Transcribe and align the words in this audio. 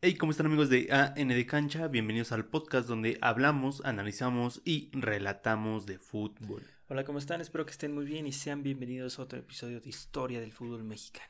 Hey, 0.00 0.14
¿cómo 0.14 0.30
están 0.30 0.46
amigos 0.46 0.70
de 0.70 0.86
AN 0.92 1.26
de 1.26 1.44
Cancha? 1.44 1.88
Bienvenidos 1.88 2.30
al 2.30 2.44
podcast 2.44 2.86
donde 2.86 3.18
hablamos, 3.20 3.82
analizamos 3.84 4.62
y 4.64 4.90
relatamos 4.92 5.86
de 5.86 5.98
fútbol. 5.98 6.62
Hola, 6.86 7.02
¿cómo 7.02 7.18
están? 7.18 7.40
Espero 7.40 7.66
que 7.66 7.72
estén 7.72 7.92
muy 7.92 8.04
bien 8.04 8.24
y 8.28 8.30
sean 8.30 8.62
bienvenidos 8.62 9.18
a 9.18 9.22
otro 9.22 9.40
episodio 9.40 9.80
de 9.80 9.88
Historia 9.88 10.38
del 10.38 10.52
Fútbol 10.52 10.84
Mexicano. 10.84 11.26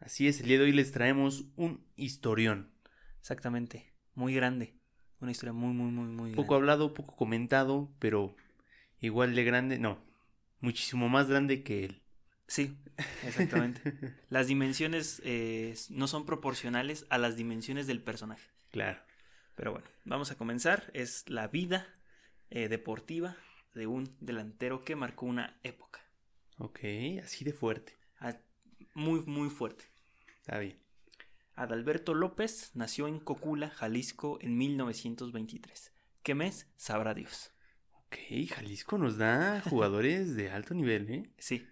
Así 0.00 0.28
es, 0.28 0.40
el 0.40 0.46
día 0.48 0.56
de 0.56 0.64
hoy 0.64 0.72
les 0.72 0.92
traemos 0.92 1.44
un 1.56 1.84
historión. 1.94 2.70
Exactamente, 3.20 3.92
muy 4.14 4.32
grande. 4.32 4.78
Una 5.20 5.32
historia 5.32 5.52
muy, 5.52 5.74
muy, 5.74 5.90
muy, 5.90 6.08
muy 6.08 6.32
Poco 6.32 6.54
hablado, 6.54 6.94
poco 6.94 7.16
comentado, 7.16 7.92
pero 7.98 8.34
igual 8.98 9.34
de 9.34 9.44
grande, 9.44 9.78
no, 9.78 9.98
muchísimo 10.60 11.10
más 11.10 11.28
grande 11.28 11.62
que 11.62 11.84
él. 11.84 12.02
Sí, 12.48 12.76
exactamente. 13.24 13.80
las 14.30 14.46
dimensiones 14.46 15.20
eh, 15.24 15.74
no 15.90 16.06
son 16.06 16.26
proporcionales 16.26 17.06
a 17.10 17.18
las 17.18 17.36
dimensiones 17.36 17.86
del 17.86 18.02
personaje. 18.02 18.48
Claro. 18.70 19.00
Pero 19.56 19.72
bueno, 19.72 19.86
vamos 20.04 20.30
a 20.30 20.36
comenzar. 20.36 20.90
Es 20.94 21.28
la 21.28 21.48
vida 21.48 21.86
eh, 22.50 22.68
deportiva 22.68 23.36
de 23.74 23.86
un 23.86 24.16
delantero 24.20 24.84
que 24.84 24.96
marcó 24.96 25.26
una 25.26 25.58
época. 25.62 26.00
Ok, 26.58 26.80
así 27.22 27.44
de 27.44 27.52
fuerte. 27.52 27.96
Ah, 28.20 28.36
muy, 28.94 29.20
muy 29.26 29.50
fuerte. 29.50 29.84
Está 30.40 30.58
bien. 30.58 30.78
Adalberto 31.54 32.14
López 32.14 32.70
nació 32.74 33.08
en 33.08 33.18
Cocula, 33.18 33.70
Jalisco, 33.70 34.38
en 34.40 34.56
1923. 34.58 35.92
¿Qué 36.22 36.34
mes? 36.34 36.68
Sabrá 36.76 37.14
Dios. 37.14 37.52
Ok, 38.06 38.16
Jalisco 38.48 38.98
nos 38.98 39.16
da 39.16 39.60
jugadores 39.62 40.36
de 40.36 40.50
alto 40.50 40.74
nivel, 40.74 41.10
¿eh? 41.10 41.30
Sí. 41.38 41.66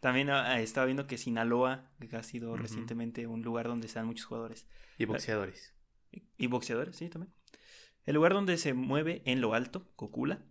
También 0.00 0.30
ah, 0.30 0.60
estaba 0.60 0.86
viendo 0.86 1.06
que 1.06 1.18
Sinaloa, 1.18 1.90
que 1.98 2.16
ha 2.16 2.22
sido 2.22 2.56
recientemente 2.56 3.26
un 3.26 3.42
lugar 3.42 3.66
donde 3.66 3.88
dan 3.88 4.06
muchos 4.06 4.26
jugadores. 4.26 4.66
Y 4.98 5.04
boxeadores. 5.04 5.74
Y, 6.12 6.22
y 6.36 6.46
boxeadores, 6.46 6.96
sí, 6.96 7.08
también. 7.08 7.32
El 8.04 8.14
lugar 8.14 8.34
donde 8.34 8.56
se 8.56 8.72
mueve 8.72 9.22
en 9.24 9.40
lo 9.40 9.54
alto, 9.54 9.90
Cocula, 9.96 10.44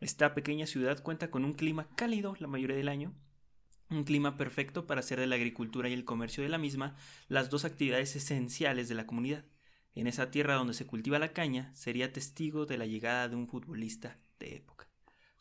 esta 0.00 0.34
pequeña 0.34 0.66
ciudad 0.66 1.02
cuenta 1.02 1.30
con 1.30 1.44
un 1.44 1.52
clima 1.52 1.88
cálido 1.94 2.34
la 2.38 2.48
mayoría 2.48 2.76
del 2.76 2.88
año, 2.88 3.14
un 3.90 4.04
clima 4.04 4.36
perfecto 4.36 4.86
para 4.86 5.00
hacer 5.00 5.20
de 5.20 5.26
la 5.26 5.36
agricultura 5.36 5.88
y 5.88 5.92
el 5.92 6.04
comercio 6.04 6.42
de 6.42 6.48
la 6.48 6.58
misma 6.58 6.96
las 7.28 7.50
dos 7.50 7.64
actividades 7.64 8.16
esenciales 8.16 8.88
de 8.88 8.94
la 8.94 9.06
comunidad. 9.06 9.44
En 9.94 10.06
esa 10.06 10.30
tierra 10.30 10.54
donde 10.54 10.74
se 10.74 10.86
cultiva 10.86 11.18
la 11.18 11.32
caña, 11.32 11.74
sería 11.74 12.12
testigo 12.12 12.64
de 12.64 12.78
la 12.78 12.86
llegada 12.86 13.28
de 13.28 13.36
un 13.36 13.46
futbolista 13.46 14.18
de 14.38 14.56
época. 14.56 14.88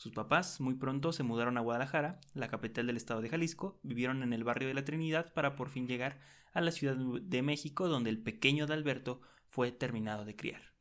Sus 0.02 0.14
papás 0.14 0.60
muy 0.60 0.74
pronto 0.74 1.14
se 1.14 1.22
mudaron 1.22 1.60
a 1.60 1.62
Guadalajara, 1.62 2.20
la 2.34 2.48
capital 2.48 2.88
del 2.88 2.98
estado 2.98 3.22
de 3.22 3.30
Jalisco, 3.30 3.80
vivieron 3.84 4.24
en 4.24 4.34
el 4.34 4.44
barrio 4.44 4.68
de 4.68 4.74
la 4.74 4.84
Trinidad 4.84 5.32
para 5.32 5.56
por 5.56 5.70
fin 5.70 5.86
llegar 5.86 6.18
a 6.54 6.62
la 6.62 6.72
Ciudad 6.72 6.96
de 6.96 7.42
México 7.44 7.88
donde 7.88 8.10
el 8.10 8.18
pequeño 8.18 8.64
Adalberto 8.64 9.22
fue 9.48 9.72
terminado 9.72 10.26
de 10.26 10.36
criar. 10.36 10.74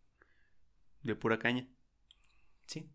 De 1.03 1.15
pura 1.15 1.39
caña. 1.39 1.69
Sí. 2.65 2.89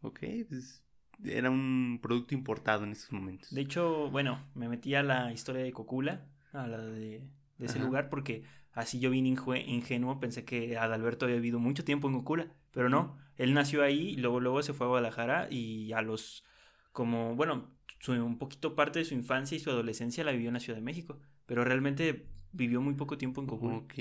Ok, 0.00 0.18
pues 0.48 0.82
era 1.22 1.48
un 1.48 2.00
producto 2.02 2.34
importado 2.34 2.82
en 2.82 2.90
esos 2.90 3.12
momentos. 3.12 3.54
De 3.54 3.60
hecho, 3.60 4.10
bueno, 4.10 4.48
me 4.56 4.68
metí 4.68 4.96
a 4.96 5.04
la 5.04 5.32
historia 5.32 5.62
de 5.62 5.70
Cocula, 5.72 6.26
a 6.52 6.66
la 6.66 6.78
de, 6.78 7.30
de 7.56 7.66
ese 7.66 7.78
Ajá. 7.78 7.86
lugar, 7.86 8.10
porque 8.10 8.42
así 8.72 8.98
yo 8.98 9.10
vine 9.10 9.28
injue- 9.28 9.64
ingenuo, 9.64 10.18
pensé 10.18 10.44
que 10.44 10.76
Adalberto 10.76 11.26
había 11.26 11.36
vivido 11.36 11.60
mucho 11.60 11.84
tiempo 11.84 12.08
en 12.08 12.14
Cocula, 12.14 12.52
pero 12.72 12.88
no, 12.88 13.16
él 13.38 13.54
nació 13.54 13.82
ahí, 13.82 14.10
y 14.10 14.16
luego, 14.16 14.40
luego 14.40 14.62
se 14.62 14.72
fue 14.74 14.86
a 14.86 14.90
Guadalajara 14.90 15.48
y 15.50 15.92
a 15.92 16.02
los, 16.02 16.44
como, 16.92 17.34
bueno, 17.36 17.70
su- 18.00 18.12
un 18.12 18.38
poquito 18.38 18.74
parte 18.74 18.98
de 18.98 19.04
su 19.06 19.14
infancia 19.14 19.56
y 19.56 19.60
su 19.60 19.70
adolescencia 19.70 20.24
la 20.24 20.32
vivió 20.32 20.48
en 20.48 20.54
la 20.54 20.60
Ciudad 20.60 20.78
de 20.78 20.84
México, 20.84 21.18
pero 21.46 21.64
realmente 21.64 22.26
vivió 22.52 22.80
muy 22.80 22.94
poco 22.94 23.16
tiempo 23.18 23.40
en 23.40 23.46
Cocula. 23.46 23.74
Ok. 23.76 23.94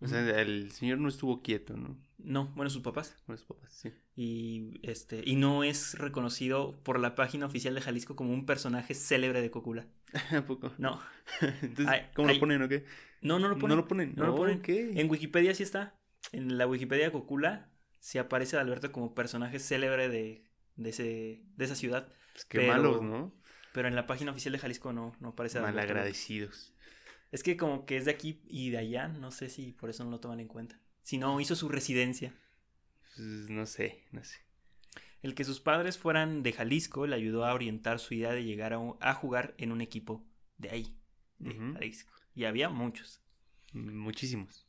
O 0.00 0.06
sea, 0.08 0.20
el 0.42 0.70
señor 0.72 0.98
no 0.98 1.08
estuvo 1.08 1.40
quieto, 1.40 1.76
¿no? 1.78 1.96
No, 2.18 2.48
bueno, 2.56 2.68
sus 2.68 2.82
papás. 2.82 3.16
Con 3.24 3.34
los 3.36 3.44
papás, 3.44 3.72
sí. 3.72 3.90
Y, 4.16 4.78
este, 4.82 5.22
y 5.24 5.36
no 5.36 5.64
es 5.64 5.98
reconocido 5.98 6.78
por 6.82 7.00
la 7.00 7.14
página 7.14 7.46
oficial 7.46 7.74
de 7.74 7.80
Jalisco 7.80 8.14
como 8.16 8.32
un 8.34 8.44
personaje 8.44 8.92
célebre 8.94 9.40
de 9.40 9.50
Cocula. 9.50 9.86
¿A 10.36 10.42
poco? 10.42 10.72
No, 10.78 11.00
Entonces, 11.62 11.86
Ay, 11.88 12.02
¿cómo 12.14 12.28
ay. 12.28 12.34
lo 12.34 12.40
ponen 12.40 12.62
o 12.62 12.68
qué? 12.68 12.84
no, 13.22 13.38
no 13.38 13.48
lo 13.48 13.54
ponen. 13.58 13.76
No 13.76 13.82
lo 13.82 13.88
ponen. 13.88 14.14
No 14.16 14.26
lo 14.26 14.34
ponen. 14.34 14.58
ok. 14.58 14.68
En 14.68 15.08
Wikipedia 15.10 15.54
sí 15.54 15.62
está. 15.62 15.94
En 16.32 16.58
la 16.58 16.66
Wikipedia 16.66 17.06
de 17.06 17.12
Cocula 17.12 17.70
sí 18.04 18.18
aparece 18.18 18.58
Alberto 18.58 18.92
como 18.92 19.14
personaje 19.14 19.58
célebre 19.58 20.10
de, 20.10 20.44
de, 20.76 20.90
ese, 20.90 21.42
de 21.56 21.64
esa 21.64 21.74
ciudad. 21.74 22.12
Pues 22.34 22.44
qué 22.44 22.58
pero- 22.58 22.72
malos, 22.74 23.02
¿no? 23.02 23.32
Pero 23.72 23.88
en 23.88 23.94
la 23.96 24.06
página 24.06 24.30
oficial 24.30 24.52
de 24.52 24.58
Jalisco 24.58 24.92
no, 24.92 25.16
no 25.20 25.28
aparece 25.30 25.56
Adalberto. 25.58 25.88
Malagradecidos. 25.88 26.74
Es 27.32 27.42
que 27.42 27.56
como 27.56 27.86
que 27.86 27.96
es 27.96 28.04
de 28.04 28.10
aquí 28.12 28.42
y 28.46 28.68
de 28.70 28.76
allá, 28.78 29.08
no 29.08 29.30
sé 29.32 29.48
si 29.48 29.72
por 29.72 29.88
eso 29.90 30.04
no 30.04 30.10
lo 30.10 30.20
toman 30.20 30.38
en 30.40 30.48
cuenta. 30.48 30.78
Si 31.02 31.16
no, 31.18 31.40
hizo 31.40 31.56
su 31.56 31.68
residencia. 31.70 32.34
Pues, 33.16 33.26
no 33.50 33.64
sé, 33.66 34.04
no 34.12 34.22
sé. 34.22 34.36
El 35.22 35.34
que 35.34 35.44
sus 35.44 35.58
padres 35.60 35.96
fueran 35.98 36.42
de 36.42 36.52
Jalisco 36.52 37.06
le 37.06 37.16
ayudó 37.16 37.46
a 37.46 37.54
orientar 37.54 37.98
su 37.98 38.12
idea 38.14 38.32
de 38.32 38.44
llegar 38.44 38.74
a, 38.74 38.78
un- 38.78 38.96
a 39.00 39.14
jugar 39.14 39.54
en 39.56 39.72
un 39.72 39.80
equipo 39.80 40.24
de 40.58 40.70
ahí, 40.70 40.96
de. 41.38 41.54
Jalisco. 41.72 42.12
Y 42.34 42.44
había 42.44 42.68
muchos. 42.68 43.22
Muchísimos. 43.72 44.63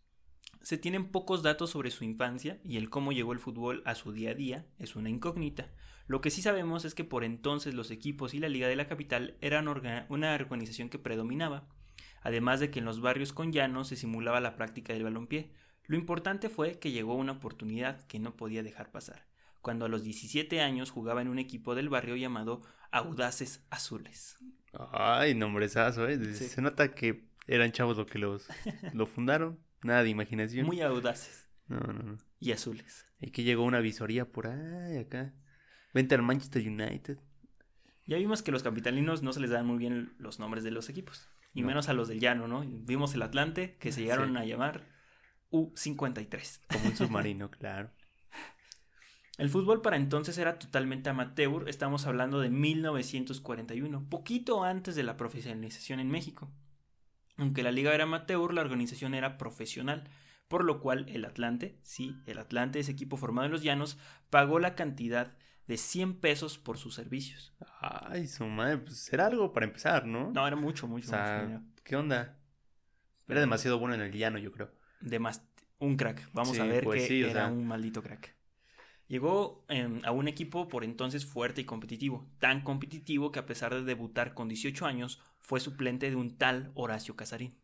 Se 0.65 0.79
tienen 0.79 1.11
pocos 1.11 1.43
datos 1.43 1.69
sobre 1.69 1.91
su 1.91 2.03
infancia 2.03 2.59
y 2.63 2.77
el 2.77 2.89
cómo 2.89 3.11
llegó 3.11 3.33
el 3.33 3.39
fútbol 3.39 3.83
a 3.85 3.93
su 3.93 4.11
día 4.11 4.31
a 4.31 4.33
día 4.33 4.65
es 4.79 4.95
una 4.95 5.11
incógnita. 5.11 5.69
Lo 6.07 6.21
que 6.21 6.31
sí 6.31 6.41
sabemos 6.41 6.85
es 6.85 6.95
que 6.95 7.03
por 7.03 7.23
entonces 7.23 7.75
los 7.75 7.91
equipos 7.91 8.33
y 8.33 8.39
la 8.39 8.49
Liga 8.49 8.67
de 8.67 8.75
la 8.75 8.87
Capital 8.87 9.37
eran 9.41 9.67
orga- 9.67 10.07
una 10.09 10.33
organización 10.33 10.89
que 10.89 10.97
predominaba, 10.97 11.67
además 12.23 12.59
de 12.59 12.71
que 12.71 12.79
en 12.79 12.85
los 12.85 12.99
barrios 12.99 13.31
con 13.31 13.51
llanos 13.51 13.89
se 13.89 13.95
simulaba 13.95 14.41
la 14.41 14.55
práctica 14.55 14.91
del 14.91 15.03
balompié. 15.03 15.51
Lo 15.85 15.97
importante 15.97 16.49
fue 16.49 16.79
que 16.79 16.91
llegó 16.91 17.13
una 17.13 17.33
oportunidad 17.33 18.01
que 18.07 18.17
no 18.17 18.35
podía 18.35 18.63
dejar 18.63 18.89
pasar, 18.91 19.27
cuando 19.61 19.85
a 19.85 19.87
los 19.87 20.01
17 20.03 20.61
años 20.61 20.89
jugaba 20.89 21.21
en 21.21 21.27
un 21.27 21.37
equipo 21.37 21.75
del 21.75 21.89
barrio 21.89 22.15
llamado 22.15 22.63
Audaces 22.89 23.63
Azules. 23.69 24.37
Ay, 24.91 25.35
nombrezazo, 25.35 26.07
¿eh? 26.07 26.17
Sí. 26.33 26.45
Se 26.47 26.63
nota 26.63 26.95
que 26.95 27.27
eran 27.45 27.71
chavos 27.71 27.97
los 27.97 28.07
que 28.07 28.17
los 28.17 28.47
lo 28.93 29.05
fundaron. 29.05 29.59
Nada 29.85 30.03
de 30.03 30.09
imaginación. 30.09 30.65
Muy 30.65 30.81
audaces 30.81 31.47
No, 31.67 31.77
no, 31.79 31.93
no. 31.93 32.17
y 32.39 32.51
azules. 32.51 33.05
Y 33.21 33.29
que 33.29 33.43
llegó 33.43 33.63
una 33.63 33.79
visoría 33.79 34.25
por 34.25 34.47
ahí, 34.47 34.97
acá. 34.97 35.33
Vente 35.93 36.15
al 36.15 36.23
Manchester 36.23 36.67
United. 36.67 37.19
Ya 38.07 38.17
vimos 38.17 38.41
que 38.41 38.51
los 38.51 38.63
capitalinos 38.63 39.21
no 39.23 39.31
se 39.31 39.39
les 39.39 39.51
dan 39.51 39.65
muy 39.65 39.77
bien 39.77 40.13
los 40.17 40.39
nombres 40.39 40.63
de 40.63 40.71
los 40.71 40.89
equipos, 40.89 41.27
y 41.53 41.61
No. 41.61 41.67
menos 41.67 41.87
a 41.87 41.93
los 41.93 42.07
del 42.07 42.19
llano, 42.19 42.47
¿no? 42.47 42.63
Vimos 42.67 43.13
el 43.13 43.21
Atlante, 43.21 43.77
que 43.79 43.91
se 43.91 44.01
llegaron 44.01 44.31
Sí. 44.31 44.37
a 44.37 44.45
llamar 44.45 44.83
U53. 45.51 46.61
Como 46.71 46.85
un 46.87 46.95
submarino, 46.95 47.49
claro. 47.59 47.91
El 49.37 49.49
fútbol 49.49 49.81
para 49.81 49.97
entonces 49.97 50.37
era 50.37 50.57
totalmente 50.59 51.09
amateur, 51.09 51.67
estamos 51.69 52.05
hablando 52.07 52.39
de 52.39 52.49
1941, 52.49 54.07
poquito 54.09 54.63
antes 54.63 54.95
de 54.95 55.03
la 55.03 55.15
profesionalización 55.17 55.99
en 55.99 56.09
México. 56.09 56.49
Aunque 57.37 57.63
la 57.63 57.71
liga 57.71 57.93
era 57.93 58.03
amateur, 58.05 58.53
la 58.53 58.61
organización 58.61 59.13
era 59.13 59.37
profesional, 59.37 60.09
por 60.47 60.63
lo 60.63 60.79
cual 60.79 61.05
el 61.09 61.25
Atlante, 61.25 61.79
sí, 61.83 62.21
el 62.25 62.37
Atlante, 62.39 62.79
ese 62.79 62.91
equipo 62.91 63.17
formado 63.17 63.45
en 63.45 63.51
los 63.51 63.63
llanos, 63.63 63.97
pagó 64.29 64.59
la 64.59 64.75
cantidad 64.75 65.37
de 65.67 65.77
100 65.77 66.19
pesos 66.19 66.57
por 66.57 66.77
sus 66.77 66.95
servicios. 66.95 67.53
Ay, 67.81 68.27
su 68.27 68.45
madre, 68.45 68.77
pues 68.79 69.11
era 69.13 69.27
algo 69.27 69.51
para 69.53 69.65
empezar, 69.65 70.05
¿no? 70.05 70.31
No, 70.33 70.45
era 70.47 70.55
mucho, 70.55 70.85
o 70.85 70.89
mucho, 70.89 71.11
mucho 71.11 71.17
sea, 71.25 71.41
dinero. 71.41 71.63
¿qué 71.83 71.95
onda? 71.95 72.37
Era 73.27 73.39
demasiado 73.41 73.79
bueno 73.79 73.95
en 73.95 74.01
el 74.01 74.11
llano, 74.13 74.37
yo 74.39 74.51
creo. 74.51 74.71
de 74.99 75.19
más 75.19 75.41
un 75.79 75.95
crack. 75.97 76.29
Vamos 76.33 76.55
Sí, 76.55 76.61
a 76.61 76.65
ver 76.65 76.83
pues 76.83 77.01
que 77.01 77.07
sí, 77.07 77.23
o 77.23 77.27
era 77.29 77.33
sea. 77.33 77.47
un 77.47 77.65
maldito 77.67 78.01
crack. 78.01 78.35
Llegó 79.07 79.65
em, 79.69 80.01
a 80.03 80.11
un 80.11 80.27
equipo 80.27 80.67
por 80.67 80.83
entonces 80.83 81.25
fuerte 81.25 81.61
y 81.61 81.65
competitivo, 81.65 82.27
tan 82.39 82.61
competitivo 82.61 83.31
que 83.31 83.39
a 83.39 83.45
pesar 83.45 83.73
de 83.73 83.83
debutar 83.83 84.33
con 84.33 84.47
18 84.47 84.85
años, 84.85 85.21
fue 85.45 85.59
suplente 85.59 86.09
de 86.09 86.15
un 86.15 86.37
tal 86.37 86.71
Horacio 86.75 87.15
Casarín. 87.15 87.55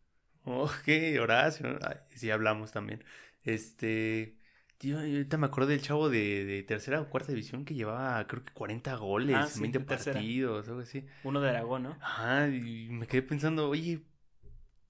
Ok, 0.44 0.88
Horacio. 1.22 1.80
Ay, 1.82 1.98
sí, 2.16 2.30
hablamos 2.32 2.72
también. 2.72 3.04
Este. 3.44 4.38
Yo 4.80 4.98
ahorita 4.98 5.38
me 5.38 5.46
acuerdo 5.46 5.70
del 5.70 5.82
chavo 5.82 6.10
de, 6.10 6.44
de 6.44 6.64
tercera 6.64 7.02
o 7.02 7.10
cuarta 7.10 7.32
división 7.32 7.66
que 7.66 7.76
llevaba, 7.76 8.26
creo 8.26 8.44
que 8.44 8.52
40 8.52 8.96
goles 8.96 9.36
Ah, 9.36 9.44
en 9.44 9.48
sí, 9.48 9.62
20 9.62 9.78
de 9.80 9.86
tercera. 9.86 10.14
partidos, 10.16 10.68
algo 10.70 10.80
así. 10.82 11.06
Uno 11.24 11.40
de 11.40 11.50
Aragón, 11.50 11.84
¿no? 11.84 11.98
Ajá, 12.02 12.48
y 12.48 12.88
me 12.90 13.06
quedé 13.06 13.22
pensando, 13.22 13.70
oye, 13.70 14.02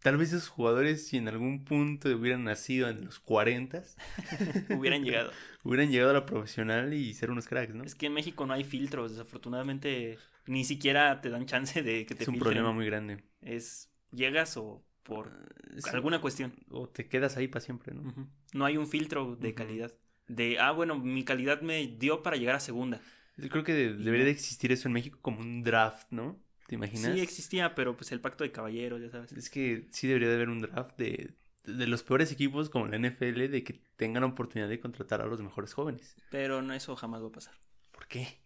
tal 0.02 0.16
vez 0.16 0.30
esos 0.32 0.48
jugadores, 0.48 1.08
si 1.08 1.18
en 1.18 1.28
algún 1.28 1.66
punto 1.66 2.08
hubieran 2.10 2.46
nacido 2.46 2.88
en 2.88 3.04
los 3.04 3.20
40, 3.20 3.84
Hubieran 4.70 5.04
llegado. 5.04 5.32
hubieran 5.66 5.92
llegado 5.92 6.12
a 6.12 6.14
la 6.14 6.26
profesional 6.26 6.94
y 6.94 7.14
ser 7.14 7.30
unos 7.30 7.48
cracks, 7.50 7.76
¿no? 7.76 7.84
Es 7.84 7.94
que 7.96 8.06
en 8.06 8.14
México 8.14 8.46
no 8.46 8.54
hay 8.54 8.64
filtros, 8.64 9.12
desafortunadamente 9.12 10.18
ni 10.52 10.64
siquiera 10.66 11.22
te 11.22 11.30
dan 11.30 11.46
chance 11.46 11.82
de 11.82 12.06
que 12.06 12.14
te 12.16 12.24
Es 12.24 12.28
un 12.28 12.36
filtren. 12.36 12.54
problema 12.54 12.72
muy 12.74 12.86
grande. 12.86 13.24
Es 13.42 13.90
llegas 14.12 14.58
o 14.58 14.84
por 15.04 15.32
Es- 15.76 15.88
alguna 15.88 16.20
cuestión. 16.22 16.54
O 16.70 16.88
te 16.90 17.08
quedas 17.08 17.38
ahí 17.38 17.48
para 17.48 17.62
siempre, 17.62 17.94
¿no? 17.94 18.04
No 18.54 18.66
hay 18.66 18.78
un 18.78 18.88
filtro 18.88 19.36
de 19.36 19.54
calidad. 19.54 19.94
De, 20.28 20.60
ah, 20.60 20.72
bueno, 20.72 20.98
mi 20.98 21.24
calidad 21.24 21.62
me 21.62 21.88
dio 21.88 22.22
para 22.22 22.36
llegar 22.38 22.56
a 22.56 22.60
segunda. 22.60 23.02
Yo 23.38 23.50
creo 23.50 23.64
que 23.64 23.74
debería 23.74 24.26
de 24.26 24.32
existir 24.32 24.72
eso 24.72 24.88
en 24.88 24.94
México 24.94 25.18
como 25.22 25.40
un 25.40 25.64
draft, 25.64 26.08
¿no? 26.12 26.38
¿Te 26.68 26.76
imaginas? 26.76 27.14
Sí 27.14 27.20
existía, 27.22 27.74
pero 27.76 27.96
pues 27.98 28.12
el 28.12 28.20
pacto 28.22 28.44
de 28.44 28.52
caballeros, 28.52 29.02
ya 29.02 29.10
sabes. 29.10 29.32
Es 29.32 29.50
que 29.50 29.88
sí 29.92 30.08
debería 30.08 30.30
de 30.30 30.36
haber 30.36 30.50
un 30.50 30.60
draft 30.60 30.98
de 30.98 31.34
de 31.64 31.86
los 31.86 32.02
peores 32.02 32.32
equipos 32.32 32.72
como 32.72 32.88
la 32.88 32.98
NFL 32.98 33.48
de 33.48 33.64
que 33.64 33.74
tengan 33.96 34.24
oportunidad 34.24 34.68
de 34.68 34.80
contratar 34.80 35.22
a 35.22 35.28
los 35.28 35.42
mejores 35.42 35.74
jóvenes. 35.74 36.16
Pero 36.32 36.62
no, 36.64 36.74
eso 36.74 36.96
jamás 36.96 37.22
va 37.22 37.28
a 37.28 37.32
pasar. 37.32 37.54
¿Por 37.92 38.08
qué? 38.08 38.40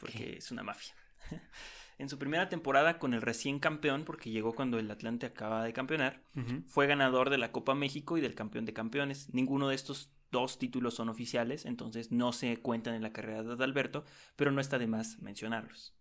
porque 0.00 0.36
es 0.38 0.50
una 0.50 0.62
mafia. 0.62 0.94
en 1.98 2.08
su 2.08 2.18
primera 2.18 2.48
temporada 2.48 2.98
con 2.98 3.14
el 3.14 3.22
recién 3.22 3.58
campeón, 3.58 4.04
porque 4.04 4.30
llegó 4.30 4.54
cuando 4.54 4.78
el 4.78 4.90
Atlante 4.90 5.26
acaba 5.26 5.64
de 5.64 5.72
campeonar, 5.72 6.22
fue 6.66 6.86
ganador 6.86 7.30
de 7.30 7.38
la 7.38 7.52
Copa 7.52 7.74
México 7.74 8.18
y 8.18 8.20
del 8.20 8.34
campeón 8.34 8.64
de 8.64 8.72
campeones. 8.72 9.32
Ninguno 9.32 9.68
de 9.68 9.74
estos 9.74 10.10
dos 10.32 10.58
títulos 10.58 10.94
son 10.94 11.08
oficiales, 11.08 11.66
entonces 11.66 12.10
no 12.10 12.32
se 12.32 12.56
cuentan 12.56 12.94
en 12.94 13.02
la 13.02 13.12
carrera 13.12 13.42
de 13.42 13.52
Adalberto, 13.52 14.04
pero 14.34 14.50
no 14.50 14.60
está 14.60 14.78
de 14.78 14.88
más 14.88 15.20
mencionarlos. 15.20 15.94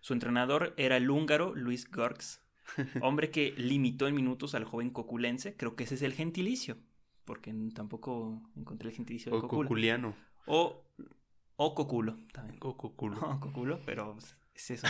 Su 0.00 0.14
entrenador 0.14 0.74
era 0.76 0.96
el 0.96 1.08
húngaro 1.08 1.54
Luis 1.54 1.88
Gorks, 1.90 2.42
hombre 3.02 3.30
que 3.30 3.54
limitó 3.56 4.08
en 4.08 4.14
minutos 4.14 4.54
al 4.54 4.64
joven 4.64 4.90
coculense, 4.90 5.56
creo 5.56 5.76
que 5.76 5.84
ese 5.84 5.94
es 5.94 6.02
el 6.02 6.14
gentilicio, 6.14 6.78
porque 7.24 7.54
tampoco 7.74 8.42
encontré 8.56 8.88
el 8.88 8.96
gentilicio 8.96 9.30
de 9.30 9.38
o 9.38 9.48
coculiano. 9.48 10.16
O, 10.46 10.84
o 11.56 11.74
coculo, 11.74 12.18
también. 12.32 12.58
O 12.60 12.76
coculo. 12.76 13.16
O 13.22 13.40
coculo, 13.40 13.80
pero 13.84 14.16
es 14.54 14.70
eso. 14.70 14.86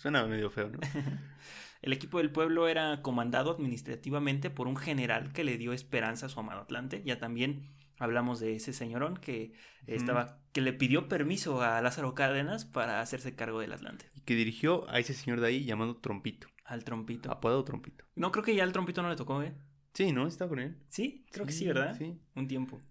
Suena 0.00 0.26
medio 0.26 0.50
feo, 0.50 0.70
¿no? 0.70 0.78
El 1.82 1.92
equipo 1.92 2.18
del 2.18 2.32
pueblo 2.32 2.68
era 2.68 3.02
comandado 3.02 3.50
administrativamente 3.50 4.50
por 4.50 4.66
un 4.66 4.76
general 4.76 5.32
que 5.32 5.44
le 5.44 5.58
dio 5.58 5.72
esperanza 5.72 6.26
a 6.26 6.28
su 6.28 6.40
amado 6.40 6.62
Atlante. 6.62 7.02
Ya 7.04 7.18
también 7.18 7.74
hablamos 7.98 8.40
de 8.40 8.56
ese 8.56 8.72
señorón 8.72 9.18
que 9.18 9.52
estaba, 9.86 10.40
que 10.52 10.62
le 10.62 10.72
pidió 10.72 11.08
permiso 11.08 11.62
a 11.62 11.80
Lázaro 11.82 12.14
Cárdenas 12.14 12.64
para 12.64 13.00
hacerse 13.00 13.36
cargo 13.36 13.60
del 13.60 13.72
Atlante. 13.72 14.10
Y 14.14 14.22
que 14.22 14.34
dirigió 14.34 14.88
a 14.90 14.98
ese 14.98 15.14
señor 15.14 15.40
de 15.40 15.48
ahí 15.48 15.64
llamado 15.64 15.96
Trompito. 15.96 16.48
Al 16.64 16.82
Trompito. 16.82 17.30
Apodado 17.30 17.62
Trompito. 17.62 18.04
No, 18.16 18.32
creo 18.32 18.42
que 18.44 18.56
ya 18.56 18.64
al 18.64 18.72
Trompito 18.72 19.02
no 19.02 19.10
le 19.10 19.16
tocó, 19.16 19.42
¿eh? 19.42 19.54
Sí, 19.94 20.12
¿no? 20.12 20.26
Está 20.26 20.48
con 20.48 20.58
él. 20.58 20.76
Sí, 20.88 21.24
creo 21.30 21.46
que 21.46 21.52
sí, 21.52 21.66
¿verdad? 21.66 21.96
Sí. 21.96 22.18
Un 22.34 22.48
tiempo. 22.48 22.82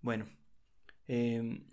Bueno. 0.00 0.26
Em, 1.08 1.66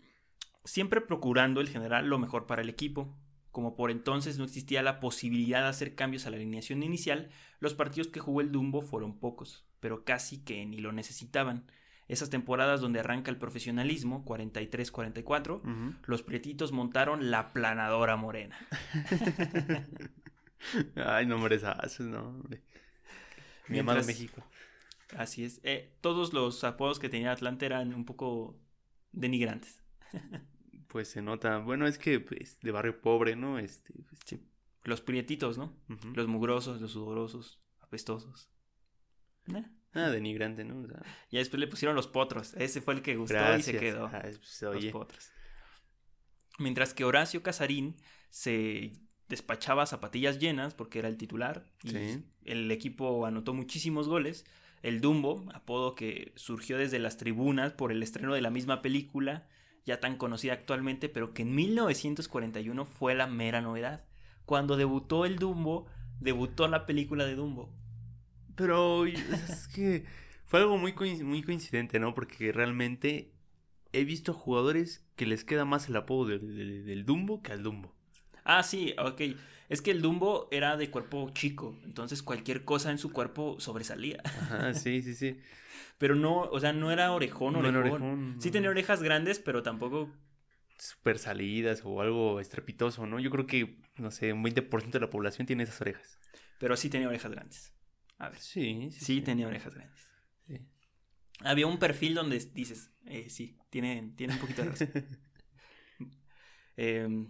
siempre 0.69 1.01
procurando 1.01 1.61
el 1.61 1.69
general 1.69 2.07
lo 2.07 2.19
mejor 2.19 2.45
para 2.45 2.61
el 2.61 2.69
equipo. 2.69 3.15
Como 3.51 3.75
por 3.75 3.89
entonces 3.89 4.37
no 4.37 4.45
existía 4.45 4.83
la 4.83 4.99
posibilidad 4.99 5.63
de 5.63 5.69
hacer 5.69 5.95
cambios 5.95 6.25
a 6.25 6.29
la 6.29 6.37
alineación 6.37 6.83
inicial, 6.83 7.29
los 7.59 7.73
partidos 7.73 8.07
que 8.07 8.19
jugó 8.19 8.41
el 8.41 8.51
Dumbo 8.51 8.81
fueron 8.81 9.19
pocos, 9.19 9.65
pero 9.79 10.05
casi 10.05 10.43
que 10.43 10.65
ni 10.65 10.77
lo 10.77 10.91
necesitaban. 10.91 11.65
Esas 12.07 12.29
temporadas 12.29 12.81
donde 12.81 12.99
arranca 12.99 13.31
el 13.31 13.37
profesionalismo, 13.37 14.23
43-44, 14.25 15.97
los 16.05 16.23
prietitos 16.23 16.71
montaron 16.71 17.31
la 17.31 17.53
planadora 17.53 18.15
morena. 18.15 18.57
Ay, 20.95 21.25
nombres 21.25 21.63
haces, 21.63 22.05
no, 22.05 22.43
Mi 23.67 23.79
amado 23.79 24.03
México. 24.03 24.43
Así 25.17 25.43
es. 25.43 25.59
Eh, 25.63 25.91
todos 26.01 26.33
los 26.33 26.63
apodos 26.63 26.99
que 26.99 27.09
tenía 27.09 27.31
Atlante 27.31 27.65
eran 27.65 27.93
un 27.93 28.05
poco 28.05 28.55
denigrantes. 29.11 29.81
pues 30.89 31.07
se 31.07 31.21
nota. 31.21 31.59
Bueno, 31.59 31.87
es 31.87 31.97
que 31.97 32.19
pues, 32.19 32.59
de 32.61 32.71
barrio 32.71 32.99
pobre, 32.99 33.35
¿no? 33.35 33.59
Este, 33.59 33.93
pues, 34.09 34.41
Los 34.83 35.01
prietitos, 35.01 35.57
¿no? 35.57 35.73
Los 36.13 36.27
mugrosos, 36.27 36.81
los 36.81 36.91
sudorosos, 36.91 37.61
apestosos. 37.79 38.49
Ah, 39.93 40.09
denigrante, 40.09 40.65
¿no? 40.65 40.85
Y 41.31 41.37
después 41.37 41.59
le 41.59 41.67
pusieron 41.67 41.95
los 41.95 42.07
potros. 42.07 42.53
Ese 42.55 42.81
fue 42.81 42.95
el 42.95 43.01
que 43.01 43.15
gustó 43.15 43.57
y 43.57 43.61
se 43.61 43.77
quedó. 43.77 44.07
Ah, 44.07 44.21
pues, 44.23 44.61
los 44.61 44.85
potros. 44.85 45.31
Mientras 46.57 46.93
que 46.93 47.05
Horacio 47.05 47.41
Casarín 47.41 47.95
se 48.29 48.91
despachaba 49.29 49.85
zapatillas 49.85 50.39
llenas 50.39 50.73
porque 50.73 50.99
era 50.99 51.07
el 51.07 51.17
titular 51.17 51.65
y 51.83 52.23
el 52.43 52.69
equipo 52.71 53.25
anotó 53.25 53.53
muchísimos 53.53 54.07
goles. 54.07 54.45
El 54.81 55.01
Dumbo, 55.01 55.45
apodo 55.53 55.93
que 55.93 56.31
surgió 56.35 56.77
desde 56.77 56.99
las 56.99 57.17
tribunas 57.17 57.73
por 57.73 57.91
el 57.91 58.01
estreno 58.01 58.33
de 58.33 58.41
la 58.41 58.49
misma 58.49 58.81
película, 58.81 59.47
ya 59.89 59.99
tan 59.99 60.17
conocida 60.17 60.53
actualmente, 60.53 61.09
pero 61.09 61.33
que 61.33 61.41
en 61.41 61.55
1941 61.55 62.85
fue 62.85 63.15
la 63.15 63.25
mera 63.25 63.59
novedad. 63.59 64.05
Cuando 64.45 64.77
debutó 64.77 65.25
el 65.25 65.37
Dumbo, 65.37 65.87
debutó 66.19 66.67
la 66.67 66.85
película 66.85 67.25
de 67.25 67.35
Dumbo. 67.35 67.73
Pero 68.55 69.05
es 69.07 69.67
que 69.73 70.05
fue 70.45 70.59
algo 70.59 70.77
muy, 70.77 70.93
muy 71.23 71.41
coincidente, 71.41 71.99
¿no? 71.99 72.13
Porque 72.13 72.51
realmente 72.51 73.33
he 73.91 74.03
visto 74.03 74.33
jugadores 74.33 75.03
que 75.15 75.25
les 75.25 75.43
queda 75.43 75.65
más 75.65 75.89
el 75.89 75.95
apodo 75.95 76.25
del 76.25 77.03
Dumbo 77.05 77.41
que 77.41 77.51
al 77.51 77.63
Dumbo. 77.63 77.95
Ah, 78.43 78.61
sí, 78.61 78.93
ok. 78.99 79.21
Es 79.69 79.83
que 79.83 79.91
el 79.91 80.01
Dumbo 80.01 80.47
era 80.51 80.75
de 80.77 80.89
cuerpo 80.89 81.29
chico, 81.29 81.79
entonces 81.83 82.23
cualquier 82.23 82.65
cosa 82.65 82.89
en 82.89 82.97
su 82.97 83.11
cuerpo 83.11 83.59
sobresalía. 83.59 84.19
Ajá, 84.25 84.73
sí, 84.73 85.03
sí, 85.03 85.13
sí. 85.13 85.39
pero 85.99 86.15
no, 86.15 86.41
o 86.41 86.59
sea, 86.59 86.73
no 86.73 86.91
era 86.91 87.11
orejón, 87.11 87.55
orejón. 87.55 88.37
Sí 88.39 88.49
tenía 88.49 88.71
orejas 88.71 89.03
grandes, 89.03 89.37
pero 89.39 89.61
tampoco... 89.61 90.11
Super 90.79 91.19
salidas 91.19 91.81
o 91.83 92.01
algo 92.01 92.39
estrepitoso, 92.39 93.05
¿no? 93.05 93.19
Yo 93.19 93.29
creo 93.29 93.45
que, 93.45 93.77
no 93.97 94.11
sé, 94.11 94.33
un 94.33 94.43
20% 94.43 94.91
de 94.91 94.99
la 95.01 95.09
población 95.09 95.45
tiene 95.45 95.63
esas 95.63 95.81
orejas. 95.81 96.19
Pero 96.57 96.75
sí 96.75 96.89
tenía 96.89 97.09
orejas 97.09 97.31
grandes. 97.31 97.73
A 98.17 98.29
ver. 98.29 98.39
Sí, 98.39 98.89
sí. 98.91 99.05
Sí, 99.05 99.21
tenía 99.21 99.47
orejas 99.47 99.75
grandes. 99.75 100.09
Sí. 100.47 100.59
Había 101.41 101.67
un 101.67 101.79
perfil 101.79 102.15
donde 102.15 102.39
dices, 102.53 102.91
eh, 103.05 103.29
sí, 103.29 103.57
tiene, 103.69 104.13
tiene 104.15 104.33
un 104.33 104.39
poquito 104.39 104.63
de 104.63 104.69
razón. 104.69 104.89
eh, 106.77 107.27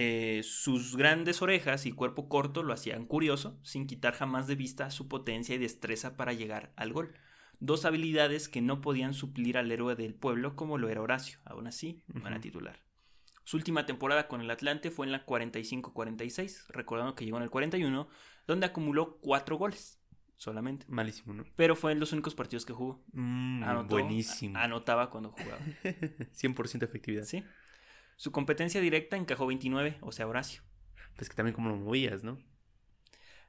eh, 0.00 0.42
sus 0.44 0.96
grandes 0.96 1.42
orejas 1.42 1.84
y 1.84 1.90
cuerpo 1.90 2.28
corto 2.28 2.62
lo 2.62 2.72
hacían 2.72 3.04
curioso, 3.04 3.58
sin 3.64 3.88
quitar 3.88 4.14
jamás 4.14 4.46
de 4.46 4.54
vista 4.54 4.92
su 4.92 5.08
potencia 5.08 5.56
y 5.56 5.58
destreza 5.58 6.16
para 6.16 6.32
llegar 6.32 6.72
al 6.76 6.92
gol. 6.92 7.14
Dos 7.58 7.84
habilidades 7.84 8.48
que 8.48 8.62
no 8.62 8.80
podían 8.80 9.12
suplir 9.12 9.58
al 9.58 9.72
héroe 9.72 9.96
del 9.96 10.14
pueblo 10.14 10.54
como 10.54 10.78
lo 10.78 10.88
era 10.88 11.02
Horacio, 11.02 11.40
aún 11.44 11.66
así, 11.66 12.04
van 12.06 12.32
a 12.32 12.40
titular. 12.40 12.78
Su 13.42 13.56
última 13.56 13.86
temporada 13.86 14.28
con 14.28 14.40
el 14.40 14.48
Atlante 14.52 14.92
fue 14.92 15.04
en 15.04 15.10
la 15.10 15.26
45-46, 15.26 16.68
recordando 16.68 17.16
que 17.16 17.24
llegó 17.24 17.38
en 17.38 17.42
el 17.42 17.50
41, 17.50 18.08
donde 18.46 18.66
acumuló 18.66 19.18
cuatro 19.20 19.56
goles 19.56 20.00
solamente. 20.36 20.86
Malísimo, 20.88 21.34
¿no? 21.34 21.44
Pero 21.56 21.74
fue 21.74 21.90
en 21.90 21.98
los 21.98 22.12
únicos 22.12 22.36
partidos 22.36 22.64
que 22.64 22.72
jugó. 22.72 23.02
Mm, 23.14 23.88
buenísimo. 23.88 24.56
Anotaba 24.58 25.10
cuando 25.10 25.32
jugaba. 25.32 25.58
100% 25.82 26.84
efectividad. 26.84 27.24
Sí. 27.24 27.42
Su 28.18 28.32
competencia 28.32 28.80
directa 28.80 29.16
encajó 29.16 29.46
29, 29.46 29.98
o 30.00 30.10
sea, 30.10 30.26
Horacio. 30.26 30.62
Pues 31.14 31.28
que 31.28 31.36
también 31.36 31.54
como 31.54 31.68
lo 31.68 31.76
movías, 31.76 32.24
¿no? 32.24 32.36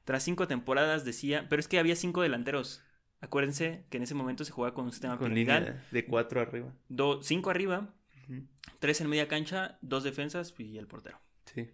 Tras 0.04 0.22
cinco 0.22 0.46
temporadas 0.46 1.04
decía, 1.04 1.48
pero 1.50 1.58
es 1.58 1.66
que 1.66 1.80
había 1.80 1.96
cinco 1.96 2.22
delanteros. 2.22 2.84
Acuérdense 3.20 3.84
que 3.90 3.96
en 3.96 4.04
ese 4.04 4.14
momento 4.14 4.44
se 4.44 4.52
jugaba 4.52 4.72
con 4.72 4.84
un 4.84 4.92
sistema 4.92 5.18
con 5.18 5.34
línea 5.34 5.84
de 5.90 6.06
cuatro 6.06 6.40
arriba. 6.40 6.72
cinco 7.20 7.50
arriba, 7.50 7.96
tres 8.78 9.00
en 9.00 9.08
media 9.08 9.26
cancha, 9.26 9.76
dos 9.82 10.04
defensas 10.04 10.54
y 10.56 10.78
el 10.78 10.86
portero. 10.86 11.20
Sí. 11.46 11.68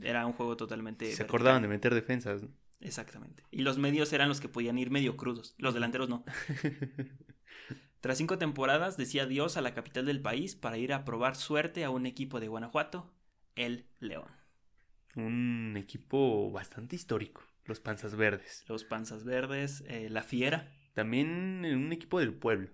Era 0.00 0.24
un 0.24 0.32
juego 0.32 0.56
totalmente. 0.56 1.12
Se 1.12 1.24
acordaban 1.24 1.60
de 1.60 1.68
meter 1.68 1.94
defensas. 1.94 2.42
¿no? 2.42 2.48
Exactamente. 2.80 3.44
Y 3.50 3.60
los 3.60 3.76
medios 3.76 4.10
eran 4.14 4.30
los 4.30 4.40
que 4.40 4.48
podían 4.48 4.78
ir 4.78 4.90
medio 4.90 5.18
crudos. 5.18 5.54
Los 5.58 5.74
delanteros 5.74 6.08
no. 6.08 6.24
Tras 8.02 8.18
cinco 8.18 8.36
temporadas 8.36 8.96
decía 8.96 9.22
adiós 9.22 9.56
a 9.56 9.60
la 9.60 9.74
capital 9.74 10.04
del 10.06 10.20
país 10.20 10.56
para 10.56 10.76
ir 10.76 10.92
a 10.92 11.04
probar 11.04 11.36
suerte 11.36 11.84
a 11.84 11.90
un 11.90 12.04
equipo 12.04 12.40
de 12.40 12.48
Guanajuato, 12.48 13.14
el 13.54 13.86
León. 14.00 14.26
Un 15.14 15.76
equipo 15.76 16.50
bastante 16.50 16.96
histórico, 16.96 17.44
los 17.64 17.78
Panzas 17.78 18.16
Verdes. 18.16 18.64
Los 18.66 18.82
Panzas 18.82 19.22
Verdes, 19.22 19.84
eh, 19.86 20.08
la 20.10 20.24
Fiera. 20.24 20.68
También 20.94 21.64
un 21.64 21.92
equipo 21.92 22.18
del 22.18 22.34
pueblo. 22.34 22.70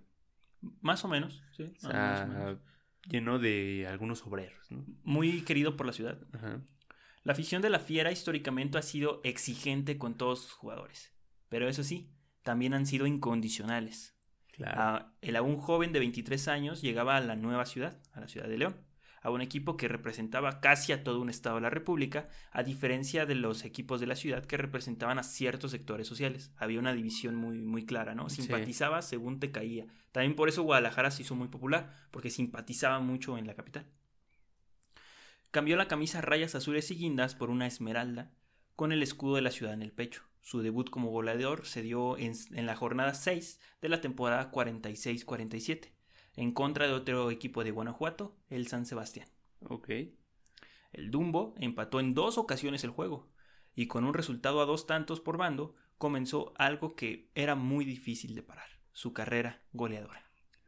Más 0.81 1.05
o 1.05 1.07
menos, 1.07 1.43
sí. 1.55 1.71
lleno 3.07 3.37
de 3.37 3.85
algunos 3.87 4.25
obreros. 4.25 4.67
Muy 5.03 5.43
querido 5.43 5.77
por 5.77 5.85
la 5.85 5.93
ciudad. 5.93 6.17
La 7.21 7.33
afición 7.33 7.61
de 7.61 7.69
la 7.69 7.79
Fiera 7.79 8.11
históricamente 8.11 8.79
ha 8.79 8.81
sido 8.81 9.21
exigente 9.23 9.99
con 9.99 10.17
todos 10.17 10.41
sus 10.41 10.53
jugadores. 10.53 11.13
Pero 11.49 11.69
eso 11.69 11.83
sí, 11.83 12.09
también 12.41 12.73
han 12.73 12.87
sido 12.87 13.05
incondicionales 13.05 14.18
el 15.21 15.35
aún 15.35 15.57
joven 15.57 15.93
de 15.93 15.99
23 15.99 16.47
años 16.47 16.81
llegaba 16.81 17.17
a 17.17 17.21
la 17.21 17.35
nueva 17.35 17.65
ciudad, 17.65 17.97
a 18.13 18.19
la 18.19 18.27
ciudad 18.27 18.47
de 18.47 18.57
León, 18.57 18.75
a 19.21 19.31
un 19.31 19.41
equipo 19.41 19.77
que 19.77 19.87
representaba 19.87 20.61
casi 20.61 20.91
a 20.93 21.03
todo 21.03 21.21
un 21.21 21.29
estado 21.29 21.55
de 21.55 21.61
la 21.61 21.69
República, 21.69 22.29
a 22.51 22.63
diferencia 22.63 23.25
de 23.25 23.35
los 23.35 23.65
equipos 23.65 23.99
de 23.99 24.07
la 24.07 24.15
ciudad 24.15 24.45
que 24.45 24.57
representaban 24.57 25.19
a 25.19 25.23
ciertos 25.23 25.71
sectores 25.71 26.07
sociales. 26.07 26.51
Había 26.57 26.79
una 26.79 26.93
división 26.93 27.35
muy, 27.35 27.59
muy 27.59 27.85
clara, 27.85 28.15
¿no? 28.15 28.29
Simpatizaba 28.29 29.01
según 29.01 29.39
te 29.39 29.51
caía. 29.51 29.87
También 30.11 30.35
por 30.35 30.49
eso 30.49 30.63
Guadalajara 30.63 31.11
se 31.11 31.23
hizo 31.23 31.35
muy 31.35 31.49
popular, 31.49 31.93
porque 32.11 32.29
simpatizaba 32.29 32.99
mucho 32.99 33.37
en 33.37 33.47
la 33.47 33.55
capital. 33.55 33.85
Cambió 35.51 35.77
la 35.77 35.87
camisa 35.87 36.21
rayas 36.21 36.55
azules 36.55 36.91
y 36.91 36.95
guindas 36.95 37.35
por 37.35 37.49
una 37.49 37.67
esmeralda, 37.67 38.31
con 38.75 38.91
el 38.91 39.03
escudo 39.03 39.35
de 39.35 39.41
la 39.41 39.51
ciudad 39.51 39.73
en 39.73 39.81
el 39.81 39.91
pecho. 39.91 40.28
Su 40.41 40.61
debut 40.61 40.89
como 40.89 41.09
goleador 41.09 41.65
se 41.65 41.81
dio 41.81 42.17
en, 42.17 42.33
la 42.65 42.75
jornada 42.75 43.13
6 43.13 43.59
de 43.81 43.89
la 43.89 44.01
temporada 44.01 44.51
46-47, 44.51 45.91
en 46.35 46.51
contra 46.53 46.87
de 46.87 46.93
otro 46.93 47.29
equipo 47.31 47.63
de 47.63 47.71
Guanajuato, 47.71 48.35
el 48.49 48.67
San 48.67 48.85
Sebastián. 48.85 49.27
Ok. 49.67 49.89
El 50.91 51.11
Dumbo 51.11 51.53
empató 51.57 51.99
en 51.99 52.13
dos 52.13 52.37
ocasiones 52.37 52.83
el 52.83 52.89
juego, 52.89 53.29
y 53.75 53.87
con 53.87 54.05
un 54.05 54.13
resultado 54.13 54.61
a 54.61 54.65
dos 54.65 54.87
tantos 54.87 55.19
por 55.19 55.37
bando, 55.37 55.75
comenzó 55.97 56.53
algo 56.57 56.95
que 56.95 57.29
era 57.35 57.55
muy 57.55 57.85
difícil 57.85 58.33
de 58.33 58.43
parar, 58.43 58.69
su 58.93 59.13
carrera 59.13 59.61
goleadora. 59.73 60.23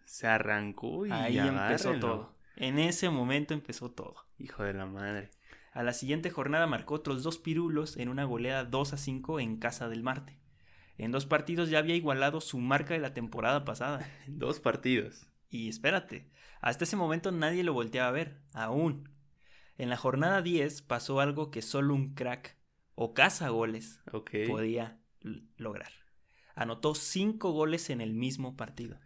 Se 0.05 0.27
arrancó 0.27 1.05
y 1.05 1.11
Ahí 1.11 1.37
empezó 1.37 1.97
todo. 1.99 2.35
En 2.57 2.77
ese 2.77 3.09
momento 3.09 3.53
empezó 3.53 3.91
todo. 3.91 4.15
Hijo 4.37 4.63
de 4.63 4.73
la 4.73 4.85
madre. 4.85 5.29
A 5.71 5.83
la 5.83 5.93
siguiente 5.93 6.29
jornada 6.29 6.67
marcó 6.67 6.95
otros 6.95 7.23
dos 7.23 7.37
pirulos 7.37 7.97
en 7.97 8.09
una 8.09 8.25
goleada 8.25 8.65
2 8.65 8.93
a 8.93 8.97
5 8.97 9.39
en 9.39 9.57
casa 9.57 9.87
del 9.87 10.03
Marte. 10.03 10.37
En 10.97 11.11
dos 11.11 11.25
partidos 11.25 11.69
ya 11.69 11.79
había 11.79 11.95
igualado 11.95 12.41
su 12.41 12.59
marca 12.59 12.93
de 12.93 12.99
la 12.99 13.13
temporada 13.13 13.63
pasada. 13.65 14.07
Dos 14.27 14.59
partidos. 14.59 15.27
Y 15.49 15.67
espérate, 15.69 16.29
hasta 16.59 16.83
ese 16.83 16.95
momento 16.95 17.31
nadie 17.31 17.63
lo 17.63 17.73
volteaba 17.73 18.09
a 18.09 18.11
ver, 18.11 18.41
aún. 18.53 19.09
En 19.77 19.89
la 19.89 19.97
jornada 19.97 20.41
10 20.41 20.83
pasó 20.83 21.19
algo 21.19 21.49
que 21.49 21.61
solo 21.61 21.95
un 21.95 22.13
crack 22.13 22.55
o 22.95 23.13
cazagoles 23.13 23.99
Ok. 24.11 24.31
podía 24.47 24.99
lograr. 25.57 25.91
Anotó 26.53 26.93
5 26.93 27.51
goles 27.51 27.89
en 27.89 28.01
el 28.01 28.13
mismo 28.13 28.55
partido. 28.55 28.99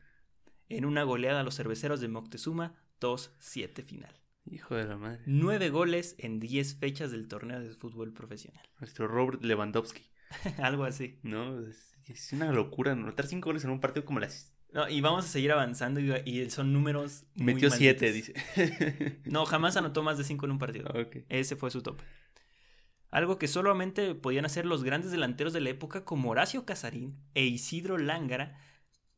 En 0.68 0.84
una 0.84 1.04
goleada 1.04 1.42
a 1.42 1.44
los 1.44 1.56
cerveceros 1.56 2.02
de 2.02 2.08
Moctezuma, 2.10 2.74
2-7 3.00 3.84
final. 3.86 4.20
Hijo 4.46 4.76
de 4.76 4.86
la 4.86 4.98
madre. 4.98 5.22
9 5.26 5.70
goles 5.70 6.16
en 6.20 6.40
10 6.40 6.76
fechas 6.76 7.12
del 7.12 7.28
torneo 7.28 7.60
de 7.60 7.72
fútbol 7.74 8.14
profesional. 8.14 8.62
Nuestro 8.80 9.08
Robert 9.08 9.44
Lewandowski. 9.44 10.04
Algo 10.62 10.84
así. 10.86 11.20
No, 11.24 11.60
es, 11.68 11.96
es 12.06 12.32
una 12.34 12.52
locura. 12.52 12.92
Anotar 12.92 13.26
cinco 13.28 13.50
goles 13.50 13.64
en 13.64 13.72
un 13.72 13.80
partido 13.80 14.06
como 14.06 14.20
las. 14.20 14.54
No, 14.72 14.88
y 14.90 15.00
vamos 15.02 15.26
a 15.26 15.28
seguir 15.28 15.52
avanzando 15.52 16.00
y, 16.00 16.12
y 16.26 16.50
son 16.50 16.74
números. 16.74 17.24
muy 17.36 17.54
Metió 17.54 17.70
siete, 17.72 18.08
malditos. 18.08 18.36
dice. 18.36 19.22
No, 19.26 19.46
jamás 19.46 19.78
anotó 19.78 20.04
más 20.04 20.18
de 20.18 20.24
5 20.26 20.46
en 20.46 20.52
un 20.52 20.60
partido. 20.60 20.90
ok. 20.90 21.18
Ese 21.30 21.56
fue 21.56 21.72
su 21.72 21.82
tope. 21.82 22.04
Algo 23.10 23.38
que 23.40 23.48
solamente 23.48 24.14
podían 24.16 24.44
hacer 24.46 24.66
los 24.66 24.84
grandes 24.84 25.12
delanteros 25.12 25.54
de 25.54 25.62
la 25.62 25.70
época 25.70 26.04
como 26.04 26.30
Horacio 26.32 26.66
Casarín 26.66 27.16
e 27.34 27.46
Isidro 27.46 27.98
Lángara. 27.98 28.60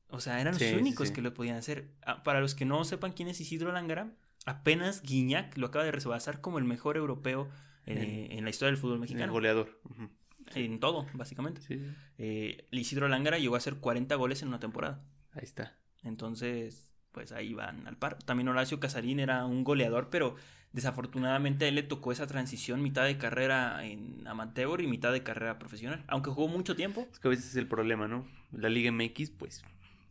O 0.10 0.20
sea, 0.20 0.40
eran 0.40 0.54
Sí, 0.54 0.70
los 0.72 0.80
únicos 0.80 1.08
sí. 1.08 1.14
que 1.16 1.22
lo 1.24 1.34
podían 1.34 1.56
hacer. 1.58 1.90
Ah, 2.06 2.22
Para 2.24 2.40
los 2.40 2.54
que 2.54 2.66
no 2.66 2.86
sepan 2.86 3.12
quién 3.14 3.28
es 3.28 3.42
Isidro 3.42 3.72
Lángara, 3.72 4.12
apenas 4.46 5.02
Guiñac 5.02 5.58
lo 5.58 5.68
acaba 5.68 5.86
de 5.86 5.92
rebasar 5.92 6.42
como 6.42 6.58
el 6.60 6.66
mejor 6.66 6.98
europeo 6.98 7.50
eh, 7.86 8.28
en 8.32 8.44
la 8.44 8.50
historia 8.50 8.72
del 8.72 8.78
fútbol 8.78 8.96
El 8.96 9.02
mexicano. 9.02 9.32
goleador. 9.32 9.80
Ujú. 9.86 10.10
En 10.56 10.80
todo, 10.80 11.06
básicamente. 11.14 11.62
Sí, 11.62 11.78
sí. 11.80 11.86
Eh, 12.18 12.68
Isidro 12.72 13.08
Lángara 13.10 13.38
llegó 13.38 13.56
a 13.56 13.58
hacer 13.58 13.76
40 13.76 14.16
goles 14.16 14.42
en 14.42 14.48
una 14.50 14.60
temporada. 14.60 15.04
Ahí 15.34 15.44
está. 15.44 15.78
Entonces, 16.04 16.94
pues 17.12 17.32
ahí 17.32 17.54
van 17.54 17.86
al 17.88 17.98
par. 17.98 18.18
También 18.24 18.48
Horacio 18.48 18.80
Casarín 18.80 19.20
era 19.20 19.46
un 19.46 19.64
goleador, 19.64 20.10
pero 20.10 20.36
desafortunadamente 20.72 21.66
a 21.66 21.68
él 21.68 21.76
le 21.76 21.84
tocó 21.84 22.12
esa 22.12 22.28
transición 22.28 22.82
mitad 22.82 23.04
de 23.06 23.18
carrera 23.18 23.84
en 23.86 24.26
amateur 24.28 24.80
y 24.82 24.88
mitad 24.88 25.12
de 25.12 25.24
carrera 25.24 25.60
profesional. 25.60 26.04
Aunque 26.08 26.30
jugó 26.30 26.48
mucho 26.48 26.76
tiempo. 26.76 27.08
Es 27.12 27.20
que 27.20 27.28
a 27.28 27.32
veces 27.32 27.48
es 27.48 27.56
el 27.56 27.68
problema, 27.68 28.08
¿no? 28.08 28.26
La 28.52 28.70
Liga 28.70 28.92
MX, 28.92 29.32
pues, 29.32 29.64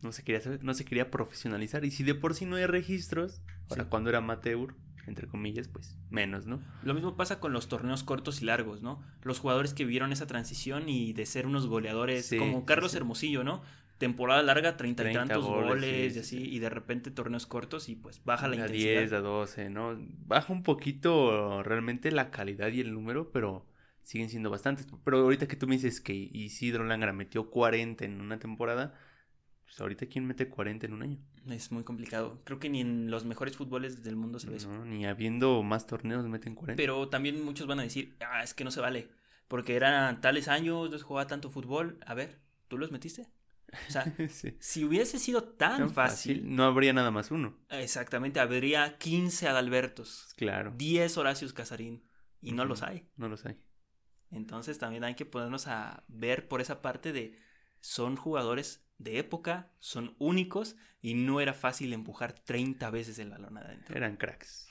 no 0.02 0.12
se 0.12 0.22
quería 0.22 0.40
no 0.62 0.74
se 0.74 0.84
quería 0.84 1.10
profesionalizar. 1.10 1.84
Y 1.84 1.90
si 1.90 2.04
de 2.04 2.14
por 2.14 2.34
sí 2.34 2.46
no 2.46 2.56
hay 2.56 2.66
registros, 2.66 3.40
ahora 3.70 3.84
Sí. 3.84 3.88
cuando 3.90 4.10
era 4.10 4.18
amateur, 4.18 4.74
entre 5.06 5.28
comillas, 5.28 5.68
pues 5.68 5.96
menos, 6.10 6.46
¿no? 6.46 6.60
Lo 6.82 6.92
mismo 6.94 7.16
pasa 7.16 7.38
con 7.40 7.52
los 7.52 7.68
torneos 7.68 8.02
cortos 8.02 8.42
y 8.42 8.44
largos, 8.44 8.82
¿no? 8.82 9.02
Los 9.22 9.38
jugadores 9.38 9.72
que 9.74 9.84
vivieron 9.84 10.12
esa 10.12 10.26
transición 10.26 10.88
y 10.88 11.12
de 11.12 11.26
ser 11.26 11.46
unos 11.46 11.66
goleadores 11.68 12.26
Sí, 12.26 12.38
como 12.38 12.64
Carlos 12.66 12.90
sí. 12.92 12.96
Hermosillo, 12.98 13.44
¿no? 13.44 13.62
Temporada 13.98 14.42
larga, 14.42 14.76
treinta 14.76 15.04
y 15.04 15.12
30 15.14 15.34
tantos 15.34 15.44
goles, 15.46 16.10
y 16.10 16.14
sí, 16.14 16.18
así, 16.18 16.36
sí. 16.38 16.50
y 16.50 16.58
de 16.58 16.68
repente 16.68 17.10
torneos 17.10 17.46
cortos 17.46 17.88
y 17.88 17.94
pues 17.94 18.20
baja 18.24 18.46
la 18.46 18.54
a 18.54 18.56
intensidad. 18.58 19.00
10, 19.00 19.12
a 19.14 19.20
12, 19.20 19.70
¿no? 19.70 19.96
Baja 20.26 20.52
un 20.52 20.62
poquito 20.62 21.62
realmente 21.62 22.10
la 22.12 22.30
calidad 22.30 22.68
y 22.72 22.80
el 22.80 22.92
número, 22.92 23.30
pero 23.32 23.64
siguen 24.02 24.28
siendo 24.28 24.50
bastantes. 24.50 24.86
Pero 25.04 25.18
ahorita 25.20 25.48
que 25.48 25.56
tú 25.56 25.66
me 25.66 25.76
dices 25.76 26.00
que 26.00 26.12
Isidro 26.14 26.84
Langra 26.84 27.12
metió 27.14 27.48
40 27.48 28.04
en 28.04 28.20
una 28.20 28.38
temporada, 28.38 28.92
pues 29.66 29.80
ahorita 29.80 30.06
¿quién 30.06 30.24
mete 30.26 30.48
40 30.48 30.86
en 30.86 30.92
un 30.94 31.02
año? 31.02 31.18
Es 31.48 31.70
muy 31.70 31.84
complicado. 31.84 32.40
Creo 32.44 32.58
que 32.58 32.68
ni 32.70 32.80
en 32.80 33.10
los 33.10 33.24
mejores 33.24 33.56
fútboles 33.56 34.02
del 34.02 34.16
mundo 34.16 34.38
se 34.40 34.48
ve 34.48 34.56
eso. 34.56 34.84
Ni 34.84 35.04
habiendo 35.06 35.62
más 35.62 35.86
torneos 35.86 36.26
meten 36.26 36.54
40. 36.54 36.76
Pero 36.80 37.08
también 37.08 37.44
muchos 37.44 37.66
van 37.66 37.80
a 37.80 37.82
decir, 37.82 38.16
ah, 38.20 38.42
es 38.42 38.54
que 38.54 38.64
no 38.64 38.70
se 38.70 38.80
vale. 38.80 39.10
Porque 39.48 39.76
eran 39.76 40.20
tales 40.20 40.48
años, 40.48 40.90
no 40.90 40.98
se 40.98 41.04
jugaba 41.04 41.26
tanto 41.28 41.50
fútbol. 41.50 41.98
A 42.06 42.14
ver, 42.14 42.40
¿tú 42.68 42.78
los 42.78 42.90
metiste? 42.90 43.28
O 43.88 43.90
sea, 43.90 44.04
Sí. 44.30 44.56
si 44.60 44.84
hubiese 44.84 45.18
sido 45.18 45.42
tan, 45.44 45.78
Tan 45.78 45.90
fácil, 45.90 46.54
No 46.54 46.64
habría 46.64 46.92
nada 46.92 47.10
más 47.10 47.30
uno. 47.30 47.56
exactamente, 47.68 48.40
habría 48.40 48.96
15 48.98 49.48
Adalbertos, 49.48 50.32
Claro. 50.36 50.72
10 50.76 51.16
Horacios 51.18 51.52
Casarín. 51.52 52.02
Y 52.40 52.52
no 52.52 52.64
los 52.64 52.82
hay. 52.82 53.08
No 53.16 53.28
los 53.28 53.44
hay. 53.44 53.56
Entonces 54.30 54.78
también 54.78 55.04
hay 55.04 55.14
que 55.14 55.24
ponernos 55.26 55.66
a 55.68 56.04
ver 56.08 56.48
por 56.48 56.60
esa 56.60 56.82
parte 56.82 57.12
de 57.12 57.38
son 57.80 58.16
jugadores 58.16 58.85
de 58.98 59.18
época, 59.18 59.70
son 59.78 60.14
únicos 60.18 60.76
y 61.02 61.14
no 61.14 61.40
era 61.40 61.54
fácil 61.54 61.92
empujar 61.92 62.32
30 62.32 62.90
veces 62.90 63.18
el 63.18 63.30
balón 63.30 63.58
adentro. 63.58 63.96
Eran 63.96 64.16
cracks. 64.16 64.68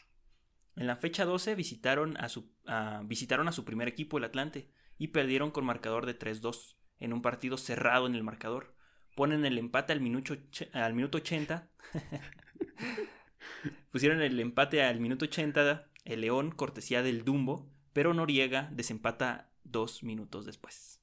En 0.75 0.88
la 0.88 0.98
fecha 0.98 1.25
12 1.25 1.55
visitaron 1.55 2.17
a 2.17 2.27
su, 2.29 2.51
a- 2.65 3.01
visitaron 3.05 3.48
a 3.48 3.51
su 3.53 3.63
primer 3.63 3.88
equipo, 3.88 4.17
el 4.17 4.24
Atlante, 4.25 4.70
y 4.98 5.10
perdieron 5.10 5.51
con 5.51 5.65
marcador 5.65 6.05
de 6.05 6.17
3-2 6.17 6.75
en 7.00 7.13
un 7.13 7.22
partido 7.22 7.58
cerrado 7.58 8.08
en 8.08 8.15
el 8.15 8.24
marcador. 8.24 8.75
Ponen 9.15 9.46
el 9.46 9.58
empate 9.58 9.94
al 9.94 10.01
minuto, 10.01 10.36
al 10.74 10.94
minuto 10.94 11.20
80. 11.20 11.70
Pusieron 13.91 14.22
el 14.22 14.39
empate 14.39 14.84
al 14.84 15.00
minuto 15.00 15.25
80, 15.25 15.88
el 16.03 16.22
León, 16.22 16.51
cortesía 16.51 17.01
del 17.01 17.24
Dumbo, 17.24 17.70
pero 17.94 18.13
Noriega 18.13 18.70
desempata 18.74 19.50
dos 19.63 20.03
minutos 20.03 20.46
después. 20.46 21.01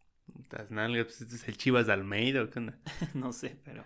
Las 0.50 0.70
nalgas, 0.70 1.06
pues 1.06 1.20
este 1.22 1.36
es 1.36 1.48
el 1.48 1.56
Chivas 1.56 1.86
de 1.86 1.92
Almeida, 1.92 2.42
¿o 2.42 2.50
¿qué 2.50 2.58
onda? 2.58 2.78
no 3.14 3.32
sé, 3.32 3.58
pero 3.64 3.84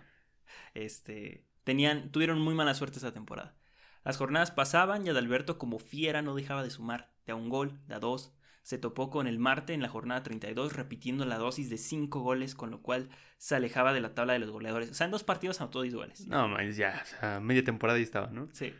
este 0.73 1.45
tenían 1.63 2.11
tuvieron 2.11 2.39
muy 2.39 2.55
mala 2.55 2.73
suerte 2.73 2.99
esa 2.99 3.13
temporada. 3.13 3.55
Las 4.03 4.17
jornadas 4.17 4.51
pasaban 4.51 5.05
y 5.05 5.09
Adalberto 5.09 5.57
como 5.57 5.79
fiera 5.79 6.21
no 6.21 6.35
dejaba 6.35 6.63
de 6.63 6.69
sumar, 6.69 7.11
de 7.25 7.33
a 7.33 7.35
un 7.35 7.49
gol, 7.49 7.79
de 7.87 7.95
a 7.95 7.99
dos. 7.99 8.33
Se 8.63 8.77
topó 8.77 9.09
con 9.09 9.27
el 9.27 9.39
Marte 9.39 9.73
en 9.73 9.81
la 9.81 9.89
jornada 9.89 10.23
32 10.23 10.73
repitiendo 10.73 11.25
la 11.25 11.37
dosis 11.37 11.69
de 11.69 11.77
cinco 11.77 12.19
goles, 12.19 12.53
con 12.53 12.69
lo 12.69 12.81
cual 12.81 13.09
se 13.37 13.55
alejaba 13.55 13.93
de 13.93 14.01
la 14.01 14.13
tabla 14.13 14.33
de 14.33 14.39
los 14.39 14.49
goleadores. 14.49 14.91
O 14.91 14.93
sea, 14.93 15.05
en 15.05 15.11
dos 15.11 15.23
partidos 15.23 15.61
anotó 15.61 15.81
10 15.81 15.95
goles. 15.95 16.27
No, 16.27 16.47
man, 16.49 16.69
ya, 16.71 17.01
o 17.01 17.05
sea, 17.05 17.39
media 17.39 17.63
temporada 17.63 17.97
y 17.99 18.03
estaba, 18.03 18.27
¿no? 18.27 18.49
Sí, 18.51 18.73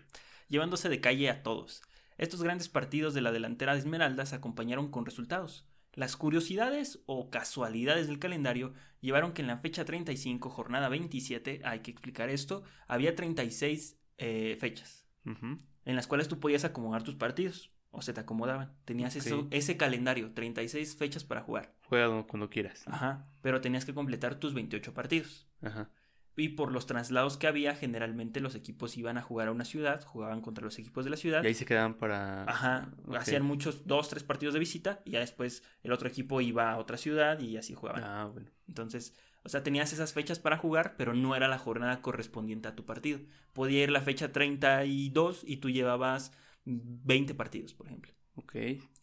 llevándose 0.49 0.89
de 0.89 0.99
calle 0.99 1.29
a 1.29 1.43
todos. 1.43 1.83
Estos 2.17 2.41
grandes 2.41 2.67
partidos 2.67 3.13
de 3.13 3.21
la 3.21 3.31
delantera 3.31 3.73
de 3.73 3.79
Esmeraldas 3.79 4.29
se 4.29 4.35
acompañaron 4.35 4.91
con 4.91 5.05
resultados. 5.05 5.65
Las 5.97 6.15
curiosidades 6.15 6.99
o 7.07 7.31
casualidades 7.31 8.05
del 8.05 8.19
calendario 8.19 8.71
llevaron 9.01 9.33
que 9.33 9.41
en 9.41 9.47
la 9.47 9.57
fecha 9.57 9.83
35, 9.83 10.51
jornada 10.51 10.89
27, 10.89 11.61
hay 11.65 11.79
que 11.79 11.89
explicar 11.89 12.29
esto, 12.29 12.61
había 12.87 13.15
36 13.15 13.97
eh, 14.19 14.57
fechas 14.59 15.07
en 15.25 15.95
las 15.95 16.05
cuales 16.05 16.27
tú 16.27 16.39
podías 16.39 16.65
acomodar 16.65 17.01
tus 17.01 17.15
partidos 17.15 17.71
o 17.89 18.03
se 18.03 18.13
te 18.13 18.19
acomodaban. 18.21 18.75
Tenías 18.85 19.15
Ok. 19.15 19.25
eso- 19.25 19.47
ese 19.49 19.75
calendario, 19.75 20.31
36 20.35 20.95
fechas 20.95 21.23
para 21.23 21.41
jugar. 21.41 21.73
Juega 21.85 22.23
cuando 22.25 22.49
quieras. 22.51 22.83
Ajá, 22.87 23.25
pero 23.41 23.59
tenías 23.59 23.83
que 23.83 23.95
completar 23.95 24.35
tus 24.35 24.53
28 24.53 24.93
partidos. 24.93 25.47
Ajá. 25.63 25.89
Y 26.37 26.49
por 26.49 26.71
los 26.71 26.85
traslados 26.85 27.35
que 27.35 27.47
había, 27.47 27.75
generalmente 27.75 28.39
los 28.39 28.53
equipos 28.53 28.95
iban 28.95 29.17
a 29.17 29.23
jugar 29.23 29.47
a 29.47 29.51
una 29.51 29.65
ciudad, 29.65 30.03
jugaban 30.05 30.41
contra 30.41 30.63
los 30.63 30.77
equipos 30.77 31.03
de 31.03 31.09
la 31.09 31.17
ciudad. 31.17 31.43
Y 31.43 31.47
ahí 31.47 31.53
se 31.55 31.65
quedaban 31.65 31.95
para. 31.95 32.43
Ajá, 32.43 32.91
hacían 33.17 33.43
muchos, 33.43 33.87
dos, 33.87 34.07
tres 34.07 34.23
partidos 34.23 34.53
de 34.53 34.59
visita 34.59 35.01
y 35.03 35.11
ya 35.11 35.19
después 35.19 35.63
el 35.81 35.91
otro 35.91 36.07
equipo 36.07 36.39
iba 36.39 36.71
a 36.71 36.77
otra 36.77 36.97
ciudad 36.97 37.39
y 37.39 37.57
así 37.57 37.73
jugaban. 37.73 38.03
Ah, 38.03 38.29
bueno. 38.31 38.51
Entonces, 38.67 39.15
o 39.43 39.49
sea, 39.49 39.63
tenías 39.63 39.93
esas 39.93 40.13
fechas 40.13 40.37
para 40.37 40.57
jugar, 40.57 40.95
pero 40.95 41.15
no 41.15 41.35
era 41.35 41.47
la 41.47 41.57
jornada 41.57 42.01
correspondiente 42.01 42.67
a 42.67 42.75
tu 42.75 42.85
partido. 42.85 43.19
Podía 43.53 43.81
ir 43.81 43.89
la 43.89 44.01
fecha 44.01 44.31
32 44.31 45.43
y 45.43 45.57
tú 45.57 45.71
llevabas 45.71 46.33
20 46.65 47.33
partidos, 47.33 47.73
por 47.73 47.87
ejemplo. 47.87 48.13
Ok. 48.35 48.55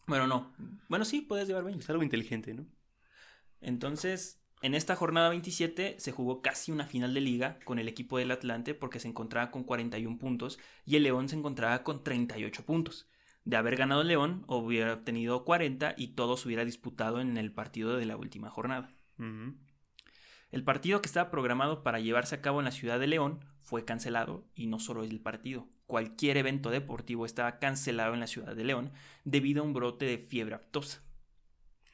Bueno, 0.07 0.27
no. 0.27 0.53
Bueno, 0.87 1.03
sí, 1.03 1.19
puedes 1.21 1.47
llevar 1.47 1.65
20. 1.65 1.83
Es 1.83 1.89
algo 1.89 2.03
inteligente, 2.03 2.53
¿no? 2.53 2.65
Entonces, 3.59 4.44
en 4.65 4.73
esta 4.73 4.95
jornada 4.95 5.29
27 5.29 5.97
se 5.99 6.11
jugó 6.11 6.41
casi 6.41 6.71
una 6.71 6.87
final 6.87 7.13
de 7.13 7.21
liga 7.21 7.59
con 7.65 7.77
el 7.77 7.87
equipo 7.87 8.17
del 8.17 8.31
Atlante 8.31 8.73
porque 8.73 8.99
se 8.99 9.07
encontraba 9.07 9.51
con 9.51 9.63
41 9.63 10.17
puntos 10.17 10.57
y 10.87 10.95
el 10.95 11.03
León 11.03 11.29
se 11.29 11.35
encontraba 11.35 11.83
con 11.83 12.03
38 12.03 12.65
puntos. 12.65 13.07
De 13.43 13.57
haber 13.57 13.75
ganado 13.75 14.01
el 14.01 14.07
León, 14.07 14.43
hubiera 14.47 14.93
obtenido 14.93 15.45
40 15.45 15.93
y 15.97 16.15
todo 16.15 16.35
se 16.35 16.47
hubiera 16.47 16.65
disputado 16.65 17.21
en 17.21 17.37
el 17.37 17.51
partido 17.51 17.95
de 17.95 18.07
la 18.07 18.17
última 18.17 18.49
jornada. 18.49 18.91
El 20.49 20.63
partido 20.63 20.99
que 20.99 21.05
estaba 21.05 21.29
programado 21.29 21.83
para 21.83 21.99
llevarse 21.99 22.33
a 22.33 22.41
cabo 22.41 22.57
en 22.59 22.65
la 22.65 22.71
ciudad 22.71 22.99
de 22.99 23.05
León 23.05 23.45
fue 23.59 23.85
cancelado 23.85 24.47
y 24.55 24.65
no 24.65 24.79
solo 24.79 25.03
el 25.03 25.19
partido. 25.19 25.67
Cualquier 25.85 26.37
evento 26.37 26.71
deportivo 26.71 27.27
estaba 27.27 27.59
cancelado 27.59 28.15
en 28.15 28.19
la 28.19 28.25
ciudad 28.25 28.55
de 28.55 28.63
León 28.63 28.91
debido 29.25 29.61
a 29.61 29.65
un 29.67 29.73
brote 29.73 30.05
de 30.05 30.17
fiebre 30.17 30.55
aftosa. 30.55 31.03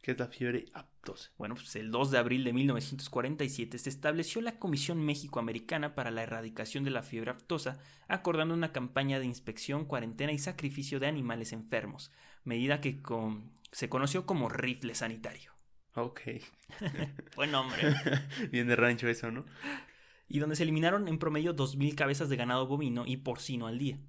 ¿Qué 0.01 0.11
es 0.11 0.19
la 0.19 0.27
fiebre 0.27 0.65
aptosa? 0.73 1.31
Bueno, 1.37 1.53
pues 1.55 1.75
el 1.75 1.91
2 1.91 2.09
de 2.11 2.17
abril 2.17 2.43
de 2.43 2.53
1947 2.53 3.77
se 3.77 3.89
estableció 3.89 4.41
la 4.41 4.57
Comisión 4.57 5.03
México-Americana 5.05 5.93
para 5.93 6.09
la 6.11 6.23
Erradicación 6.23 6.83
de 6.83 6.89
la 6.91 7.03
Fiebre 7.03 7.31
Aftosa, 7.31 7.77
acordando 8.07 8.53
una 8.55 8.71
campaña 8.71 9.19
de 9.19 9.25
inspección, 9.25 9.85
cuarentena 9.85 10.31
y 10.31 10.39
sacrificio 10.39 10.99
de 10.99 11.07
animales 11.07 11.53
enfermos, 11.53 12.11
medida 12.43 12.81
que 12.81 13.01
con- 13.01 13.51
se 13.71 13.89
conoció 13.89 14.25
como 14.25 14.49
rifle 14.49 14.95
sanitario. 14.95 15.51
Ok. 15.93 16.21
Buen 17.35 17.51
nombre. 17.51 17.81
Bien 18.51 18.67
de 18.67 18.75
rancho 18.75 19.07
eso, 19.07 19.29
¿no? 19.31 19.45
y 20.27 20.39
donde 20.39 20.55
se 20.55 20.63
eliminaron 20.63 21.09
en 21.09 21.19
promedio 21.19 21.53
2.000 21.53 21.93
cabezas 21.93 22.29
de 22.29 22.37
ganado 22.37 22.65
bovino 22.65 23.03
y 23.05 23.17
porcino 23.17 23.67
al 23.67 23.77
día. 23.77 23.99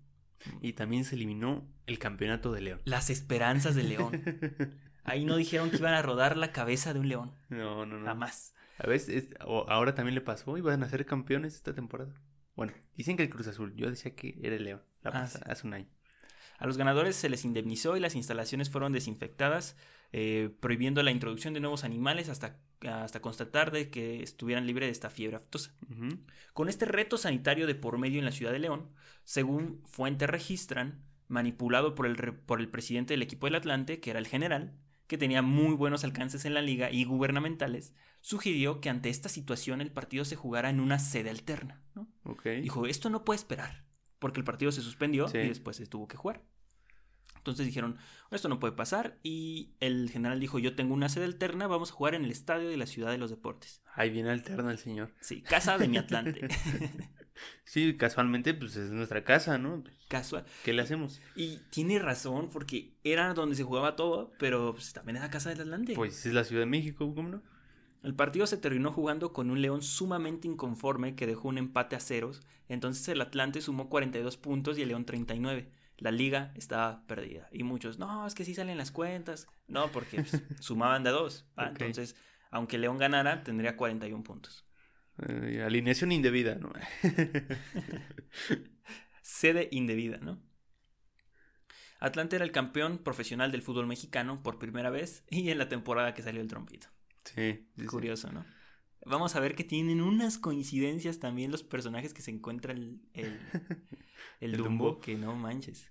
Y 0.61 0.73
también 0.75 1.05
se 1.05 1.17
eliminó 1.17 1.67
el 1.87 1.99
campeonato 1.99 2.53
de 2.53 2.61
León. 2.61 2.81
Las 2.85 3.11
esperanzas 3.11 3.75
del 3.75 3.89
león. 3.89 4.23
Ahí 5.05 5.25
no 5.25 5.37
dijeron 5.37 5.71
que 5.71 5.77
iban 5.77 5.95
a 5.95 6.03
rodar 6.03 6.37
la 6.37 6.53
cabeza 6.53 6.93
de 6.95 7.01
un 7.01 7.09
león. 7.09 7.33
No, 7.49 7.85
no, 7.87 7.99
no. 7.99 8.07
Jamás. 8.07 8.55
A 8.79 8.87
veces, 8.87 9.29
ahora 9.41 9.95
también 9.95 10.15
le 10.15 10.21
pasó, 10.21 10.57
iban 10.57 10.83
a 10.83 10.89
ser 10.89 11.05
campeones 11.07 11.55
esta 11.55 11.75
temporada. 11.75 12.15
Bueno, 12.55 12.73
dicen 12.97 13.17
que 13.17 13.23
el 13.23 13.31
Cruz 13.31 13.47
Azul, 13.49 13.75
yo 13.77 13.89
decía 13.91 14.15
que 14.15 14.39
era 14.43 14.57
el 14.57 14.65
León, 14.65 14.83
la 15.03 15.11
Ah, 15.11 15.29
hace 15.47 15.67
un 15.67 15.75
año. 15.75 15.89
A 16.59 16.67
los 16.67 16.77
ganadores 16.79 17.17
se 17.17 17.29
les 17.29 17.45
indemnizó 17.45 17.97
y 17.97 18.01
las 18.01 18.15
instalaciones 18.15 18.71
fueron 18.71 18.93
desinfectadas, 18.93 19.77
eh, 20.13 20.51
prohibiendo 20.61 21.03
la 21.03 21.11
introducción 21.11 21.55
de 21.55 21.61
nuevos 21.61 21.83
animales 21.85 22.29
hasta, 22.29 22.61
hasta 22.87 23.21
constatar 23.21 23.73
de 23.73 23.91
que 23.91 24.23
estuvieran 24.23 24.67
libres 24.67 24.87
de 24.89 24.93
esta 24.93 25.11
fiebre 25.11 25.37
aftosa. 25.37 25.75
Con 26.53 26.69
este 26.69 26.85
reto 26.85 27.17
sanitario 27.19 27.67
de 27.67 27.75
por 27.75 27.99
medio 27.99 28.19
en 28.19 28.25
la 28.25 28.31
ciudad 28.33 28.53
de 28.53 28.59
León, 28.61 28.91
según 29.25 29.83
fuentes 29.87 30.29
registran, 30.31 31.03
manipulado 31.29 31.95
por 31.95 32.07
el, 32.07 32.17
re- 32.17 32.33
por 32.33 32.61
el 32.61 32.69
presidente 32.69 33.15
del 33.15 33.23
equipo 33.23 33.47
del 33.47 33.55
Atlante, 33.57 34.01
que 34.01 34.11
era 34.11 34.19
el 34.19 34.27
general, 34.29 34.75
que 35.13 35.19
tenía 35.19 35.43
muy 35.43 35.75
buenos 35.75 36.05
alcances 36.05 36.47
en 36.47 36.55
la 36.55 36.63
liga 36.63 36.91
y 36.91 37.05
gubernamentales, 37.05 37.93
sugirió 38.23 38.81
que 38.81 38.89
ante 38.89 39.11
esta 39.11 39.29
situación 39.29 39.83
el 39.83 39.93
partido 39.93 40.25
se 40.25 40.37
jugara 40.37 40.71
en 40.71 40.81
una 40.81 40.99
sede 40.99 41.29
alterna. 41.29 41.83
¿no? 41.95 42.09
Dijo, 42.63 42.87
esto 42.87 43.11
no 43.11 43.23
puede 43.23 43.37
esperar, 43.37 43.85
porque 44.19 44.41
el 44.41 44.45
partido 44.45 44.73
se 44.73 44.81
suspendió 44.81 45.29
Sí. 45.29 45.37
y 45.37 45.49
después 45.49 45.77
se 45.77 45.87
tuvo 45.87 46.09
que 46.09 46.17
jugar. 46.17 46.43
Entonces 47.43 47.67
dijeron, 47.67 47.99
esto 48.31 48.49
no 48.49 48.61
puede 48.61 48.73
pasar 48.73 49.19
y 49.25 49.75
el 49.81 50.09
general 50.11 50.39
dijo, 50.39 50.61
yo 50.61 50.77
tengo 50.77 50.95
una 50.95 51.09
sede 51.09 51.25
alterna, 51.25 51.67
vamos 51.67 51.91
a 51.91 51.95
jugar 51.95 52.15
en 52.15 52.25
el 52.25 52.31
estadio 52.31 52.69
de 52.69 52.77
la 52.77 52.87
Ciudad 52.87 53.11
de 53.11 53.19
los 53.19 53.31
Deportes. 53.31 53.83
Ahí 53.95 54.11
viene 54.11 54.31
alterna 54.31 54.71
el 54.71 54.79
señor. 54.79 55.13
Sí, 55.21 55.43
casa 55.43 55.77
de 55.77 55.89
mi 55.89 55.97
Atlante. 55.99 56.49
Sí, 57.65 57.97
casualmente, 57.97 58.55
pues 58.55 58.77
es 58.77 58.91
nuestra 58.91 59.25
casa, 59.25 59.59
¿no? 59.59 59.83
Casual. 60.07 60.45
¿Qué 60.65 60.73
le 60.73 60.83
hacemos? 60.83 61.21
Y 61.35 61.57
tiene 61.71 61.99
razón, 61.99 62.51
porque 62.51 62.95
era 63.03 63.35
donde 63.35 63.57
se 63.57 63.65
jugaba 63.65 63.97
todo, 63.97 64.33
pero 64.39 64.75
pues, 64.75 64.93
también 64.93 65.17
era 65.17 65.31
casa 65.31 65.49
del 65.49 65.63
Atlante. 65.63 65.95
Pues 65.95 66.25
es 66.25 66.35
la 66.35 66.45
Ciudad 66.45 66.63
de 66.63 66.67
México, 66.67 67.13
¿cómo 67.15 67.29
no? 67.29 67.43
El 68.03 68.15
partido 68.15 68.47
se 68.47 68.59
terminó 68.59 68.93
jugando 68.93 69.33
con 69.33 69.51
un 69.51 69.63
León 69.63 69.81
sumamente 69.81 70.47
inconforme 70.47 71.15
que 71.15 71.27
dejó 71.27 71.49
un 71.49 71.59
empate 71.59 71.97
a 71.97 72.01
ceros. 72.01 72.43
Entonces 72.69 73.09
el 73.09 73.21
Atlante 73.21 73.61
sumó 73.61 73.89
42 73.89 74.37
puntos 74.37 74.77
y 74.77 74.83
el 74.83 74.89
León 74.89 75.05
39. 75.05 75.71
La 76.03 76.11
liga 76.11 76.53
estaba 76.57 77.07
perdida. 77.07 77.49
Y 77.53 77.63
muchos, 77.63 78.01
no, 78.01 78.27
es 78.27 78.35
que 78.35 78.45
sí 78.45 78.55
salen 78.55 78.77
las 78.77 78.91
cuentas. 78.91 79.47
No, 79.69 79.93
porque 79.93 80.17
pues, 80.17 80.43
sumaban 80.61 81.05
de 81.05 81.11
dos. 81.11 81.47
Ah. 81.57 81.69
Entonces, 81.69 82.17
aunque 82.51 82.77
León 82.77 82.99
ganara, 82.99 83.45
tendría 83.45 83.77
41 83.77 84.25
puntos. 84.25 84.67
Eh, 85.29 85.63
alineación 85.65 86.11
indebida, 86.11 86.57
¿no? 86.57 86.73
Sede 89.23 89.69
indebida, 89.71 90.19
¿no? 90.19 90.43
Atlante 92.01 92.35
era 92.35 92.45
el 92.45 92.51
campeón 92.51 92.99
profesional 92.99 93.53
del 93.53 93.63
fútbol 93.63 93.87
mexicano 93.87 94.43
por 94.43 94.59
primera 94.59 94.91
vez 94.91 95.25
y 95.31 95.51
en 95.51 95.59
la 95.59 95.69
temporada 95.69 96.15
que 96.15 96.23
salió 96.23 96.41
el 96.41 96.49
trompito. 96.49 96.89
Sí. 97.25 97.69
sí, 97.77 97.83
sí. 97.83 97.87
Curioso, 97.87 98.33
¿no? 98.33 98.45
Vamos 99.05 99.35
a 99.37 99.41
ver 99.41 99.55
que 99.57 99.65
tienen 99.65 100.01
unas 100.01 100.39
coincidencias 100.39 101.19
también 101.19 101.51
los 101.51 101.63
personajes 101.65 102.15
que 102.15 102.23
se 102.23 102.31
encuentra 102.31 102.73
el, 102.73 103.01
el, 103.15 103.41
el 104.41 104.55
El 104.55 104.57
Dumbo, 104.57 104.95
Dumbo. 104.95 105.01
que 105.01 105.17
no 105.17 105.35
manches. 105.37 105.91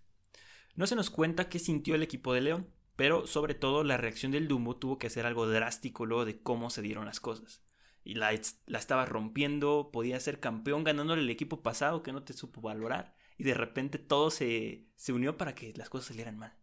No 0.75 0.87
se 0.87 0.95
nos 0.95 1.09
cuenta 1.09 1.49
qué 1.49 1.59
sintió 1.59 1.95
el 1.95 2.03
equipo 2.03 2.33
de 2.33 2.41
León, 2.41 2.69
pero 2.95 3.27
sobre 3.27 3.55
todo 3.55 3.83
la 3.83 3.97
reacción 3.97 4.31
del 4.31 4.47
Dumbo 4.47 4.77
tuvo 4.77 4.97
que 4.97 5.09
ser 5.09 5.25
algo 5.25 5.47
drástico 5.47 6.05
luego 6.05 6.25
de 6.25 6.41
cómo 6.41 6.69
se 6.69 6.81
dieron 6.81 7.05
las 7.05 7.19
cosas. 7.19 7.63
Y 8.03 8.15
la, 8.15 8.31
la 8.65 8.79
estaba 8.79 9.05
rompiendo, 9.05 9.89
podía 9.91 10.19
ser 10.19 10.39
campeón 10.39 10.83
ganándole 10.83 11.21
el 11.21 11.29
equipo 11.29 11.61
pasado 11.61 12.01
que 12.03 12.13
no 12.13 12.23
te 12.23 12.33
supo 12.33 12.61
valorar. 12.61 13.15
Y 13.37 13.43
de 13.43 13.53
repente 13.53 13.99
todo 13.99 14.31
se, 14.31 14.87
se 14.95 15.13
unió 15.13 15.37
para 15.37 15.53
que 15.55 15.74
las 15.75 15.89
cosas 15.89 16.07
salieran 16.07 16.37
mal. 16.37 16.55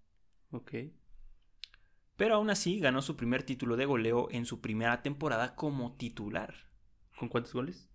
Ok. 0.51 0.75
Pero 2.19 2.35
aún 2.35 2.51
así 2.51 2.79
ganó 2.81 3.01
su 3.01 3.17
primer 3.17 3.45
título 3.45 3.77
de 3.77 3.87
goleo 3.87 4.29
en 4.31 4.45
su 4.45 4.61
primera 4.61 5.01
temporada 5.03 5.55
como 5.55 5.97
titular, 5.97 6.53
¿Con 7.19 7.29
cuántos 7.31 7.55
goles? 7.55 7.89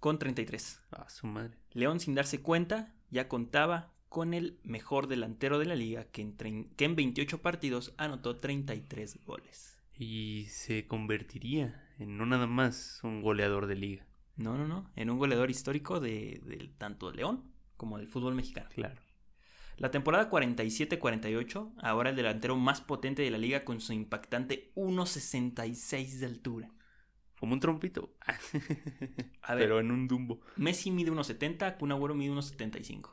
con 0.00 0.18
33. 0.18 0.80
Ah, 0.92 1.08
su 1.10 1.26
madre. 1.26 1.58
León, 1.72 1.98
sin 2.00 2.14
darse 2.14 2.40
cuenta, 2.40 2.94
ya 3.10 3.28
contaba 3.28 3.92
con 4.08 4.32
el 4.32 4.58
mejor 4.62 5.08
delantero 5.08 5.58
de 5.58 5.66
la 5.66 5.74
liga, 5.74 6.04
que 6.04 6.22
en, 6.22 6.70
que 6.76 6.84
en 6.86 6.96
28 6.96 7.42
partidos 7.42 7.92
anotó 7.98 8.36
33 8.38 9.24
goles. 9.26 9.76
Y 9.94 10.46
se 10.50 10.86
convertiría 10.86 11.84
en 11.98 12.16
no 12.16 12.26
nada 12.26 12.46
más 12.46 13.00
un 13.02 13.20
goleador 13.22 13.66
de 13.66 13.74
liga. 13.74 14.06
No, 14.36 14.56
no, 14.56 14.68
no, 14.68 14.88
en 14.94 15.10
un 15.10 15.18
goleador 15.18 15.50
histórico 15.50 15.98
de, 15.98 16.40
del- 16.44 16.72
tanto 16.78 17.10
de 17.10 17.16
León 17.16 17.42
como 17.76 17.98
del 17.98 18.06
fútbol 18.06 18.36
mexicano. 18.36 18.68
Claro. 18.72 19.02
La 19.78 19.90
temporada 19.90 20.28
47-48, 20.30 21.72
ahora 21.78 22.10
el 22.10 22.16
delantero 22.16 22.56
más 22.56 22.80
potente 22.80 23.22
de 23.22 23.30
la 23.30 23.38
liga 23.38 23.64
con 23.64 23.80
su 23.80 23.92
impactante 23.92 24.72
1.66 24.74 26.18
de 26.18 26.26
altura. 26.26 26.70
Como 27.38 27.52
un 27.54 27.60
trompito. 27.60 28.12
A 29.42 29.54
ver, 29.54 29.64
Pero 29.64 29.78
en 29.80 29.92
un 29.92 30.08
dumbo. 30.08 30.40
Messi 30.56 30.90
mide 30.90 31.12
1.70, 31.12 31.76
Kun 31.78 31.92
Agüero 31.92 32.14
mide 32.14 32.32
1.75. 32.32 33.10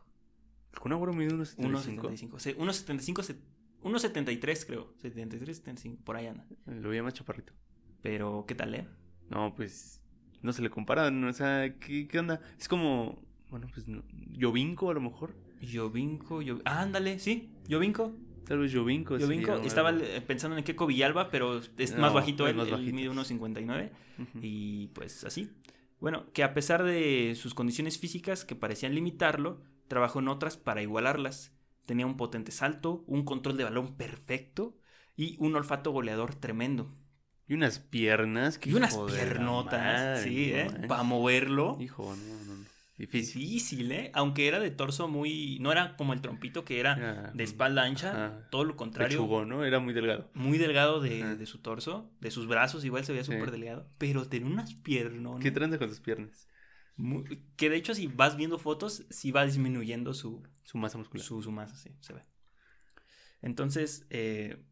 ¿Con 0.80 0.92
Agüero 0.92 1.14
mide 1.14 1.34
unos 1.34 1.50
75? 1.50 2.38
1.75. 2.38 2.40
se- 2.40 2.58
1.75, 2.58 3.22
se- 3.24 3.36
1.73 3.84 4.66
creo. 4.66 4.94
73, 5.02 5.58
75, 5.58 6.04
por 6.04 6.16
ahí 6.16 6.26
anda. 6.26 6.46
Lo 6.66 6.90
veía 6.90 7.04
más 7.04 7.14
chaparrito. 7.14 7.54
Pero, 8.02 8.46
¿qué 8.48 8.56
tal, 8.56 8.74
eh? 8.74 8.88
No, 9.30 9.54
pues 9.56 10.02
no 10.42 10.52
se 10.54 10.64
le 10.64 10.72
comparan. 10.72 11.24
O 11.24 11.34
sea, 11.34 11.78
¿qué, 11.80 12.08
qué 12.08 12.20
onda? 12.20 12.42
Es 12.60 12.68
como, 12.68 13.22
bueno, 13.52 13.68
pues 13.74 13.88
no, 13.88 14.04
Jovinko 14.40 14.90
a 14.90 14.96
lo 14.96 15.02
mejor. 15.02 15.36
Jovinko, 15.72 16.42
Yo- 16.42 16.60
ah, 16.66 16.82
ándale, 16.82 17.20
sí, 17.20 17.52
Jovinko. 17.70 18.14
Tal 18.46 18.60
vez. 18.60 18.74
Jovinko, 18.74 19.18
sería 19.18 19.56
estaba 19.66 19.90
eh, 19.92 20.22
pensando 20.22 20.56
en 20.56 20.64
Keco 20.64 20.86
Villalba, 20.86 21.32
pero 21.32 21.60
es 21.78 21.94
No, 21.96 22.02
más 22.02 22.14
bajito 22.14 22.48
él, 22.48 22.56
más 22.56 22.68
él 22.68 22.74
bajito. 22.74 22.96
mide 22.96 23.10
1.59. 23.10 23.92
Ujú. 24.20 24.40
Y 24.42 24.88
pues 24.94 25.24
así. 25.24 25.50
Bueno, 26.00 26.32
que 26.32 26.44
a 26.44 26.54
pesar 26.54 26.84
de 26.84 27.34
sus 27.36 27.56
condiciones 27.56 27.98
físicas 27.98 28.46
que 28.46 28.56
parecían 28.56 28.94
limitarlo, 28.94 29.62
trabajó 29.88 30.20
en 30.20 30.28
otras 30.28 30.58
para 30.58 30.84
igualarlas. 30.84 31.54
Tenía 31.88 32.06
un 32.06 32.18
potente 32.18 32.52
salto, 32.52 33.04
un 33.08 33.26
control 33.26 33.58
de 33.58 33.64
balón 33.64 33.96
perfecto 33.96 34.78
y 35.16 35.38
un 35.40 35.56
olfato 35.56 35.92
goleador 35.92 36.36
tremendo. 36.36 36.94
Y 37.48 37.54
unas 37.54 37.80
piernas. 37.80 38.58
que 38.60 38.70
Y 38.70 38.74
unas 38.74 38.98
piernotas, 38.98 39.82
madre, 39.82 40.24
sí, 40.24 40.52
¿eh? 40.52 40.68
Para 40.88 41.04
moverlo. 41.04 41.78
Hijo, 41.80 42.16
no, 42.16 42.44
no. 42.46 42.55
Difícil. 42.98 43.42
Difícil, 43.42 43.92
¿eh? 43.92 44.10
Aunque 44.14 44.48
era 44.48 44.60
de 44.60 44.72
torso 44.72 45.08
muy... 45.10 45.60
No 45.60 45.72
era 45.72 45.98
como 45.98 46.14
el 46.14 46.22
trompito 46.22 46.64
que 46.64 46.80
era 46.80 47.32
de 47.34 47.44
espalda 47.44 47.84
ancha. 47.84 48.48
Todo 48.52 48.64
lo 48.64 48.78
contrario. 48.78 49.46
¿no? 49.46 49.66
Era 49.66 49.80
muy 49.80 49.94
delgado. 49.94 50.30
Muy 50.34 50.58
delgado 50.58 51.02
de, 51.02 51.36
de 51.36 51.46
su 51.46 51.60
torso. 51.60 52.10
De 52.22 52.32
sus 52.32 52.48
brazos 52.48 52.86
igual 52.86 53.04
se 53.04 53.12
veía 53.12 53.26
Sí. 53.26 53.34
súper 53.34 53.52
delgado. 53.52 53.90
Pero 53.98 54.26
tenía 54.28 54.48
unas 54.48 54.74
piernas. 54.76 55.42
¿Qué 55.42 55.52
tranza 55.52 55.78
con 55.78 55.90
sus 55.90 56.00
piernas? 56.00 56.48
que 57.58 57.70
de 57.70 57.76
hecho 57.76 57.94
si 57.94 58.08
vas 58.08 58.38
viendo 58.38 58.58
fotos, 58.58 59.06
sí 59.10 59.32
va 59.32 59.46
disminuyendo 59.46 60.14
su, 60.14 60.44
Su 60.64 60.78
masa 60.78 60.98
muscular. 60.98 61.26
su, 61.26 61.42
su 61.44 61.52
masa, 61.52 61.76
sí, 61.76 61.90
se 62.00 62.14
ve. 62.14 62.24
Entonces, 63.42 64.08
eh, 64.10 64.64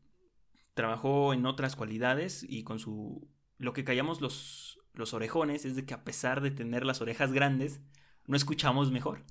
trabajó 0.73 1.33
en 1.33 1.45
otras 1.45 1.75
cualidades 1.75 2.45
y 2.47 2.63
con 2.63 2.79
su... 2.79 3.27
Lo 3.57 3.73
que 3.73 3.83
callamos 3.83 4.21
los, 4.21 4.79
los 4.93 5.13
orejones 5.13 5.65
es 5.65 5.75
de 5.75 5.85
que 5.85 5.93
a 5.93 6.03
pesar 6.05 6.39
de 6.41 6.51
tener 6.51 6.85
las 6.85 7.01
orejas 7.01 7.33
grandes, 7.33 7.81
no 8.27 8.35
escuchamos 8.37 8.91
mejor. 8.91 9.23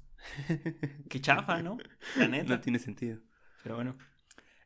Qué 1.09 1.21
chafa, 1.21 1.63
¿no? 1.63 1.79
La 2.17 2.29
neta. 2.29 2.55
no 2.55 2.61
tiene 2.61 2.79
sentido. 2.79 3.21
Pero 3.63 3.77
bueno, 3.77 3.97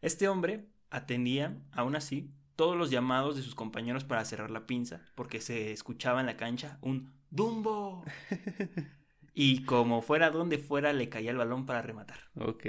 este 0.01 0.29
hombre 0.29 0.69
atendía, 0.91 1.59
aún 1.73 1.97
así, 1.97 2.33
todos 2.57 2.77
los 2.77 2.91
llamados 2.91 3.37
de 3.37 3.43
sus 3.43 3.55
compañeros 3.55 4.05
para 4.05 4.25
cerrar 4.25 4.51
la 4.51 4.67
pinza, 4.67 5.03
porque 5.15 5.41
se 5.41 5.73
escuchaba 5.73 6.21
en 6.21 6.27
la 6.27 6.37
cancha 6.37 6.79
un 6.81 7.15
¡Dumbo! 7.31 8.05
Y 9.39 9.65
como 9.65 10.01
fuera 10.01 10.31
donde 10.31 10.57
fuera, 10.57 10.95
le 10.95 11.11
caía 11.11 11.31
el 11.31 11.37
balón 11.37 11.67
para 11.67 11.83
rematar. 11.83 12.19
Ok. 12.37 12.69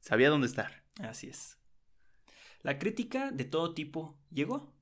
Sabía 0.00 0.30
dónde 0.30 0.48
estar. 0.48 0.82
Así 0.98 1.28
es. 1.28 1.60
La 2.62 2.80
crítica 2.80 3.30
de 3.30 3.44
todo 3.44 3.72
tipo 3.72 4.18
llegó, 4.32 4.75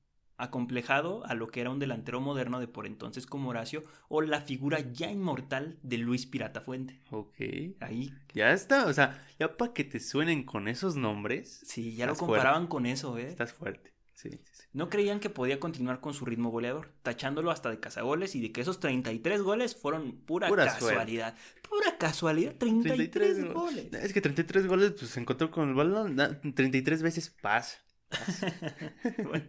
acomplejado 0.44 1.24
a 1.26 1.35
lo 1.35 1.48
que 1.48 1.61
era 1.61 1.70
un 1.70 1.78
delantero 1.78 2.20
moderno 2.20 2.61
de 2.61 2.68
por 2.68 2.87
entonces 2.87 3.26
como 3.26 3.50
Horacio, 3.50 3.83
o 4.09 4.20
la 4.22 4.40
figura 4.40 4.80
ya 4.92 5.11
inmortal 5.11 5.78
de 5.83 5.98
Luis 5.98 6.26
Pirata 6.26 6.61
Fuente. 6.61 7.00
Ok. 7.11 7.35
Ahí, 7.80 8.12
Ya 8.35 8.52
está. 8.52 8.87
O 8.87 8.92
sea, 8.92 9.26
ya 9.38 9.57
para 9.57 9.72
que 9.72 9.85
te 9.85 10.00
suenen 10.00 10.44
con 10.44 10.68
esos 10.68 10.96
nombres, 10.96 11.61
sí, 11.66 11.94
ya 11.96 12.07
lo 12.07 12.14
comparaban 12.16 12.66
con 12.66 12.87
eso, 12.87 13.18
¿eh? 13.18 13.28
estás 13.28 13.52
fuerte. 13.52 13.92
Sí, 14.14 14.30
sí, 14.30 14.38
sí. 14.52 14.62
No 14.72 14.88
creían 14.88 15.20
que 15.20 15.28
podía 15.28 15.59
continuar 15.61 16.00
con 16.00 16.14
su 16.14 16.24
ritmo 16.24 16.50
goleador, 16.50 16.90
tachándolo 17.02 17.50
hasta 17.50 17.68
de 17.70 17.80
cazagoles 17.80 18.35
y 18.37 18.40
de 18.40 18.52
que 18.52 18.61
esos 18.61 18.80
33 18.80 19.42
goles 19.42 19.76
fueron 19.76 20.12
pura, 20.24 20.48
Pura 20.48 20.64
casualidad. 20.66 21.37
Pura 21.68 21.98
casualidad, 21.98 22.54
33, 22.57 23.11
33 23.11 23.52
goles. 23.52 23.92
Es 23.92 24.12
que 24.12 24.20
33 24.20 24.66
goles, 24.66 24.92
pues 24.98 25.11
se 25.11 25.20
encontró 25.20 25.50
con 25.50 25.68
el 25.68 25.74
balón. 25.74 26.14
na- 26.16 26.40
33 26.40 27.02
veces 27.02 27.30
pasa. 27.42 27.78
Bueno, 29.28 29.44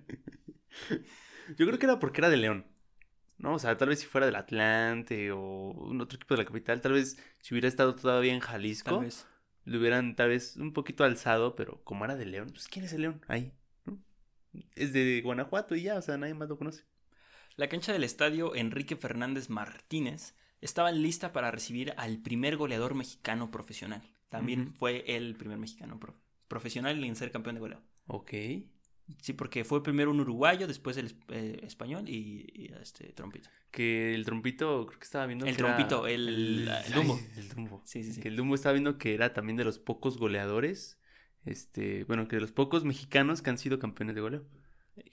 Yo 1.58 1.66
creo 1.66 1.78
que 1.80 1.86
era 1.86 2.00
porque 2.00 2.22
era 2.22 2.30
de 2.30 2.38
León. 2.38 2.66
¿no? 3.38 3.54
O 3.56 3.60
sea, 3.60 3.76
tal 3.78 3.90
vez 3.90 4.00
si 4.00 4.06
fuera 4.06 4.26
del 4.26 4.36
Atlante 4.36 5.32
o 5.32 5.40
un 5.72 6.00
otro 6.02 6.16
equipo 6.16 6.34
de 6.36 6.40
la 6.44 6.46
capital, 6.48 6.80
tal 6.82 6.94
vez 6.94 7.18
si 7.42 7.54
hubiera 7.54 7.68
estado 7.68 7.94
todavía 7.96 8.34
en 8.34 8.40
Jalisco, 8.40 8.92
Tal 8.96 9.04
vez. 9.06 9.28
le 9.66 9.78
hubieran 9.78 10.16
tal 10.16 10.30
vez 10.30 10.56
un 10.56 10.72
poquito 10.74 11.04
alzado, 11.04 11.56
pero 11.56 11.84
como 11.84 12.06
era 12.06 12.16
de 12.16 12.26
León, 12.26 12.48
pues 12.52 12.68
¿quién 12.68 12.86
es 12.86 12.94
el 12.94 13.02
León? 13.02 13.22
Ahí, 13.28 13.52
¿no? 13.86 14.00
Es 14.76 14.94
de 14.94 15.22
Guanajuato 15.22 15.76
y 15.76 15.84
ya, 15.84 15.96
o 15.98 16.02
sea, 16.02 16.18
nadie 16.18 16.34
más 16.34 16.48
lo 16.48 16.58
conoce. 16.58 16.86
La 17.58 17.68
cancha 17.68 17.92
del 17.94 18.04
estadio 18.06 18.56
Enrique 18.56 18.96
Fernández 18.96 19.50
Martínez 19.50 20.36
estaba 20.62 20.92
lista 20.94 21.34
para 21.34 21.52
recibir 21.52 21.94
al 21.98 22.20
primer 22.20 22.56
goleador 22.58 22.96
mexicano 22.96 23.52
profesional. 23.52 24.02
También 24.30 24.74
fue 24.74 25.04
el 25.16 25.36
primer 25.36 25.58
mexicano 25.58 26.00
pro- 26.00 26.16
profesional 26.48 27.04
en 27.04 27.16
ser 27.18 27.32
campeón 27.32 27.56
de 27.56 27.62
goleo. 27.62 27.82
Ok. 28.08 28.32
Sí, 29.22 29.34
porque 29.34 29.64
fue 29.64 29.84
primero 29.84 30.10
un 30.12 30.20
uruguayo, 30.20 30.68
después 30.68 30.98
el 30.98 31.16
eh, 31.30 31.60
español 31.64 32.10
y, 32.10 32.46
y, 32.54 32.72
este 32.82 33.14
trompito. 33.14 33.50
Que 33.72 34.16
el 34.16 34.26
trompito, 34.26 34.86
creo 34.88 35.00
que 35.00 35.04
estaba 35.06 35.26
viendo 35.28 35.46
El 35.46 35.56
que 35.56 35.62
era- 35.62 35.76
trompito, 35.76 36.08
el- 36.08 36.68
el 36.68 36.94
Dumbo. 36.94 37.16
ay, 37.22 37.28
el 37.38 37.50
Dumbo. 37.50 37.82
Sí, 37.86 38.04
sí, 38.04 38.14
sí. 38.14 38.22
Que 38.22 38.30
el 38.30 38.36
Dumbo 38.36 38.56
estaba 38.56 38.74
viendo 38.74 38.98
que 38.98 39.14
era 39.14 39.34
también 39.34 39.58
de 39.58 39.64
los 39.64 39.78
pocos 39.80 40.18
goleadores, 40.18 41.00
este, 41.46 42.04
bueno, 42.06 42.28
que 42.28 42.38
de 42.38 42.42
los 42.42 42.52
pocos 42.52 42.84
mexicanos 42.84 43.42
que 43.44 43.50
han 43.52 43.58
sido 43.60 43.78
campeones 43.78 44.16
de 44.16 44.22
goleo. 44.22 44.46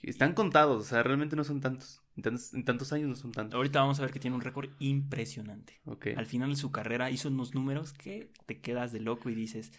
Están 0.01 0.33
contados, 0.33 0.81
o 0.85 0.87
sea, 0.87 1.03
realmente 1.03 1.35
no 1.35 1.43
son 1.43 1.59
tantos. 1.59 2.01
En 2.15 2.23
tantos, 2.23 2.53
en 2.53 2.63
tantos 2.63 2.93
años 2.93 3.09
no 3.09 3.15
son 3.15 3.31
tantos. 3.31 3.55
Ahorita 3.57 3.81
vamos 3.81 3.99
a 3.99 4.03
ver 4.03 4.11
que 4.11 4.19
tiene 4.19 4.35
un 4.35 4.41
récord 4.41 4.69
impresionante. 4.79 5.81
Ok. 5.85 6.07
Al 6.15 6.25
final 6.25 6.49
de 6.51 6.55
su 6.55 6.71
carrera 6.71 7.11
hizo 7.11 7.27
unos 7.27 7.53
números 7.53 7.91
que 7.93 8.31
te 8.45 8.61
quedas 8.61 8.91
de 8.93 9.01
loco 9.01 9.29
y 9.29 9.35
dices, 9.35 9.71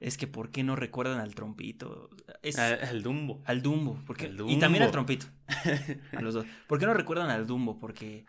es 0.00 0.16
que 0.16 0.26
¿por 0.26 0.50
qué 0.50 0.64
no 0.64 0.76
recuerdan 0.76 1.20
al 1.20 1.34
trompito? 1.34 2.08
Es 2.42 2.58
el 2.58 3.02
Dumbo. 3.02 3.42
al 3.44 3.62
Dumbo. 3.62 4.02
Porque, 4.06 4.26
Al 4.26 4.40
Y 4.48 4.58
también 4.58 4.82
al 4.82 4.90
trompito. 4.90 5.26
A 6.16 6.22
los 6.22 6.34
dos. 6.34 6.46
¿Por 6.66 6.78
qué 6.78 6.86
no 6.86 6.94
recuerdan 6.94 7.30
al 7.30 7.46
Dumbo? 7.46 7.78
Porque 7.78 8.24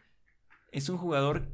es 0.72 0.90
un 0.90 0.98
jugador 0.98 1.48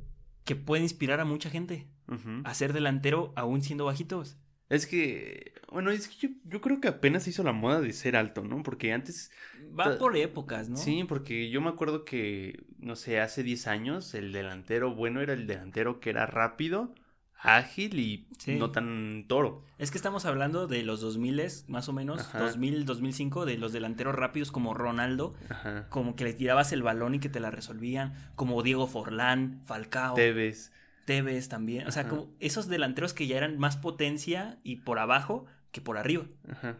que 0.43 0.55
puede 0.55 0.81
inspirar 0.83 1.19
a 1.19 1.25
mucha 1.25 1.49
gente 1.49 1.87
Ujú. 2.07 2.41
a 2.43 2.53
ser 2.53 2.73
delantero 2.73 3.31
aún 3.35 3.61
siendo 3.61 3.85
bajitos. 3.85 4.37
Es 4.69 4.85
que, 4.85 5.53
bueno, 5.71 5.91
es 5.91 6.07
que 6.09 6.27
yo, 6.27 6.33
yo 6.43 6.61
creo 6.61 6.81
que 6.81 6.89
apenas 6.89 7.23
se 7.23 7.29
hizo 7.29 7.43
la 7.43 7.53
moda 7.53 7.79
de 7.79 7.93
ser 7.93 8.17
alto, 8.17 8.43
¿no? 8.43 8.63
Porque 8.63 8.91
antes, 8.91 9.31
Va 9.77 9.97
por 9.97 10.17
épocas, 10.17 10.67
¿no? 10.67 10.75
sí, 10.75 11.05
porque 11.07 11.49
yo 11.49 11.61
me 11.61 11.69
acuerdo 11.69 12.03
que, 12.03 12.65
no 12.79 12.95
sé, 12.97 13.19
hace 13.21 13.43
10 13.43 13.67
años 13.67 14.13
el 14.13 14.33
delantero 14.33 14.93
bueno 14.93 15.21
era 15.21 15.33
el 15.33 15.47
delantero 15.47 16.01
que 16.01 16.09
era 16.09 16.25
rápido, 16.25 16.93
ágil 17.39 17.99
y 17.99 18.27
Sí. 18.39 18.55
no 18.55 18.71
tan 18.71 19.25
toro. 19.27 19.63
Es 19.77 19.91
que 19.91 19.97
estamos 19.97 20.25
hablando 20.25 20.67
de 20.67 20.83
los 20.83 21.01
2000 21.01 21.65
más 21.67 21.87
o 21.89 21.93
menos, 21.93 22.21
Ajá. 22.21 22.39
2000, 22.39 22.85
2005, 22.85 23.45
de 23.45 23.57
los 23.57 23.73
delanteros 23.73 24.15
rápidos 24.15 24.51
como 24.51 24.73
Ronaldo, 24.73 25.35
Ajá. 25.49 25.87
como 25.89 26.15
que 26.15 26.23
le 26.23 26.33
tirabas 26.33 26.71
el 26.71 26.83
balón 26.83 27.15
y 27.15 27.19
que 27.19 27.29
te 27.29 27.39
la 27.39 27.51
resolvían, 27.51 28.13
como 28.35 28.61
Diego 28.63 28.87
Forlán, 28.87 29.61
Falcao, 29.65 30.15
Tevez. 30.15 30.71
Tevez 31.05 31.47
también, 31.49 31.87
o 31.87 31.91
sea, 31.91 32.01
Ajá. 32.03 32.09
como 32.09 32.29
esos 32.39 32.67
delanteros 32.67 33.13
que 33.13 33.27
ya 33.27 33.37
eran 33.37 33.57
más 33.57 33.77
potencia 33.77 34.57
y 34.63 34.77
por 34.77 34.99
abajo 34.99 35.45
que 35.71 35.81
por 35.81 35.97
arriba. 35.97 36.25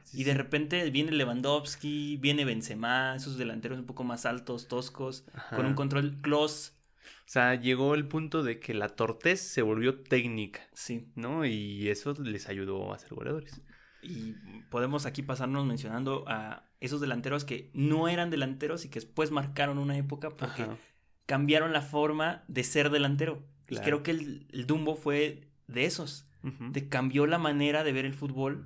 Sí, 0.05 0.21
Y 0.21 0.23
de 0.23 0.31
sí. 0.31 0.37
repente 0.37 0.89
viene 0.89 1.11
Lewandowski, 1.11 2.17
viene 2.17 2.45
Benzema, 2.45 3.15
esos 3.15 3.37
delanteros 3.37 3.77
un 3.79 3.85
poco 3.85 4.03
más 4.03 4.25
altos, 4.25 4.67
toscos, 4.67 5.25
con 5.55 5.65
un 5.65 5.73
control 5.75 6.17
close. 6.21 6.71
O 7.27 7.29
sea, 7.29 7.55
llegó 7.55 7.93
el 7.93 8.07
punto 8.07 8.41
de 8.41 8.59
que 8.59 8.73
la 8.73 8.87
tortez 8.89 9.41
se 9.41 9.61
volvió 9.61 9.99
técnica, 10.01 10.61
Sí, 10.73 11.11
¿no? 11.15 11.45
Y 11.45 11.89
eso 11.89 12.13
les 12.23 12.47
ayudó 12.47 12.93
a 12.93 12.99
ser 12.99 13.13
goleadores. 13.13 13.61
y 14.01 14.33
podemos 14.69 15.05
aquí 15.05 15.23
pasarnos 15.23 15.65
mencionando 15.65 16.23
a 16.27 16.63
esos 16.79 17.01
delanteros 17.01 17.43
que 17.43 17.69
no 17.73 18.07
eran 18.07 18.29
delanteros 18.29 18.85
y 18.85 18.89
que 18.89 18.99
después 19.01 19.31
marcaron 19.31 19.77
una 19.77 19.97
época 19.97 20.29
porque 20.29 20.63
Ajá. 20.63 20.77
cambiaron 21.25 21.73
la 21.73 21.81
forma 21.81 22.43
de 22.47 22.63
ser 22.63 22.89
delantero. 22.91 23.43
Claro. 23.65 23.83
Y 23.83 23.85
creo 23.85 24.03
que 24.03 24.11
el, 24.11 24.47
el 24.53 24.65
Dumbo 24.65 24.95
fue 24.95 25.49
de 25.67 25.83
esos. 25.85 26.29
Ujú. 26.43 26.71
Te 26.71 26.87
cambió 26.87 27.25
la 27.27 27.39
manera 27.39 27.83
de 27.83 27.91
ver 27.91 28.05
el 28.05 28.13
fútbol 28.13 28.65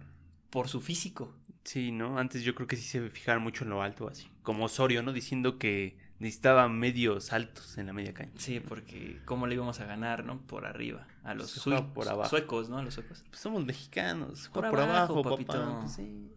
por 0.51 0.67
su 0.67 0.81
físico. 0.81 1.35
Sí, 1.63 1.91
¿no? 1.91 2.19
Antes 2.19 2.43
yo 2.43 2.53
creo 2.53 2.67
que 2.67 2.75
sí 2.75 2.83
se 2.83 3.09
fijaban 3.09 3.41
mucho 3.41 3.63
en 3.63 3.71
lo 3.71 3.81
alto, 3.81 4.07
así. 4.07 4.27
Como 4.43 4.65
Osorio, 4.65 5.01
¿no? 5.01 5.13
Diciendo 5.13 5.57
que 5.57 5.97
necesitaba 6.21 6.67
medios 6.69 7.33
altos 7.33 7.77
en 7.79 7.87
la 7.87 7.93
media 7.93 8.13
cancha. 8.13 8.39
Sí, 8.39 8.59
porque 8.59 9.19
cómo 9.25 9.47
le 9.47 9.55
íbamos 9.55 9.79
a 9.79 9.85
ganar, 9.85 10.23
¿no? 10.23 10.39
Por 10.45 10.65
arriba. 10.65 11.07
A 11.23 11.33
los 11.33 11.59
por 11.93 12.07
abajo. 12.07 12.29
suecos, 12.29 12.69
¿no? 12.69 12.77
A 12.77 12.83
los 12.83 12.93
suecos. 12.93 13.23
Pues 13.27 13.41
somos 13.41 13.65
mexicanos. 13.65 14.49
Por 14.53 14.61
Por, 14.63 14.69
por 14.71 14.79
abajo, 14.81 15.13
abajo, 15.13 15.23
papito. 15.23 15.53
papá. 15.53 15.79
Pues 15.81 15.93
sí. 15.93 16.31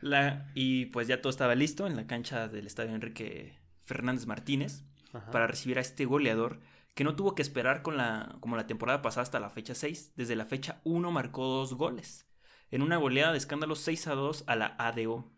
La, 0.00 0.50
y 0.54 0.86
pues 0.86 1.06
ya 1.08 1.20
todo 1.20 1.30
estaba 1.30 1.54
listo 1.54 1.86
en 1.86 1.94
la 1.94 2.06
cancha 2.06 2.48
del 2.48 2.66
estadio 2.66 2.94
Enrique 2.94 3.56
Fernández 3.84 4.26
Martínez 4.26 4.82
Ajá. 5.12 5.30
para 5.30 5.46
recibir 5.46 5.78
a 5.78 5.82
este 5.82 6.06
goleador 6.06 6.58
que 6.94 7.04
no 7.04 7.14
tuvo 7.14 7.34
que 7.36 7.42
esperar 7.42 7.82
con 7.82 7.96
la, 7.96 8.36
como 8.40 8.56
la 8.56 8.66
temporada 8.66 9.00
pasada 9.00 9.22
hasta 9.22 9.38
la 9.40 9.50
fecha 9.50 9.74
6. 9.74 10.14
Desde 10.16 10.34
la 10.36 10.44
fecha 10.44 10.80
1 10.84 11.10
marcó 11.12 11.46
dos 11.46 11.74
goles. 11.74 12.26
En 12.72 12.82
una 12.82 12.96
goleada 12.96 13.32
de 13.32 13.38
escándalo 13.38 13.76
6 13.76 14.08
a 14.08 14.14
2 14.14 14.44
a 14.48 14.56
la 14.56 14.74
ADO. 14.78 15.30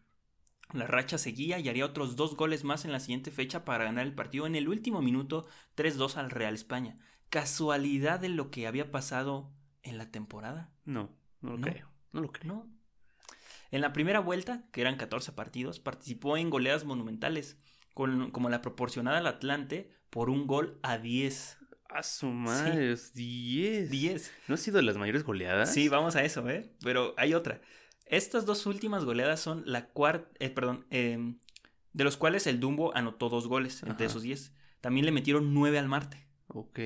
La 0.72 0.86
racha 0.86 1.18
seguía 1.18 1.58
y 1.58 1.68
haría 1.68 1.84
otros 1.84 2.16
dos 2.16 2.34
goles 2.36 2.64
más 2.64 2.84
en 2.84 2.92
la 2.92 3.00
siguiente 3.00 3.30
fecha 3.30 3.64
para 3.64 3.84
ganar 3.84 4.06
el 4.06 4.14
partido 4.14 4.46
en 4.46 4.56
el 4.56 4.68
último 4.68 5.02
minuto 5.02 5.46
3-2 5.76 6.16
al 6.16 6.30
Real 6.30 6.54
España. 6.54 6.98
¿Casualidad 7.28 8.20
de 8.20 8.28
lo 8.30 8.50
que 8.50 8.66
había 8.66 8.90
pasado 8.90 9.50
en 9.82 9.98
la 9.98 10.10
temporada? 10.10 10.70
No, 10.84 11.10
no 11.40 11.52
lo 11.52 11.58
No. 11.58 11.66
creo. 11.66 11.88
No 12.12 12.20
lo 12.22 12.32
creo. 12.32 12.52
No. 12.54 12.70
En 13.70 13.80
la 13.80 13.92
primera 13.92 14.20
vuelta, 14.20 14.64
que 14.70 14.82
eran 14.82 14.96
14 14.96 15.32
partidos, 15.32 15.80
participó 15.80 16.36
en 16.36 16.50
goleadas 16.50 16.84
monumentales, 16.84 17.58
con, 17.94 18.30
como 18.30 18.50
la 18.50 18.60
proporcionada 18.62 19.18
al 19.18 19.26
Atlante 19.26 19.90
por 20.10 20.28
un 20.30 20.46
gol 20.46 20.78
a 20.82 20.98
10. 20.98 21.58
A 21.88 22.02
su 22.02 22.26
madre, 22.28 22.96
10. 23.14 23.90
10. 23.90 24.32
¿No 24.48 24.54
ha 24.54 24.58
sido 24.58 24.76
de 24.78 24.82
las 24.82 24.96
mayores 24.96 25.24
goleadas? 25.24 25.72
Sí, 25.72 25.88
vamos 25.88 26.16
a 26.16 26.24
eso, 26.24 26.48
¿eh? 26.48 26.70
Pero 26.82 27.14
hay 27.18 27.34
otra. 27.34 27.60
Estas 28.06 28.46
dos 28.46 28.66
últimas 28.66 29.04
goleadas 29.04 29.40
son 29.40 29.62
la 29.66 29.86
cuarta, 29.88 30.28
perdón, 30.54 30.86
em, 30.90 31.38
de 31.92 32.04
los 32.04 32.16
cuales 32.16 32.46
el 32.46 32.60
Dumbo 32.60 32.94
anotó 32.94 33.28
dos 33.28 33.48
goles 33.48 33.82
entre 33.82 34.06
esos 34.06 34.22
10. 34.22 34.52
También 34.80 35.06
le 35.06 35.12
metieron 35.12 35.54
9 35.54 35.78
al 35.78 35.88
Marte. 35.88 36.26
Ok. 36.48 36.78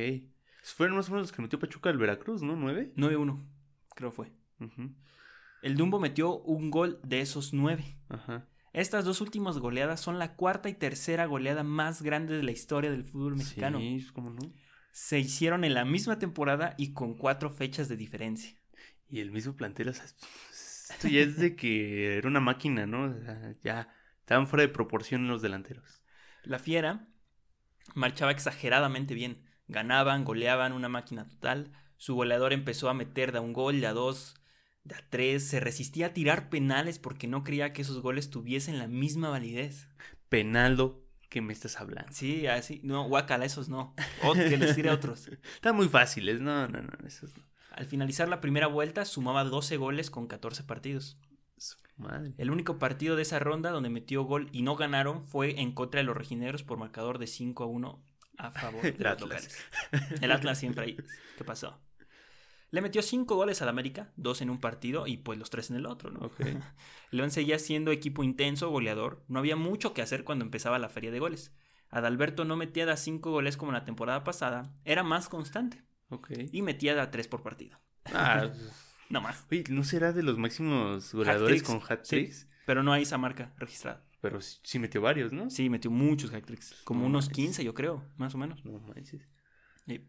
Fueron 0.63 0.97
más 0.97 1.09
o 1.09 1.13
menos 1.13 1.29
los 1.29 1.33
que 1.33 1.43
metió 1.43 1.59
Pachuca 1.59 1.91
al 1.91 1.99
Veracruz, 1.99 2.43
¿no? 2.43 2.57
¿Nueve? 2.57 2.93
9-1, 2.97 3.45
creo 3.95 4.11
fue. 4.11 4.33
El 5.63 5.77
Dumbo 5.77 6.01
metió 6.01 6.39
un 6.39 6.71
gol 6.71 7.01
de 7.03 7.21
esos 7.21 7.53
9. 7.53 7.85
Ajá. 8.09 8.49
Estas 8.73 9.07
dos 9.07 9.23
últimas 9.23 9.59
goleadas 9.59 10.01
son 10.01 10.19
la 10.19 10.37
cuarta 10.37 10.69
y 10.69 10.75
tercera 10.75 11.25
goleada 11.25 11.63
más 11.63 12.03
grande 12.03 12.37
de 12.37 12.43
la 12.43 12.51
historia 12.51 12.91
del 12.91 13.05
fútbol 13.05 13.37
mexicano. 13.37 13.79
Sí, 13.79 14.07
¿cómo 14.13 14.29
no? 14.31 14.53
Se 14.93 15.19
hicieron 15.19 15.65
en 15.65 15.73
la 15.73 15.87
misma 15.87 16.19
temporada 16.19 16.75
y 16.77 16.93
con 16.93 17.15
cuatro 17.15 17.49
fechas 17.49 17.89
de 17.89 17.97
diferencia. 17.97 18.55
Y 19.09 19.21
el 19.21 19.31
mismo 19.31 19.55
plantel, 19.55 19.89
o 19.89 19.95
sea, 19.95 20.05
esto 20.97 21.09
ya 21.09 21.21
es 21.21 21.37
de 21.37 21.55
que 21.57 22.17
era 22.17 22.27
una 22.27 22.41
máquina, 22.41 22.87
¿no? 22.87 23.05
O 23.05 23.21
sea, 23.21 23.55
ya 23.63 23.89
estaban 24.21 24.47
fuera 24.47 24.63
de 24.63 24.73
proporción 24.73 25.29
los 25.29 25.43
delanteros. 25.43 26.03
La 26.43 26.59
Fiera 26.59 27.09
marchaba 27.95 28.31
exageradamente 28.31 29.15
bien. 29.15 29.45
Ganaban, 29.69 30.25
goleaban, 30.25 30.73
una 30.73 30.89
máquina 30.89 31.29
total. 31.29 31.71
Su 31.99 32.15
goleador 32.15 32.53
empezó 32.53 32.89
a 32.89 32.95
meter 32.95 33.33
de 33.33 33.39
a 33.39 33.41
un 33.43 33.53
gol, 33.53 33.81
de 33.81 33.89
a 33.89 33.93
dos, 33.93 34.37
de 34.85 34.95
a 34.95 35.05
tres. 35.11 35.47
Se 35.47 35.61
resistía 35.61 36.07
a 36.07 36.13
tirar 36.15 36.49
penales 36.49 36.99
porque 36.99 37.27
no 37.27 37.45
creía 37.45 37.75
que 37.75 37.83
esos 37.83 38.01
goles 38.01 38.31
tuviesen 38.31 38.79
la 38.79 38.87
misma 38.87 39.29
validez. 39.29 39.89
Penaldo, 40.31 41.07
¿qué 41.29 41.43
me 41.43 41.53
estás 41.53 41.79
hablando? 41.79 42.11
Sí, 42.13 42.47
así. 42.47 42.81
No, 42.85 43.07
guacala, 43.07 43.45
esos 43.45 43.69
no. 43.69 43.95
O 44.23 44.33
que 44.33 44.57
les 44.57 44.75
tire 44.75 44.89
a 44.89 44.95
otros. 44.95 45.29
Están 45.55 45.77
muy 45.77 45.89
fáciles, 45.89 46.41
no, 46.41 46.69
no, 46.69 46.81
no, 46.81 47.07
esos 47.07 47.37
no. 47.37 47.45
Al 47.77 47.85
finalizar 47.85 48.27
la 48.27 48.41
primera 48.41 48.69
vuelta, 48.69 49.05
sumaba 49.05 49.45
12 49.45 49.77
goles 49.77 50.11
con 50.11 50.27
14 50.27 50.65
partidos. 50.65 51.19
Madre. 51.99 52.33
El 52.39 52.51
único 52.51 52.79
partido 52.79 53.17
de 53.17 53.23
esa 53.23 53.39
ronda 53.39 53.71
donde 53.71 53.91
metió 53.91 54.23
gol 54.23 54.49
y 54.51 54.63
no 54.63 54.77
ganaron 54.77 55.27
fue 55.27 55.61
en 55.61 55.73
contra 55.73 56.01
de 56.01 56.05
los 56.05 56.17
rojinegros 56.17 56.63
por 56.63 56.79
marcador 56.79 57.19
de 57.19 57.27
5 57.27 57.65
a 57.65 57.67
1 57.67 58.03
a 58.39 58.51
favor 58.51 58.83
de 58.83 58.93
los 58.99 59.13
Atlas. 59.13 59.21
locales. 59.21 59.65
El 60.23 60.33
Atlas 60.33 60.59
siempre 60.59 60.85
ahí. 60.85 60.97
¿Qué 61.37 61.45
pasó? 61.45 61.79
Le 62.71 62.81
metió 62.81 63.03
5 63.03 63.35
goles 63.37 63.61
al 63.61 63.69
América, 63.69 64.11
2 64.17 64.41
en 64.43 64.51
un 64.51 64.61
partido 64.61 65.07
y 65.07 65.19
pues 65.19 65.39
los 65.39 65.51
3 65.51 65.71
en 65.71 65.77
el 65.77 65.87
otro, 65.87 66.11
¿no? 66.11 66.21
Ok. 66.21 66.41
León 67.11 67.31
seguía 67.31 67.59
siendo 67.59 67.91
equipo 67.91 68.25
intenso, 68.25 68.71
goleador. 68.71 69.23
No 69.29 69.39
había 69.39 69.57
mucho 69.57 69.93
que 69.93 70.01
hacer 70.01 70.25
cuando 70.25 70.47
empezaba 70.47 70.79
la 70.79 70.89
feria 70.89 71.11
de 71.11 71.19
goles. 71.19 71.55
Adalberto 71.91 72.47
no 72.47 72.57
metía 72.57 72.87
de 72.87 72.93
a 72.93 72.97
5 72.97 73.31
goles 73.31 73.59
como 73.59 73.73
la 73.73 73.85
temporada 73.85 74.25
pasada, 74.25 74.75
era 74.85 75.03
más 75.03 75.29
constante 75.29 75.87
Ok. 76.09 76.31
y 76.53 76.63
metía 76.63 76.95
de 76.95 77.01
a 77.01 77.11
3 77.11 77.29
por 77.29 77.43
partido. 77.43 77.79
Ah, 78.07 78.49
No 79.11 79.21
más. 79.21 79.47
oye, 79.53 79.65
¿no 79.71 79.85
será 79.85 80.13
de 80.13 80.23
los 80.25 80.37
máximos 80.37 81.13
goleadores 81.15 81.63
con 81.63 81.81
hat-tricks? 81.81 82.49
Pero 82.67 82.83
no 82.83 82.93
hay 82.93 83.03
esa 83.05 83.19
marca 83.19 83.55
registrada. 83.57 84.05
Pero 84.21 84.41
sí, 84.41 84.59
sí 84.65 84.79
metió 84.81 85.01
varios, 85.01 85.33
¿no? 85.33 85.49
Sí, 85.51 85.71
metió 85.71 85.91
muchos 85.93 86.33
hat-tricks. 86.33 86.83
Como 86.85 87.03
No 87.03 87.07
unos 87.07 87.27
manches. 87.27 87.37
15, 87.45 87.65
yo 87.65 87.75
creo, 87.75 88.05
más 88.17 88.35
o 88.35 88.39
menos. 88.39 88.65
No 88.65 88.81
manches. 88.81 89.23
Sí. 89.87 90.05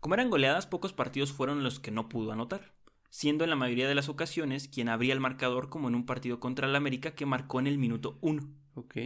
Como 0.00 0.14
eran 0.14 0.30
goleadas, 0.30 0.66
pocos 0.66 0.92
partidos 0.92 1.32
fueron 1.32 1.62
los 1.62 1.78
que 1.78 1.92
no 1.92 2.08
pudo 2.08 2.32
anotar, 2.32 2.74
siendo 3.08 3.44
en 3.44 3.50
la 3.50 3.56
mayoría 3.56 3.86
de 3.86 3.94
las 3.94 4.08
ocasiones 4.08 4.66
quien 4.66 4.88
abría 4.88 5.12
el 5.14 5.20
marcador 5.20 5.68
como 5.70 5.86
en 5.88 5.94
un 5.94 6.04
partido 6.04 6.40
contra 6.40 6.66
el 6.66 6.74
América 6.74 7.14
que 7.14 7.26
marcó 7.26 7.60
en 7.60 7.68
el 7.68 7.78
minuto 7.78 8.18
1. 8.20 8.42
Ok. 8.74 8.96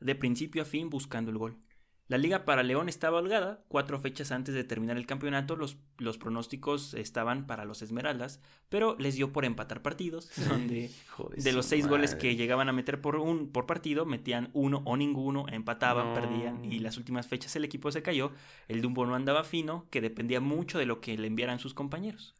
de 0.00 0.14
principio 0.16 0.62
a 0.62 0.64
fin 0.64 0.90
buscando 0.90 1.30
el 1.30 1.38
gol. 1.38 1.62
La 2.10 2.18
liga 2.18 2.44
para 2.44 2.64
León 2.64 2.88
estaba 2.88 3.18
holgada. 3.18 3.62
Cuatro 3.68 4.00
fechas 4.00 4.32
antes 4.32 4.52
de 4.52 4.64
terminar 4.64 4.96
el 4.96 5.06
campeonato, 5.06 5.54
los, 5.54 5.76
los 5.96 6.18
pronósticos 6.18 6.92
estaban 6.94 7.46
para 7.46 7.64
los 7.64 7.82
Esmeraldas, 7.82 8.40
pero 8.68 8.96
les 8.98 9.14
dio 9.14 9.32
por 9.32 9.44
empatar 9.44 9.80
partidos, 9.80 10.28
donde 10.48 10.90
de 11.36 11.52
los 11.52 11.66
seis 11.66 11.86
goles 11.86 12.16
que 12.16 12.34
llegaban 12.34 12.68
a 12.68 12.72
meter 12.72 13.00
por, 13.00 13.14
un, 13.14 13.52
por 13.52 13.64
partido, 13.64 14.06
metían 14.06 14.50
uno 14.54 14.82
o 14.86 14.96
ninguno, 14.96 15.46
empataban, 15.48 16.12
perdían, 16.12 16.64
y 16.64 16.80
las 16.80 16.96
últimas 16.96 17.28
fechas 17.28 17.54
el 17.54 17.64
equipo 17.64 17.92
se 17.92 18.02
cayó. 18.02 18.32
El 18.66 18.82
Dumbo 18.82 19.06
no 19.06 19.14
andaba 19.14 19.44
fino, 19.44 19.86
que 19.90 20.00
dependía 20.00 20.40
mucho 20.40 20.80
de 20.80 20.86
lo 20.86 21.00
que 21.00 21.16
le 21.16 21.28
enviaran 21.28 21.60
sus 21.60 21.74
compañeros. 21.74 22.34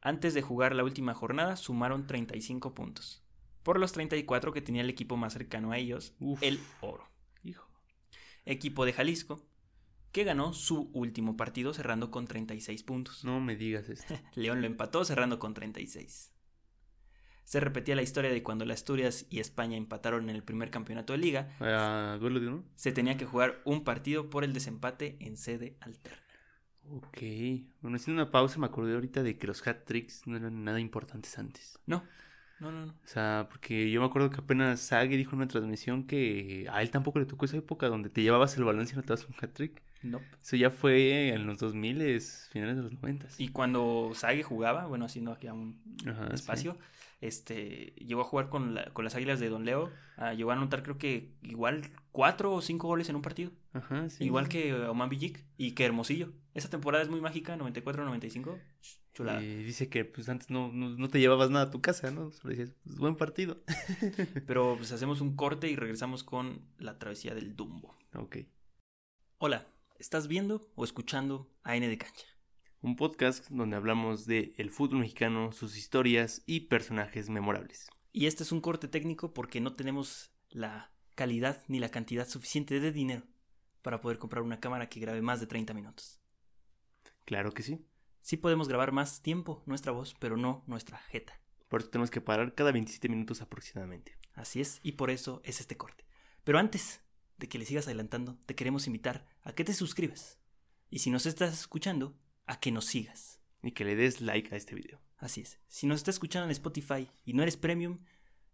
Antes 0.00 0.32
de 0.32 0.42
jugar 0.42 0.76
la 0.76 0.84
última 0.84 1.12
jornada, 1.12 1.56
sumaron 1.56 2.06
35 2.06 2.72
puntos. 2.72 3.24
Por 3.64 3.80
los 3.80 3.90
34 3.90 4.52
que 4.52 4.62
tenía 4.62 4.82
el 4.82 4.90
equipo 4.90 5.16
más 5.16 5.32
cercano 5.32 5.72
a 5.72 5.78
ellos, 5.78 6.14
el 6.40 6.60
oro 6.80 7.15
equipo 8.46 8.84
de 8.86 8.92
Jalisco, 8.92 9.46
que 10.12 10.24
ganó 10.24 10.54
su 10.54 10.90
último 10.94 11.36
partido 11.36 11.74
cerrando 11.74 12.10
con 12.10 12.26
36 12.26 12.82
puntos. 12.84 13.24
No 13.24 13.40
me 13.40 13.56
digas 13.56 13.88
esto. 13.90 14.14
León 14.34 14.62
lo 14.62 14.66
empató 14.66 15.04
cerrando 15.04 15.38
con 15.38 15.52
36. 15.52 16.32
Se 17.44 17.60
repetía 17.60 17.94
la 17.94 18.02
historia 18.02 18.30
de 18.30 18.42
cuando 18.42 18.64
la 18.64 18.74
Asturias 18.74 19.26
y 19.30 19.38
España 19.38 19.76
empataron 19.76 20.28
en 20.30 20.34
el 20.34 20.42
primer 20.42 20.70
campeonato 20.70 21.12
de 21.12 21.18
liga. 21.18 21.56
¿A 21.60 22.16
duelo 22.18 22.40
de 22.40 22.48
uno? 22.48 22.64
Se 22.74 22.90
tenía 22.90 23.16
que 23.16 23.24
jugar 23.24 23.60
un 23.64 23.84
partido 23.84 24.30
por 24.30 24.42
el 24.42 24.52
desempate 24.52 25.16
en 25.20 25.36
sede 25.36 25.76
alterna. 25.80 26.18
Ok. 26.90 27.18
Bueno, 27.82 27.96
haciendo 27.96 28.22
una 28.22 28.32
pausa 28.32 28.58
me 28.58 28.66
acordé 28.66 28.94
ahorita 28.94 29.22
de 29.22 29.38
que 29.38 29.46
los 29.46 29.64
hat 29.66 29.84
tricks 29.84 30.26
no 30.26 30.36
eran 30.36 30.64
nada 30.64 30.80
importantes 30.80 31.38
antes. 31.38 31.78
No, 31.86 32.02
no, 32.60 32.70
no, 32.72 32.86
no. 32.86 32.92
O 32.92 33.06
sea, 33.06 33.46
porque 33.50 33.90
yo 33.90 34.00
me 34.00 34.06
acuerdo 34.06 34.30
que 34.30 34.40
apenas 34.40 34.80
Sage 34.80 35.16
dijo 35.16 35.32
en 35.32 35.38
una 35.38 35.48
transmisión 35.48 36.04
que 36.04 36.66
a 36.70 36.82
él 36.82 36.90
tampoco 36.90 37.18
le 37.18 37.26
tocó 37.26 37.44
esa 37.44 37.56
época 37.56 37.88
donde 37.88 38.08
te 38.08 38.22
llevabas 38.22 38.56
el 38.56 38.64
balón 38.64 38.86
y 38.90 38.94
notabas 38.96 39.26
un 39.26 39.34
hat-trick. 39.40 39.82
No. 40.02 40.20
Eso 40.42 40.56
ya 40.56 40.70
fue 40.70 41.28
en 41.30 41.46
los 41.46 41.58
2000, 41.58 42.20
finales 42.50 42.76
de 42.76 42.82
los 42.82 42.92
90. 42.92 43.28
Y 43.38 43.48
cuando 43.48 44.12
Sage 44.14 44.42
jugaba, 44.42 44.86
bueno, 44.86 45.04
haciendo 45.04 45.32
aquí 45.32 45.48
un 45.48 45.80
espacio, 46.32 46.78
este, 47.20 47.94
llegó 47.96 48.20
a 48.20 48.24
jugar 48.24 48.48
con, 48.48 48.74
las 48.74 49.14
Águilas 49.14 49.40
de 49.40 49.48
Don 49.48 49.64
Leo. 49.64 49.90
Llegó 50.36 50.50
a 50.50 50.54
anotar 50.54 50.82
creo 50.82 50.98
que 50.98 51.34
igual 51.42 51.82
cuatro 52.12 52.54
o 52.54 52.62
cinco 52.62 52.88
goles 52.88 53.08
en 53.08 53.16
un 53.16 53.22
partido. 53.22 53.50
Ajá, 53.72 54.08
sí. 54.08 54.24
Igual 54.24 54.48
que 54.48 54.74
Oman 54.74 55.08
Villic 55.08 55.44
y 55.56 55.72
que 55.72 55.84
Hermosillo. 55.84 56.32
Esa 56.54 56.70
temporada 56.70 57.02
es 57.02 57.10
muy 57.10 57.20
mágica, 57.20 57.56
94-95. 57.56 58.58
Y 59.18 59.64
dice 59.64 59.88
que 59.88 60.04
pues 60.04 60.28
antes 60.28 60.50
no, 60.50 60.70
no, 60.72 61.08
te 61.08 61.20
llevabas 61.20 61.50
nada 61.50 61.66
a 61.66 61.70
tu 61.70 61.80
casa, 61.80 62.10
¿no? 62.10 62.30
Solo 62.30 62.50
decías, 62.50 62.74
pues, 62.84 62.96
buen 62.98 63.16
partido. 63.16 63.62
Pero 64.46 64.76
pues 64.76 64.92
hacemos 64.92 65.20
un 65.20 65.36
corte 65.36 65.68
y 65.68 65.76
regresamos 65.76 66.24
con 66.24 66.60
la 66.78 66.98
travesía 66.98 67.34
del 67.34 67.56
Dumbo. 67.56 67.96
Ok. 68.14 68.38
Hola, 69.38 69.66
¿estás 69.98 70.28
viendo 70.28 70.70
o 70.74 70.84
escuchando 70.84 71.50
AN 71.62 71.80
de 71.80 71.98
Cancha? 71.98 72.26
un 72.86 72.94
podcast 72.94 73.48
donde 73.50 73.74
hablamos 73.74 74.26
de 74.26 74.54
el 74.58 74.70
fútbol 74.70 75.00
mexicano, 75.00 75.50
sus 75.50 75.76
historias 75.76 76.44
y 76.46 76.60
personajes 76.60 77.28
memorables. 77.28 77.88
Y 78.12 78.26
este 78.26 78.44
es 78.44 78.52
un 78.52 78.60
corte 78.60 78.86
técnico 78.86 79.34
porque 79.34 79.60
no 79.60 79.74
tenemos 79.74 80.30
la 80.50 80.92
calidad 81.16 81.64
ni 81.66 81.80
la 81.80 81.88
cantidad 81.88 82.28
suficiente 82.28 82.78
de 82.78 82.92
dinero 82.92 83.24
para 83.82 84.00
poder 84.00 84.18
comprar 84.18 84.42
una 84.42 84.60
cámara 84.60 84.88
que 84.88 85.00
grabe 85.00 85.20
más 85.20 85.40
de 85.40 85.48
30 85.48 85.74
minutos. 85.74 86.20
Claro 87.24 87.52
que 87.52 87.64
sí. 87.64 87.84
Sí 88.26 88.36
podemos 88.36 88.66
grabar 88.66 88.90
más 88.90 89.22
tiempo 89.22 89.62
nuestra 89.66 89.92
voz, 89.92 90.16
pero 90.18 90.36
no 90.36 90.64
nuestra 90.66 90.98
jeta. 90.98 91.40
Por 91.68 91.80
eso 91.80 91.90
tenemos 91.90 92.10
que 92.10 92.20
parar 92.20 92.56
cada 92.56 92.72
27 92.72 93.08
minutos 93.08 93.40
aproximadamente. 93.40 94.18
Así 94.32 94.60
es, 94.60 94.80
y 94.82 94.92
por 94.92 95.10
eso 95.10 95.40
es 95.44 95.60
este 95.60 95.76
corte. 95.76 96.04
Pero 96.42 96.58
antes 96.58 97.04
de 97.38 97.48
que 97.48 97.56
le 97.56 97.64
sigas 97.64 97.86
adelantando, 97.86 98.36
te 98.44 98.56
queremos 98.56 98.88
invitar 98.88 99.28
a 99.44 99.52
que 99.52 99.62
te 99.62 99.72
suscribas. 99.74 100.40
Y 100.90 100.98
si 100.98 101.10
nos 101.10 101.24
estás 101.24 101.54
escuchando, 101.54 102.18
a 102.46 102.58
que 102.58 102.72
nos 102.72 102.86
sigas. 102.86 103.40
Y 103.62 103.70
que 103.70 103.84
le 103.84 103.94
des 103.94 104.20
like 104.20 104.52
a 104.52 104.58
este 104.58 104.74
video. 104.74 105.00
Así 105.18 105.42
es. 105.42 105.60
Si 105.68 105.86
nos 105.86 105.98
estás 105.98 106.16
escuchando 106.16 106.46
en 106.46 106.50
Spotify 106.50 107.08
y 107.24 107.32
no 107.32 107.44
eres 107.44 107.56
premium, 107.56 108.00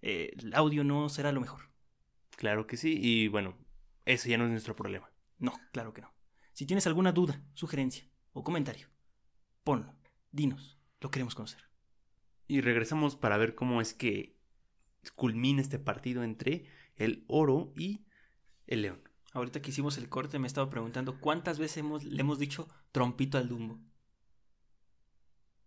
eh, 0.02 0.34
el 0.36 0.52
audio 0.52 0.84
no 0.84 1.08
será 1.08 1.32
lo 1.32 1.40
mejor. 1.40 1.70
Claro 2.36 2.66
que 2.66 2.76
sí, 2.76 2.98
y 3.00 3.28
bueno, 3.28 3.56
eso 4.04 4.28
ya 4.28 4.36
no 4.36 4.44
es 4.44 4.50
nuestro 4.50 4.76
problema. 4.76 5.10
No, 5.38 5.58
claro 5.72 5.94
que 5.94 6.02
no. 6.02 6.12
Si 6.52 6.66
tienes 6.66 6.86
alguna 6.86 7.12
duda, 7.12 7.42
sugerencia 7.54 8.06
o 8.34 8.44
comentario, 8.44 8.91
ponlo, 9.64 9.94
dinos, 10.30 10.78
lo 11.00 11.10
queremos 11.10 11.34
conocer. 11.34 11.64
Y 12.48 12.60
regresamos 12.60 13.16
para 13.16 13.36
ver 13.36 13.54
cómo 13.54 13.80
es 13.80 13.94
que 13.94 14.36
culmina 15.16 15.60
este 15.60 15.78
partido 15.78 16.22
entre 16.22 16.66
el 16.96 17.24
oro 17.28 17.72
y 17.76 18.04
el 18.66 18.82
león. 18.82 19.02
Ahorita 19.32 19.62
que 19.62 19.70
hicimos 19.70 19.96
el 19.96 20.08
corte 20.08 20.38
me 20.38 20.46
he 20.46 20.48
estado 20.48 20.68
preguntando 20.68 21.18
cuántas 21.18 21.58
veces 21.58 21.78
hemos, 21.78 22.04
le 22.04 22.20
hemos 22.20 22.38
dicho 22.38 22.68
trompito 22.92 23.38
al 23.38 23.48
Dumbo. 23.48 23.80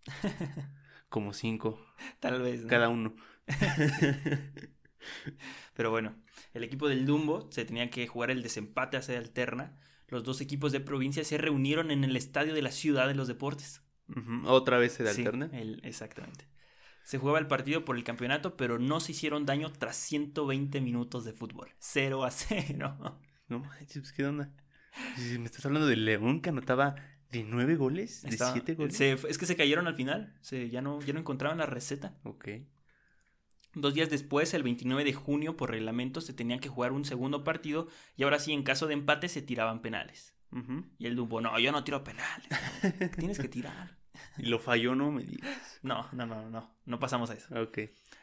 Como 1.09 1.33
cinco. 1.33 1.83
Tal 2.19 2.41
vez. 2.41 2.65
Cada 2.67 2.89
uno. 2.89 3.15
Pero 5.73 5.91
bueno, 5.91 6.15
el 6.53 6.63
equipo 6.63 6.87
del 6.87 7.05
Dumbo 7.05 7.51
se 7.51 7.65
tenía 7.65 7.89
que 7.89 8.07
jugar 8.07 8.31
el 8.31 8.43
desempate 8.43 8.97
a 8.97 9.01
sede 9.01 9.17
alterna. 9.17 9.77
Los 10.07 10.23
dos 10.23 10.41
equipos 10.41 10.71
de 10.71 10.79
provincia 10.79 11.23
se 11.23 11.37
reunieron 11.37 11.89
en 11.91 12.03
el 12.03 12.15
estadio 12.15 12.53
de 12.53 12.61
la 12.61 12.71
ciudad 12.71 13.07
de 13.07 13.15
los 13.15 13.27
deportes. 13.27 13.81
Otra 14.45 14.77
vez 14.77 14.93
sede 14.93 15.09
alterna. 15.09 15.49
exactamente. 15.83 16.47
Se 17.03 17.17
jugaba 17.19 17.37
el 17.39 17.47
partido 17.47 17.85
por 17.85 17.97
el 17.97 18.03
campeonato, 18.03 18.57
pero 18.57 18.79
no 18.79 18.99
se 18.99 19.11
hicieron 19.11 19.45
daño 19.45 19.71
tras 19.71 19.95
120 19.95 20.81
minutos 20.81 21.23
de 21.23 21.33
fútbol. 21.33 21.69
0 21.79 22.23
a 22.23 22.31
0. 22.31 23.19
No 23.47 23.59
manches, 23.59 24.11
¿qué 24.11 24.25
onda? 24.25 24.51
Si 25.17 25.37
me 25.37 25.45
estás 25.45 25.65
hablando 25.65 25.87
de 25.87 25.97
León 25.97 26.41
que 26.41 26.49
anotaba 26.49 26.95
de 27.31 27.43
nueve 27.43 27.75
goles, 27.75 28.21
de 28.23 28.37
siete 28.37 28.75
goles. 28.75 28.99
es 29.01 29.37
que 29.37 29.45
se 29.45 29.55
cayeron 29.55 29.87
al 29.87 29.95
final. 29.95 30.37
Se, 30.41 30.69
ya, 30.69 30.81
no, 30.81 31.01
ya 31.01 31.13
no 31.13 31.19
encontraban 31.19 31.57
la 31.57 31.65
receta. 31.65 32.17
Ok. 32.23 32.47
Dos 33.73 33.93
días 33.93 34.09
después, 34.09 34.53
el 34.53 34.63
29 34.63 35.03
de 35.03 35.13
junio, 35.13 35.57
por 35.57 35.71
reglamento, 35.71 36.21
se 36.21 36.33
tenían 36.33 36.59
que 36.59 36.69
jugar 36.69 36.93
un 36.93 37.03
segundo 37.03 37.43
partido 37.43 37.87
y 38.15 38.23
ahora 38.23 38.39
sí, 38.39 38.53
en 38.53 38.63
caso 38.63 38.87
de 38.87 38.93
empate, 38.93 39.27
se 39.27 39.41
tiraban 39.41 39.81
penales. 39.81 40.34
Y 40.97 41.05
el 41.05 41.15
Dumbo, 41.15 41.41
no, 41.41 41.59
yo 41.59 41.71
no 41.71 41.83
tiro 41.83 42.03
penales. 42.03 42.47
Tienes 43.17 43.39
que 43.39 43.49
tirar. 43.49 43.97
Y 44.37 44.45
lo 44.45 44.59
falló, 44.59 44.95
no 44.95 45.11
me 45.11 45.23
digas. 45.23 45.79
No, 45.81 46.07
no, 46.13 46.25
no, 46.25 46.49
no. 46.49 46.75
No 46.85 46.99
pasamos 46.99 47.29
a 47.29 47.33
eso. 47.33 47.53
Ok. 47.61 47.79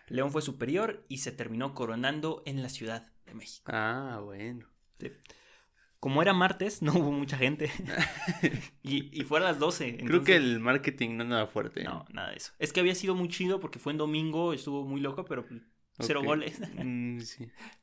León 0.09 0.31
fue 0.33 0.43
superior 0.43 1.05
y 1.09 1.19
se 1.19 1.33
terminó 1.33 1.75
coronando 1.75 2.43
en 2.47 2.63
la 2.63 2.69
Ciudad 2.69 3.13
de 3.27 3.35
México. 3.35 3.71
Ah, 3.73 4.21
bueno. 4.25 4.67
Como 6.01 6.21
era 6.21 6.33
martes, 6.33 6.83
no 6.83 6.95
hubo 6.95 7.13
mucha 7.13 7.37
gente. 7.37 7.71
y, 8.83 9.19
y 9.19 9.25
fue 9.25 9.39
a 9.39 9.43
las 9.43 9.59
12. 9.59 9.99
Creo 10.05 10.25
que 10.25 10.37
el 10.37 10.59
marketing 10.59 11.17
no 11.17 11.25
nada 11.25 11.47
fuerte. 11.47 11.85
No, 11.85 12.07
nada 12.13 12.31
de 12.31 12.37
eso. 12.37 12.53
Es 12.59 12.73
que 12.73 12.81
había 12.81 12.95
sido 12.95 13.15
muy 13.15 13.29
chido 13.29 13.61
porque 13.61 13.79
fue 13.79 13.93
en 13.93 13.99
domingo, 13.99 14.53
estuvo 14.53 14.85
muy 14.85 15.01
loco, 15.01 15.25
pero 15.25 15.47
pues, 15.47 15.61
cero 16.01 16.23
goles. 16.25 16.61
Mm, 16.75 17.21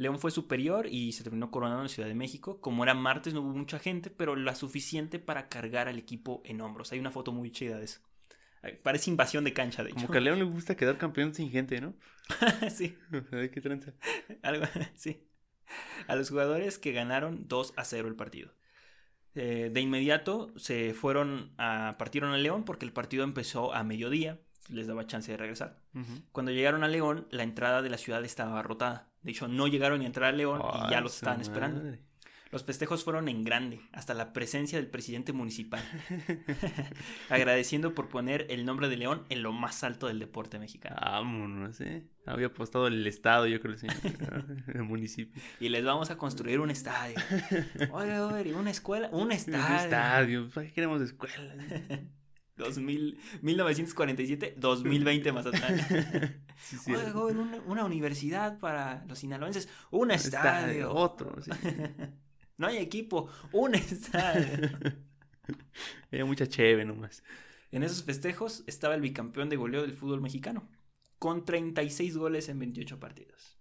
León 0.00 0.18
fue 0.18 0.30
superior 0.30 0.86
y 0.86 1.12
se 1.12 1.22
terminó 1.22 1.50
coronando 1.50 1.80
en 1.80 1.88
la 1.88 1.94
Ciudad 1.94 2.08
de 2.08 2.14
México. 2.14 2.60
Como 2.60 2.84
era 2.84 2.94
martes, 2.94 3.34
no 3.34 3.40
hubo 3.40 3.50
mucha 3.50 3.78
gente, 3.78 4.10
pero 4.10 4.36
la 4.36 4.54
suficiente 4.54 5.18
para 5.18 5.48
cargar 5.48 5.88
al 5.88 5.98
equipo 5.98 6.42
en 6.44 6.60
hombros. 6.60 6.92
Hay 6.92 6.98
una 6.98 7.10
foto 7.10 7.32
muy 7.32 7.50
chida 7.50 7.78
de 7.78 7.84
eso. 7.84 8.00
Parece 8.82 9.10
invasión 9.10 9.44
de 9.44 9.52
cancha, 9.52 9.82
de 9.82 9.90
hecho. 9.90 10.00
Como 10.00 10.12
que 10.12 10.18
a 10.18 10.20
León 10.20 10.38
le 10.38 10.44
gusta 10.46 10.76
quedar 10.76 10.98
campeón 10.98 11.34
sin 11.34 11.50
gente, 11.50 11.80
¿no? 11.80 11.94
sí. 12.70 12.96
¿Qué 13.30 13.60
tranza? 13.60 13.92
Algo, 14.42 14.66
sí 14.94 15.26
a 16.06 16.16
los 16.16 16.30
jugadores 16.30 16.78
que 16.78 16.92
ganaron 16.92 17.46
2 17.48 17.74
a 17.76 17.84
0 17.84 18.08
el 18.08 18.16
partido. 18.16 18.52
Eh, 19.34 19.70
de 19.72 19.80
inmediato 19.80 20.52
se 20.56 20.92
fueron 20.92 21.52
a 21.56 21.96
partieron 21.98 22.32
a 22.32 22.38
León 22.38 22.64
porque 22.64 22.84
el 22.84 22.92
partido 22.92 23.22
empezó 23.22 23.72
a 23.72 23.84
mediodía, 23.84 24.40
les 24.68 24.86
daba 24.86 25.06
chance 25.06 25.30
de 25.30 25.38
regresar. 25.38 25.80
Cuando 26.32 26.52
llegaron 26.52 26.84
a 26.84 26.88
León, 26.88 27.26
la 27.30 27.42
entrada 27.42 27.82
de 27.82 27.90
la 27.90 27.98
ciudad 27.98 28.24
estaba 28.24 28.52
abarrotada. 28.52 29.09
De 29.22 29.30
hecho, 29.32 29.48
no 29.48 29.66
llegaron 29.66 29.98
ni 29.98 30.04
a 30.04 30.08
entrar 30.08 30.32
a 30.32 30.36
León 30.36 30.62
y 30.86 30.90
ya 30.90 31.00
los 31.00 31.16
estaban 31.16 31.40
esperando. 31.40 31.98
Los 32.52 32.64
festejos 32.64 33.04
fueron 33.04 33.28
en 33.28 33.44
grande, 33.44 33.80
hasta 33.92 34.12
la 34.12 34.32
presencia 34.32 34.76
del 34.76 34.88
presidente 34.88 35.32
municipal, 35.32 35.80
agradeciendo 37.28 37.94
por 37.94 38.08
poner 38.08 38.46
el 38.50 38.64
nombre 38.64 38.88
de 38.88 38.96
León 38.96 39.24
en 39.28 39.44
lo 39.44 39.52
más 39.52 39.84
alto 39.84 40.08
del 40.08 40.18
deporte 40.18 40.58
mexicano. 40.58 40.96
Vámonos, 41.00 41.80
¿eh? 41.80 42.08
Había 42.26 42.48
apostado 42.48 42.88
el 42.88 43.06
estado, 43.06 43.46
yo 43.46 43.60
creo, 43.60 43.78
sí, 43.78 43.86
el 44.74 44.82
municipio. 44.82 45.40
Y 45.60 45.68
les 45.68 45.84
vamos 45.84 46.10
a 46.10 46.18
construir 46.18 46.58
un 46.58 46.72
estadio. 46.72 47.14
Oye, 47.92 48.18
oye, 48.18 48.52
una 48.54 48.72
escuela, 48.72 49.08
un 49.12 49.30
estadio. 49.30 49.66
Un 49.66 49.84
estadio, 49.84 50.50
¿para 50.50 50.66
qué 50.66 50.72
queremos 50.72 51.00
escuela? 51.02 51.54
2000, 52.56 53.18
1947, 53.42 54.54
2020 54.56 55.32
más 55.32 55.46
atrás. 55.46 55.86
Sí, 56.60 56.92
Oye, 56.92 57.10
una, 57.32 57.58
una, 57.62 57.84
universidad 57.86 58.58
para 58.58 59.02
los 59.06 59.20
sinaloenses, 59.20 59.66
un 59.90 60.10
estadio. 60.10 60.90
estadio 60.90 60.92
otro, 60.92 61.42
sí. 61.42 61.50
No 62.58 62.66
hay 62.66 62.76
equipo, 62.76 63.30
un 63.52 63.74
estadio. 63.74 64.68
Era 66.10 66.26
mucha 66.26 66.46
cheve 66.46 66.84
nomás. 66.84 67.24
En 67.70 67.82
esos 67.82 68.04
festejos 68.04 68.62
estaba 68.66 68.94
el 68.94 69.00
bicampeón 69.00 69.48
de 69.48 69.56
goleo 69.56 69.80
del 69.80 69.94
fútbol 69.94 70.20
mexicano, 70.20 70.68
con 71.18 71.46
36 71.46 72.18
goles 72.18 72.50
en 72.50 72.58
28 72.58 73.00
partidos. 73.00 73.58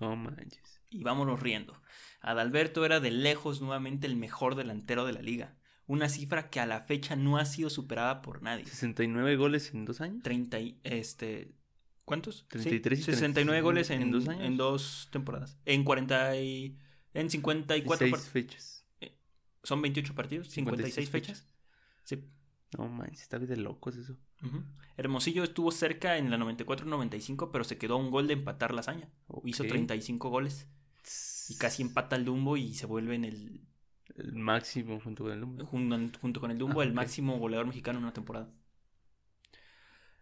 No 0.00 0.16
manches. 0.16 0.80
y 0.90 1.04
vámonos 1.04 1.40
riendo. 1.40 1.80
Adalberto 2.20 2.84
era 2.84 2.98
de 2.98 3.12
lejos 3.12 3.60
nuevamente 3.60 4.08
el 4.08 4.16
mejor 4.16 4.56
delantero 4.56 5.04
de 5.04 5.12
la 5.12 5.22
liga. 5.22 5.56
Una 5.86 6.08
cifra 6.08 6.48
que 6.50 6.60
a 6.60 6.66
la 6.66 6.80
fecha 6.80 7.14
no 7.16 7.36
ha 7.36 7.44
sido 7.44 7.68
superada 7.70 8.22
por 8.22 8.42
nadie. 8.42 8.64
69 8.64 9.36
goles 9.36 9.72
en 9.74 9.84
dos 9.84 10.00
años. 10.00 10.22
30 10.22 10.60
y, 10.60 10.80
este 10.82 11.52
¿Cuántos? 12.04 12.46
33 12.48 12.98
y 12.98 13.02
69 13.02 13.60
goles 13.62 13.90
en, 13.90 14.02
en 14.02 14.10
dos 14.10 14.28
años. 14.28 14.44
en 14.44 14.56
dos 14.56 15.08
temporadas. 15.10 15.58
En 15.64 15.84
40 15.84 16.36
y 16.40 16.78
en 17.14 17.30
54 17.30 17.98
Seis 17.98 18.10
par- 18.10 18.20
fechas. 18.20 18.86
son 19.62 19.80
28 19.82 20.14
partidos, 20.14 20.48
56, 20.50 20.94
56 20.94 21.10
fechas. 21.10 21.46
Sí. 22.04 22.24
No 22.76 22.88
manches, 22.88 23.22
está 23.22 23.38
bien 23.38 23.50
de 23.50 23.56
locos 23.56 23.96
eso. 23.96 24.18
Ujú. 24.42 24.62
Hermosillo 24.96 25.44
estuvo 25.44 25.70
cerca 25.70 26.18
en 26.18 26.30
la 26.30 26.36
94-95, 26.38 27.50
pero 27.52 27.64
se 27.64 27.78
quedó 27.78 27.94
a 27.94 27.98
un 27.98 28.10
gol 28.10 28.26
de 28.26 28.34
empatar 28.34 28.74
la 28.74 28.80
hazaña. 28.80 29.08
Hizo 29.44 29.62
Ok. 29.62 29.68
35 29.70 30.28
goles 30.28 30.66
y 31.48 31.56
casi 31.56 31.82
empata 31.82 32.16
el 32.16 32.24
Dumbo 32.24 32.56
y 32.56 32.74
se 32.74 32.86
vuelve 32.86 33.14
en 33.14 33.24
el 33.24 33.60
El 34.16 34.34
máximo 34.34 35.00
junto 35.00 35.24
con 35.24 35.32
el 35.32 35.40
número. 35.40 35.66
junto, 35.66 36.18
junto 36.20 36.40
con 36.40 36.50
el 36.50 36.58
Dumbo 36.58 36.80
Ah, 36.80 36.84
el 36.84 36.92
máximo 36.92 37.38
goleador 37.38 37.66
mexicano 37.66 37.98
en 37.98 38.04
una 38.04 38.12
temporada. 38.12 38.48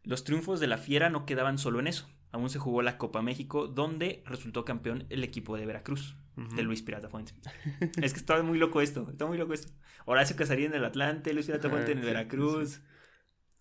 Los 0.04 0.24
triunfos 0.24 0.60
de 0.60 0.66
la 0.66 0.78
Fiera 0.78 1.10
no 1.10 1.26
quedaban 1.26 1.58
solo 1.58 1.80
en 1.80 1.86
eso. 1.86 2.08
Aún 2.32 2.48
se 2.48 2.58
jugó 2.58 2.82
la 2.82 2.96
Copa 2.98 3.22
México, 3.22 3.66
donde 3.68 4.22
resultó 4.26 4.64
campeón 4.64 5.06
el 5.10 5.22
equipo 5.22 5.56
de 5.56 5.66
Veracruz, 5.66 6.16
de 6.56 6.62
Luis 6.62 6.82
Pirata 6.82 7.08
Fuente. 7.08 7.34
es 8.00 8.12
que 8.12 8.18
está 8.18 8.42
muy 8.42 8.58
loco 8.58 8.80
esto, 8.80 9.08
está 9.10 9.26
muy 9.26 9.36
loco 9.36 9.52
esto. 9.52 9.72
Horacio 10.06 10.34
Casarín 10.34 10.66
en 10.66 10.74
el 10.74 10.84
Atlante, 10.84 11.34
Luis 11.34 11.46
Pirata 11.46 11.68
Ah, 11.68 11.70
Fuente 11.70 11.92
en 11.92 11.98
el 11.98 12.04
sí, 12.04 12.06
Veracruz. 12.06 12.80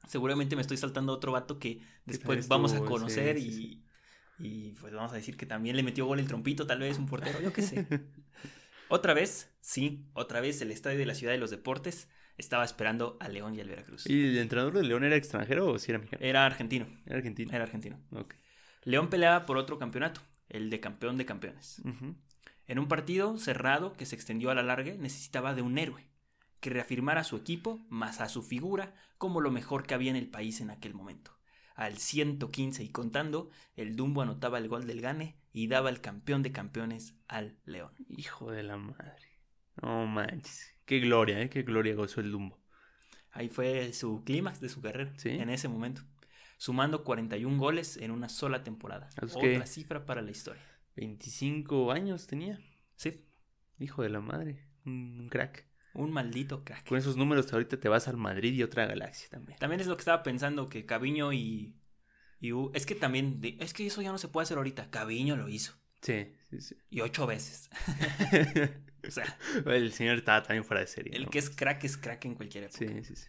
Seguramente 0.07 0.55
me 0.55 0.62
estoy 0.62 0.77
saltando 0.77 1.13
otro 1.13 1.31
vato 1.31 1.60
que 1.60 1.81
después 2.05 2.47
vamos 2.47 2.73
a 2.73 2.79
conocer 2.86 3.38
sí, 3.38 3.84
y, 4.39 4.39
y 4.69 4.71
pues 4.73 4.93
vamos 4.93 5.12
a 5.12 5.15
decir 5.15 5.38
que 5.38 5.45
también 5.45 5.75
le 5.75 5.84
metió 5.84 6.05
gol 6.05 6.19
el 6.19 6.27
trompito, 6.27 6.65
tal 6.65 6.79
vez 6.79 6.97
un 6.97 7.07
portero, 7.07 7.39
yo 7.41 7.53
qué 7.53 7.62
sé. 7.62 7.88
Otra 8.91 9.13
vez, 9.13 9.49
sí, 9.62 10.06
otra 10.13 10.41
vez 10.41 10.62
el 10.62 10.69
estadio 10.69 10.99
de 10.99 11.06
la 11.06 11.15
Ciudad 11.15 11.32
de 11.32 11.39
los 11.39 11.49
Deportes 11.49 12.10
estaba 12.38 12.65
esperando 12.65 13.15
a 13.21 13.30
León 13.30 13.56
y 13.56 13.62
al 13.62 13.69
Veracruz. 13.69 14.06
¿Y 14.06 14.21
el 14.27 14.38
entrenador 14.38 14.73
de 14.73 14.84
León 14.84 15.06
era 15.06 15.15
extranjero 15.15 15.71
o 15.71 15.80
si 15.80 15.91
era 15.91 15.99
mexicano? 15.99 16.25
Era 16.25 16.45
argentino, 16.45 16.88
Era 17.06 17.15
argentino. 17.15 17.51
era 17.54 17.63
argentino. 17.63 17.99
León 18.84 19.10
peleaba 19.10 19.45
por 19.45 19.56
otro 19.58 19.80
campeonato, 19.80 20.19
el 20.49 20.69
de 20.69 20.82
campeón 20.82 21.17
de 21.17 21.25
campeones. 21.25 21.82
En 22.67 22.80
un 22.80 22.89
partido 22.89 23.38
cerrado 23.38 23.93
que 23.93 24.06
se 24.06 24.15
extendió 24.15 24.51
a 24.51 24.56
la 24.56 24.63
larga, 24.63 24.93
necesitaba 24.95 25.54
de 25.54 25.62
un 25.62 25.77
héroe 25.77 26.10
que 26.60 26.69
reafirmara 26.69 27.21
a 27.21 27.23
su 27.25 27.38
equipo 27.38 27.80
más 27.89 28.19
a 28.19 28.27
su 28.27 28.43
figura 28.43 28.93
como 29.17 29.39
lo 29.39 29.51
mejor 29.51 29.84
que 29.88 29.93
había 29.93 30.10
en 30.12 30.17
el 30.17 30.27
país 30.27 30.60
en 30.60 30.69
aquel 30.69 30.93
momento. 30.93 31.32
Al 31.75 31.97
115 31.97 32.84
y 32.84 32.89
contando, 32.89 33.49
el 33.75 33.95
Dumbo 33.95 34.21
anotaba 34.21 34.58
el 34.58 34.67
gol 34.67 34.86
del 34.86 34.99
Gane 34.99 35.38
y 35.54 35.68
daba 35.68 35.90
el 35.90 36.02
campeón 36.02 36.44
de 36.44 36.52
campeones 36.52 37.16
al 37.28 37.58
León. 37.66 37.92
Hijo 38.10 38.52
de 38.52 38.64
la 38.64 38.78
madre. 38.78 39.40
No 39.82 40.06
manches. 40.08 40.74
Qué 40.86 41.00
gloria, 41.00 41.42
¿eh? 41.42 41.50
Qué 41.50 41.64
gloria 41.64 41.96
gozó 41.96 42.22
el 42.22 42.32
Dumbo. 42.32 42.60
Ahí 43.32 43.50
fue 43.50 43.94
su 43.94 44.24
clímax 44.26 44.60
de 44.60 44.70
su 44.70 44.82
carrera, 44.82 45.14
Sí. 45.18 45.30
en 45.30 45.50
ese 45.50 45.68
momento, 45.70 46.02
sumando 46.58 47.04
41 47.04 47.58
goles 47.58 47.96
en 47.98 48.12
una 48.12 48.28
sola 48.30 48.64
temporada. 48.64 49.10
Es 49.22 49.36
Otra 49.36 49.42
que- 49.42 49.66
cifra 49.68 50.06
para 50.06 50.22
la 50.22 50.32
historia. 50.32 50.62
25 50.96 51.92
años 51.92 52.28
tenía. 52.28 52.60
Sí, 52.96 53.26
Hijo 53.80 54.04
de 54.04 54.10
la 54.10 54.20
madre. 54.22 54.68
Un 54.86 55.28
crack. 55.30 55.66
un 55.94 56.12
maldito 56.12 56.64
crack. 56.64 56.88
Con 56.88 56.98
esos 56.98 57.18
números 57.18 57.52
ahorita 57.52 57.78
te 57.80 57.90
vas 57.90 58.08
al 58.08 58.16
Madrid 58.16 58.54
y 58.54 58.64
otra 58.64 58.86
galaxia 58.86 59.28
también. 59.30 59.58
También 59.60 59.82
es 59.82 59.88
lo 59.88 59.96
que 59.98 60.02
estaba 60.02 60.24
pensando, 60.24 60.68
que 60.70 60.86
Caviño 60.86 61.34
y... 61.34 61.76
y 62.41 62.51
es 62.73 62.88
que 62.88 62.95
también, 62.95 63.39
es 63.60 63.73
que 63.73 63.86
eso 63.86 64.01
ya 64.01 64.12
no 64.12 64.17
se 64.17 64.27
puede 64.27 64.43
hacer 64.43 64.58
ahorita. 64.58 64.89
Caviño 64.89 65.38
lo 65.38 65.47
hizo. 65.47 65.73
Sí, 66.01 66.34
sí, 66.49 66.60
sí. 66.60 66.75
Y 66.89 67.01
ocho 67.01 67.27
veces. 67.27 67.69
o 69.08 69.12
sea, 69.12 69.38
el 69.67 69.93
señor 69.93 70.17
estaba 70.17 70.41
también 70.41 70.65
fuera 70.65 70.82
de 70.82 70.88
serie. 70.88 71.15
el 71.15 71.25
¿no? 71.25 71.30
que 71.30 71.38
es 71.38 71.51
crack 71.51 71.84
es 71.84 71.97
crack 71.97 72.25
en 72.25 72.34
cualquier 72.34 72.63
época. 72.65 72.80
Sí, 72.80 73.04
sí, 73.04 73.15
sí. 73.15 73.27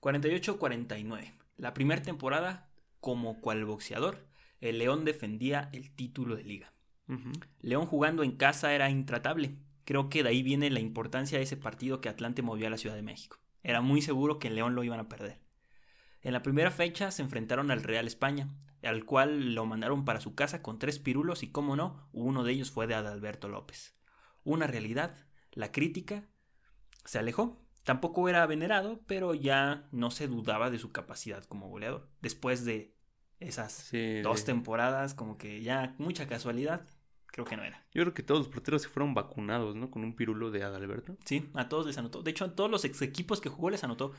48-49. 0.00 1.32
La 1.58 1.72
primera 1.74 2.02
temporada, 2.02 2.68
como 2.98 3.40
cual 3.40 3.64
boxeador, 3.64 4.26
el 4.60 4.78
León 4.78 5.04
defendía 5.04 5.70
el 5.72 5.94
título 5.94 6.36
de 6.36 6.44
liga. 6.44 6.72
León 7.60 7.86
jugando 7.86 8.22
en 8.22 8.36
casa 8.36 8.72
era 8.72 8.88
intratable. 8.88 9.56
Creo 9.84 10.08
que 10.08 10.22
de 10.22 10.28
ahí 10.28 10.44
viene 10.44 10.70
la 10.70 10.78
importancia 10.78 11.38
de 11.38 11.44
ese 11.44 11.56
partido 11.56 12.00
que 12.00 12.08
Atlante 12.08 12.42
movió 12.42 12.68
a 12.68 12.70
la 12.70 12.78
Ciudad 12.78 12.94
de 12.94 13.02
México. 13.02 13.38
Era 13.64 13.80
muy 13.80 14.00
seguro 14.00 14.38
que 14.38 14.48
León 14.48 14.76
lo 14.76 14.84
iban 14.84 15.00
a 15.00 15.08
perder. 15.08 15.40
En 16.22 16.32
la 16.32 16.42
primera 16.42 16.70
fecha 16.70 17.10
se 17.10 17.22
enfrentaron 17.22 17.70
al 17.70 17.82
Real 17.82 18.06
España, 18.06 18.48
al 18.82 19.04
cual 19.04 19.54
lo 19.54 19.66
mandaron 19.66 20.04
para 20.04 20.20
su 20.20 20.34
casa 20.34 20.62
con 20.62 20.78
tres 20.78 20.98
pirulos 20.98 21.42
y, 21.42 21.50
como 21.50 21.76
no, 21.76 22.08
uno 22.12 22.44
de 22.44 22.52
ellos 22.52 22.70
fue 22.70 22.86
de 22.86 22.94
Adalberto 22.94 23.48
López. 23.48 23.94
Una 24.44 24.66
realidad, 24.66 25.16
la 25.52 25.72
crítica 25.72 26.28
se 27.04 27.18
alejó. 27.18 27.58
Tampoco 27.84 28.28
era 28.28 28.46
venerado, 28.46 29.00
pero 29.06 29.34
ya 29.34 29.88
no 29.90 30.10
se 30.10 30.28
dudaba 30.28 30.70
de 30.70 30.78
su 30.78 30.92
capacidad 30.92 31.44
como 31.44 31.68
goleador. 31.68 32.10
Después 32.20 32.64
de 32.64 32.94
esas 33.38 33.72
Sí, 33.72 34.20
dos 34.20 34.44
temporadas, 34.44 35.14
como 35.14 35.38
que 35.38 35.62
ya 35.62 35.94
mucha 35.98 36.26
casualidad, 36.26 36.86
creo 37.26 37.46
que 37.46 37.56
no 37.56 37.64
era. 37.64 37.86
Yo 37.92 38.02
creo 38.02 38.12
que 38.12 38.22
todos 38.22 38.40
los 38.40 38.48
porteros 38.48 38.82
se 38.82 38.88
fueron 38.88 39.14
vacunados, 39.14 39.76
¿no? 39.76 39.90
Con 39.90 40.04
un 40.04 40.14
pirulo 40.14 40.50
de 40.50 40.62
Adalberto. 40.62 41.16
Sí, 41.24 41.48
a 41.54 41.68
todos 41.70 41.86
les 41.86 41.96
anotó. 41.96 42.22
De 42.22 42.30
hecho, 42.30 42.44
a 42.44 42.54
todos 42.54 42.70
los 42.70 42.84
ex 42.84 43.00
equipos 43.00 43.40
que 43.40 43.48
jugó 43.48 43.70
les 43.70 43.82
anotó. 43.82 44.12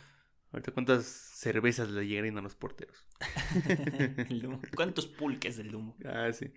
Ahorita, 0.52 0.72
¿cuántas 0.72 1.06
cervezas 1.06 1.90
le 1.90 2.06
llegarían 2.06 2.38
a 2.38 2.42
los 2.42 2.56
porteros? 2.56 3.06
El. 4.30 4.60
¿Cuántos 4.76 5.08
pulques 5.08 5.58
del 5.58 5.72
Dumo? 5.72 5.96
Ah, 6.06 6.32
sí. 6.34 6.52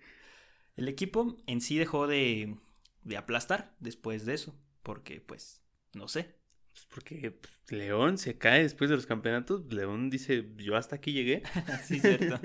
El 0.75 0.89
equipo 0.89 1.37
en 1.47 1.61
sí 1.61 1.77
dejó 1.77 2.05
de, 2.07 2.57
de 3.03 3.17
aplastar 3.17 3.73
después 3.79 4.25
de 4.25 4.33
eso. 4.33 4.53
Porque, 4.83 5.21
pues, 5.21 5.61
no 5.93 6.07
sé. 6.07 6.35
Pues 6.73 6.87
porque 6.93 7.31
pues, 7.31 7.53
León 7.71 8.17
se 8.17 8.37
cae 8.37 8.63
después 8.63 8.89
de 8.89 8.97
los 8.97 9.05
campeonatos. 9.05 9.71
León 9.73 10.09
dice, 10.09 10.51
yo 10.57 10.75
hasta 10.75 10.97
aquí 10.97 11.13
llegué. 11.13 11.43
sí, 11.85 11.99
cierto. 11.99 12.39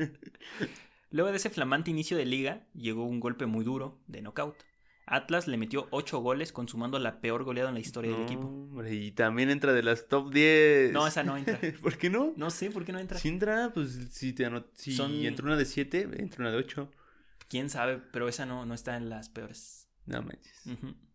Luego 1.11 1.31
de 1.31 1.37
ese 1.37 1.51
flamante 1.51 1.91
inicio 1.91 2.17
de 2.17 2.27
liga, 2.27 2.69
llegó 2.73 3.05
un 3.05 3.19
golpe 3.19 3.47
muy 3.47 3.65
duro 3.65 4.01
de 4.07 4.23
knockout. 4.23 4.57
Atlas 5.11 5.49
le 5.49 5.57
metió 5.57 5.89
8 5.91 6.19
goles, 6.21 6.53
consumando 6.53 6.99
la 6.99 7.21
peor 7.21 7.45
goleada 7.45 7.69
en 7.69 7.75
la 7.75 7.81
historia 7.81 8.13
del 8.13 8.23
equipo. 8.23 8.47
hombre, 8.47 8.95
y 8.95 9.11
también 9.13 9.51
entra 9.51 9.73
de 9.73 9.83
las 9.83 10.07
top 10.09 10.33
10. 10.33 10.93
No, 10.93 11.07
esa 11.07 11.23
no 11.25 11.37
entra. 11.37 11.59
¿Por 11.83 11.99
qué 11.99 12.09
no? 12.11 12.33
No 12.37 12.51
sé 12.51 12.71
por 12.71 12.85
qué 12.85 12.93
no 12.93 12.99
entra. 12.99 13.19
Si 13.19 13.29
entra, 13.29 13.73
pues 13.75 13.91
si, 14.13 14.33
te 14.33 14.47
anot- 14.47 14.71
si 14.75 14.93
Son- 14.93 15.13
entra 15.13 15.45
una 15.45 15.57
de 15.57 15.65
7, 15.65 16.09
entra 16.19 16.41
una 16.43 16.51
de 16.53 16.59
8. 16.59 16.91
Quién 17.49 17.69
sabe, 17.71 17.99
pero 18.13 18.29
esa 18.29 18.47
no, 18.47 18.65
no 18.65 18.75
está 18.75 18.97
en 18.97 19.09
las 19.11 19.29
peores. 19.29 19.89
No 20.07 20.23
manches. 20.23 20.63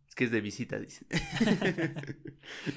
Es 0.07 0.15
que 0.15 0.25
es 0.25 0.31
de 0.31 0.41
visita, 0.41 0.77
dice. 0.79 1.05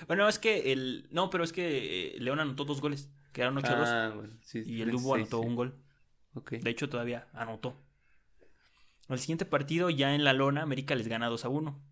Bueno, 0.07 0.28
es 0.28 0.38
que 0.38 0.72
el. 0.72 1.09
No, 1.11 1.31
pero 1.31 1.44
es 1.44 1.52
que 1.52 2.16
eh, 2.16 2.20
León 2.20 2.40
anotó 2.40 2.64
dos 2.64 2.81
goles. 2.81 3.11
Quedaron 3.33 3.57
8-2. 3.57 3.64
Ah, 3.87 4.12
bueno, 4.14 4.35
sí. 4.42 4.62
y 4.64 4.83
el 4.83 4.90
sí, 4.98 5.11
anotó 5.14 5.40
sí. 5.42 5.46
un 5.48 5.54
gol. 5.57 5.78
Ok. 6.35 6.52
De 6.52 6.70
hecho, 6.70 6.88
todavía 6.88 7.28
anotó. 7.33 7.76
El 9.09 9.18
siguiente 9.18 9.44
partido, 9.47 9.90
ya 9.90 10.14
en 10.14 10.25
la 10.25 10.33
lona, 10.33 10.62
América 10.62 10.94
les 10.94 11.09
gana 11.09 11.29
2 11.29 11.44
a 11.44 11.49
1. 11.49 11.83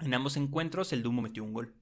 En 0.00 0.14
ambos 0.14 0.36
encuentros, 0.36 0.92
el 0.92 1.02
Dumo 1.02 1.22
metió 1.22 1.44
un 1.44 1.52
gol. 1.52 1.74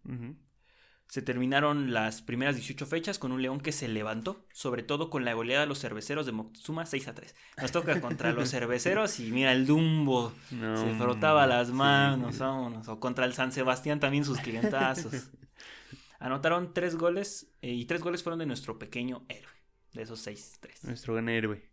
Se 1.08 1.22
terminaron 1.22 1.92
las 1.92 2.22
primeras 2.22 2.54
18 2.54 2.86
fechas 2.86 3.18
con 3.18 3.32
un 3.32 3.42
León 3.42 3.60
que 3.60 3.72
se 3.72 3.88
levantó, 3.88 4.46
sobre 4.52 4.84
todo 4.84 5.10
con 5.10 5.24
la 5.24 5.34
goleada 5.34 5.62
de 5.62 5.66
los 5.66 5.80
cerveceros 5.80 6.24
de 6.24 6.30
Moctezuma 6.30 6.86
6 6.86 7.08
a 7.08 7.14
3. 7.14 7.34
Nos 7.60 7.72
toca 7.72 8.00
contra 8.00 8.32
los 8.32 8.48
cerveceros 8.52 9.18
y 9.18 9.32
mira, 9.32 9.50
el 9.52 9.66
Dumbo 9.66 10.32
No, 10.52 10.76
se 10.76 10.94
frotaba 10.94 11.48
las 11.48 11.68
sí. 11.68 11.72
manos, 11.74 12.38
vámonos. 12.38 12.86
O 12.86 13.00
contra 13.00 13.24
el 13.24 13.32
San 13.32 13.50
Sebastián 13.50 13.98
también 13.98 14.24
sus 14.24 14.38
clientazos. 14.38 15.30
Anotaron 16.20 16.72
tres 16.74 16.94
goles 16.96 17.50
eh, 17.62 17.72
y 17.72 17.86
tres 17.86 18.02
goles 18.02 18.22
fueron 18.22 18.38
de 18.38 18.46
nuestro 18.46 18.78
pequeño 18.78 19.24
héroe. 19.28 19.50
De 19.92 20.02
esos 20.02 20.20
seis, 20.20 20.58
tres. 20.60 20.84
Nuestro 20.84 21.14
gran 21.14 21.28
héroe. 21.28 21.69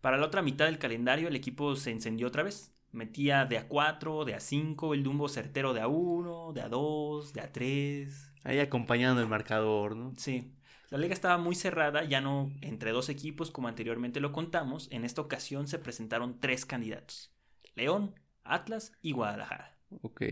Para 0.00 0.16
la 0.16 0.26
otra 0.26 0.42
mitad 0.42 0.66
del 0.66 0.78
calendario, 0.78 1.28
el 1.28 1.36
equipo 1.36 1.74
se 1.76 1.90
encendió 1.90 2.28
otra 2.28 2.42
vez. 2.42 2.74
Metía 2.92 3.44
de 3.44 3.58
a 3.58 3.68
4, 3.68 4.24
de 4.24 4.34
a 4.34 4.40
5, 4.40 4.94
el 4.94 5.02
Dumbo 5.02 5.28
certero 5.28 5.74
de 5.74 5.80
a 5.80 5.88
1, 5.88 6.52
de 6.54 6.62
a 6.62 6.68
2, 6.68 7.32
de 7.32 7.40
a 7.40 7.52
3. 7.52 8.32
Ahí 8.44 8.60
acompañando 8.60 9.20
el 9.20 9.28
marcador, 9.28 9.96
¿no? 9.96 10.14
Sí. 10.16 10.54
La 10.90 10.96
liga 10.96 11.12
estaba 11.12 11.36
muy 11.36 11.54
cerrada, 11.54 12.04
ya 12.04 12.22
no 12.22 12.50
entre 12.62 12.92
dos 12.92 13.10
equipos 13.10 13.50
como 13.50 13.68
anteriormente 13.68 14.20
lo 14.20 14.32
contamos. 14.32 14.88
En 14.90 15.04
esta 15.04 15.20
ocasión 15.20 15.68
se 15.68 15.78
presentaron 15.78 16.40
tres 16.40 16.64
candidatos: 16.64 17.30
León, 17.74 18.14
Atlas 18.42 18.92
y 19.02 19.12
Guadalajara. 19.12 19.76
Ok. 20.00 20.22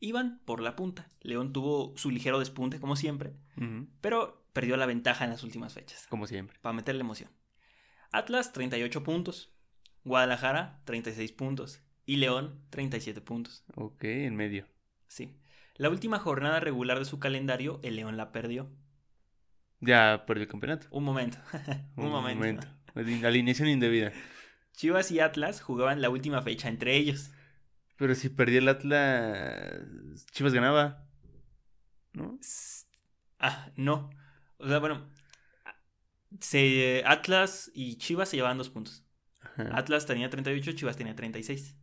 Iban 0.00 0.42
por 0.44 0.60
la 0.60 0.76
punta. 0.76 1.08
León 1.22 1.54
tuvo 1.54 1.94
su 1.96 2.10
ligero 2.10 2.38
despunte, 2.38 2.78
como 2.78 2.94
siempre, 2.94 3.32
pero 4.02 4.44
perdió 4.52 4.76
la 4.76 4.86
ventaja 4.86 5.24
en 5.24 5.30
las 5.30 5.42
últimas 5.42 5.72
fechas. 5.72 6.06
Como 6.08 6.26
siempre. 6.26 6.58
Para 6.60 6.74
meterle 6.74 7.00
emoción. 7.00 7.30
Atlas, 8.12 8.52
38 8.52 9.02
puntos. 9.02 9.52
Guadalajara, 10.04 10.80
36 10.84 11.32
puntos. 11.32 11.80
Y 12.06 12.16
León, 12.16 12.60
37 12.70 13.20
puntos. 13.20 13.64
Ok, 13.74 14.04
en 14.04 14.36
medio. 14.36 14.66
Sí. 15.06 15.36
La 15.76 15.90
última 15.90 16.18
jornada 16.18 16.60
regular 16.60 16.98
de 16.98 17.04
su 17.04 17.18
calendario, 17.18 17.80
el 17.82 17.96
León 17.96 18.16
la 18.16 18.32
perdió. 18.32 18.70
Ya 19.80 20.24
perdió 20.26 20.44
el 20.44 20.48
campeonato. 20.48 20.86
Un 20.90 21.04
momento. 21.04 21.38
Un, 21.96 22.10
momento. 22.10 22.66
Alineación 22.94 23.68
indebida. 23.68 24.12
Chivas 24.72 25.10
y 25.10 25.20
Atlas 25.20 25.60
jugaban 25.60 26.00
la 26.00 26.10
última 26.10 26.42
fecha 26.42 26.68
entre 26.68 26.96
ellos. 26.96 27.30
Pero 27.96 28.14
si 28.14 28.28
perdía 28.28 28.58
el 28.58 28.68
Atlas, 28.68 30.26
Chivas 30.32 30.52
ganaba. 30.52 31.04
¿No? 32.12 32.38
Ah, 33.38 33.70
no. 33.76 34.10
O 34.58 34.66
sea, 34.66 34.78
bueno. 34.78 35.06
Se, 36.40 37.02
Atlas 37.06 37.70
y 37.74 37.96
Chivas 37.96 38.28
se 38.28 38.36
llevaban 38.36 38.58
dos 38.58 38.70
puntos. 38.70 39.04
Ajá. 39.40 39.70
Atlas 39.76 40.06
tenía 40.06 40.30
38, 40.30 40.72
Chivas 40.72 40.96
tenía 40.96 41.14
36. 41.16 41.76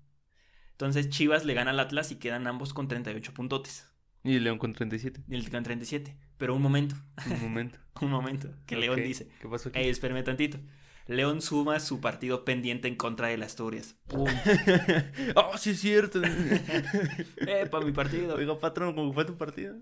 Entonces 0.72 1.10
Chivas 1.10 1.46
le 1.46 1.54
gana 1.54 1.72
al 1.72 1.80
Atlas 1.80 2.12
y 2.12 2.18
quedan 2.18 2.48
ambos 2.48 2.74
con 2.74 2.88
38 2.88 3.34
puntotes. 3.34 3.90
Y 4.24 4.40
León 4.40 4.58
con 4.58 4.74
37. 4.74 5.24
Y 5.28 5.36
el 5.36 5.50
con 5.50 5.64
37. 5.64 6.18
Pero 6.38 6.56
un 6.56 6.62
momento, 6.62 6.96
Un 7.30 7.42
momento. 7.42 7.80
un 8.02 8.10
momento. 8.10 8.50
Que 8.66 8.76
León 8.76 9.02
dice. 9.02 9.30
¿Qué 9.40 9.48
pasó 9.48 9.70
aquí? 9.70 9.80
Ey, 9.80 9.90
espérame 9.90 10.24
tantito. 10.24 10.60
León 11.08 11.42
suma 11.42 11.80
su 11.80 12.02
partido 12.02 12.44
pendiente 12.44 12.88
en 12.88 12.96
contra 12.96 13.28
de 13.28 13.38
las 13.38 13.50
Asturias. 13.52 13.96
¡Pum! 14.08 14.28
oh, 15.36 15.58
sí 15.58 15.70
es 15.70 15.80
cierto. 15.80 16.22
¡Eh, 17.38 17.68
para 17.70 17.86
mi 17.86 17.92
partido! 17.92 18.36
Oiga, 18.36 18.58
patrón, 18.58 18.96
¿cómo 18.96 19.14
fue 19.14 19.26
tu 19.26 19.38
partido? 19.38 19.76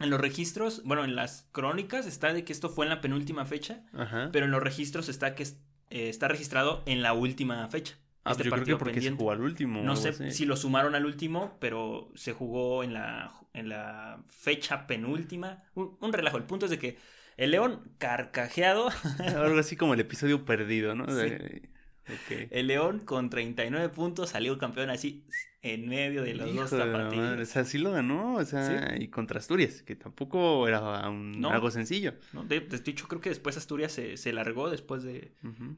En 0.00 0.10
los 0.10 0.20
registros, 0.20 0.82
bueno, 0.84 1.04
en 1.04 1.14
las 1.14 1.46
crónicas 1.52 2.06
está 2.06 2.32
de 2.32 2.44
que 2.44 2.52
esto 2.52 2.68
fue 2.70 2.86
en 2.86 2.90
la 2.90 3.00
penúltima 3.00 3.44
fecha, 3.46 3.82
Ajá. 3.92 4.30
pero 4.32 4.46
en 4.46 4.50
los 4.50 4.62
registros 4.62 5.08
está 5.08 5.34
que 5.34 5.42
eh, 5.44 6.08
está 6.08 6.26
registrado 6.28 6.82
en 6.86 7.02
la 7.02 7.12
última 7.12 7.68
fecha. 7.68 7.96
Ah, 8.24 8.32
este 8.32 8.44
pues 8.44 8.44
yo 8.44 8.50
creo 8.50 8.50
que 8.50 8.58
partido 8.60 8.78
porque 8.78 8.92
pendiente. 8.94 9.16
se 9.16 9.18
jugó 9.18 9.30
al 9.32 9.40
último. 9.40 9.82
No 9.82 9.96
sé 9.96 10.10
así. 10.10 10.30
si 10.32 10.44
lo 10.46 10.56
sumaron 10.56 10.94
al 10.94 11.06
último, 11.06 11.56
pero 11.60 12.10
se 12.14 12.32
jugó 12.32 12.82
en 12.84 12.92
la, 12.94 13.32
en 13.54 13.68
la 13.68 14.22
fecha 14.28 14.86
penúltima. 14.86 15.62
Un, 15.74 15.96
un 16.00 16.12
relajo. 16.12 16.36
El 16.36 16.44
punto 16.44 16.66
es 16.66 16.70
de 16.70 16.78
que 16.78 16.98
el 17.36 17.50
León 17.52 17.80
carcajeado, 17.98 18.88
Algo 19.36 19.58
así 19.58 19.76
como 19.76 19.94
el 19.94 20.00
episodio 20.00 20.44
perdido, 20.44 20.94
¿no? 20.94 21.06
Sí. 21.06 21.12
De- 21.30 21.70
ok. 22.12 22.48
el 22.50 22.66
León 22.66 23.00
con 23.00 23.30
39 23.30 23.88
puntos 23.90 24.30
salió 24.30 24.56
campeón 24.58 24.90
así 24.90 25.26
en 25.62 25.88
medio 25.88 26.22
de 26.22 26.34
los 26.34 26.48
Hijo 26.48 26.62
dos 26.62 26.72
madre, 26.72 27.42
O 27.42 27.46
sea, 27.46 27.64
sí 27.64 27.76
lo 27.78 27.92
ganó, 27.92 28.36
o 28.36 28.44
sea, 28.44 28.96
y 28.98 29.08
contra 29.08 29.38
Asturias, 29.38 29.82
que 29.82 29.94
tampoco 29.96 30.66
era 30.66 31.08
un- 31.08 31.38
No. 31.40 31.50
algo 31.50 31.70
sencillo. 31.70 32.14
¿no? 32.32 32.44
De, 32.44 32.60
de 32.60 32.90
hecho, 32.90 33.06
creo 33.08 33.20
que 33.20 33.28
después 33.28 33.56
Asturias 33.56 33.92
se, 33.92 34.16
se 34.16 34.32
largó 34.32 34.70
después 34.70 35.02
de, 35.02 35.34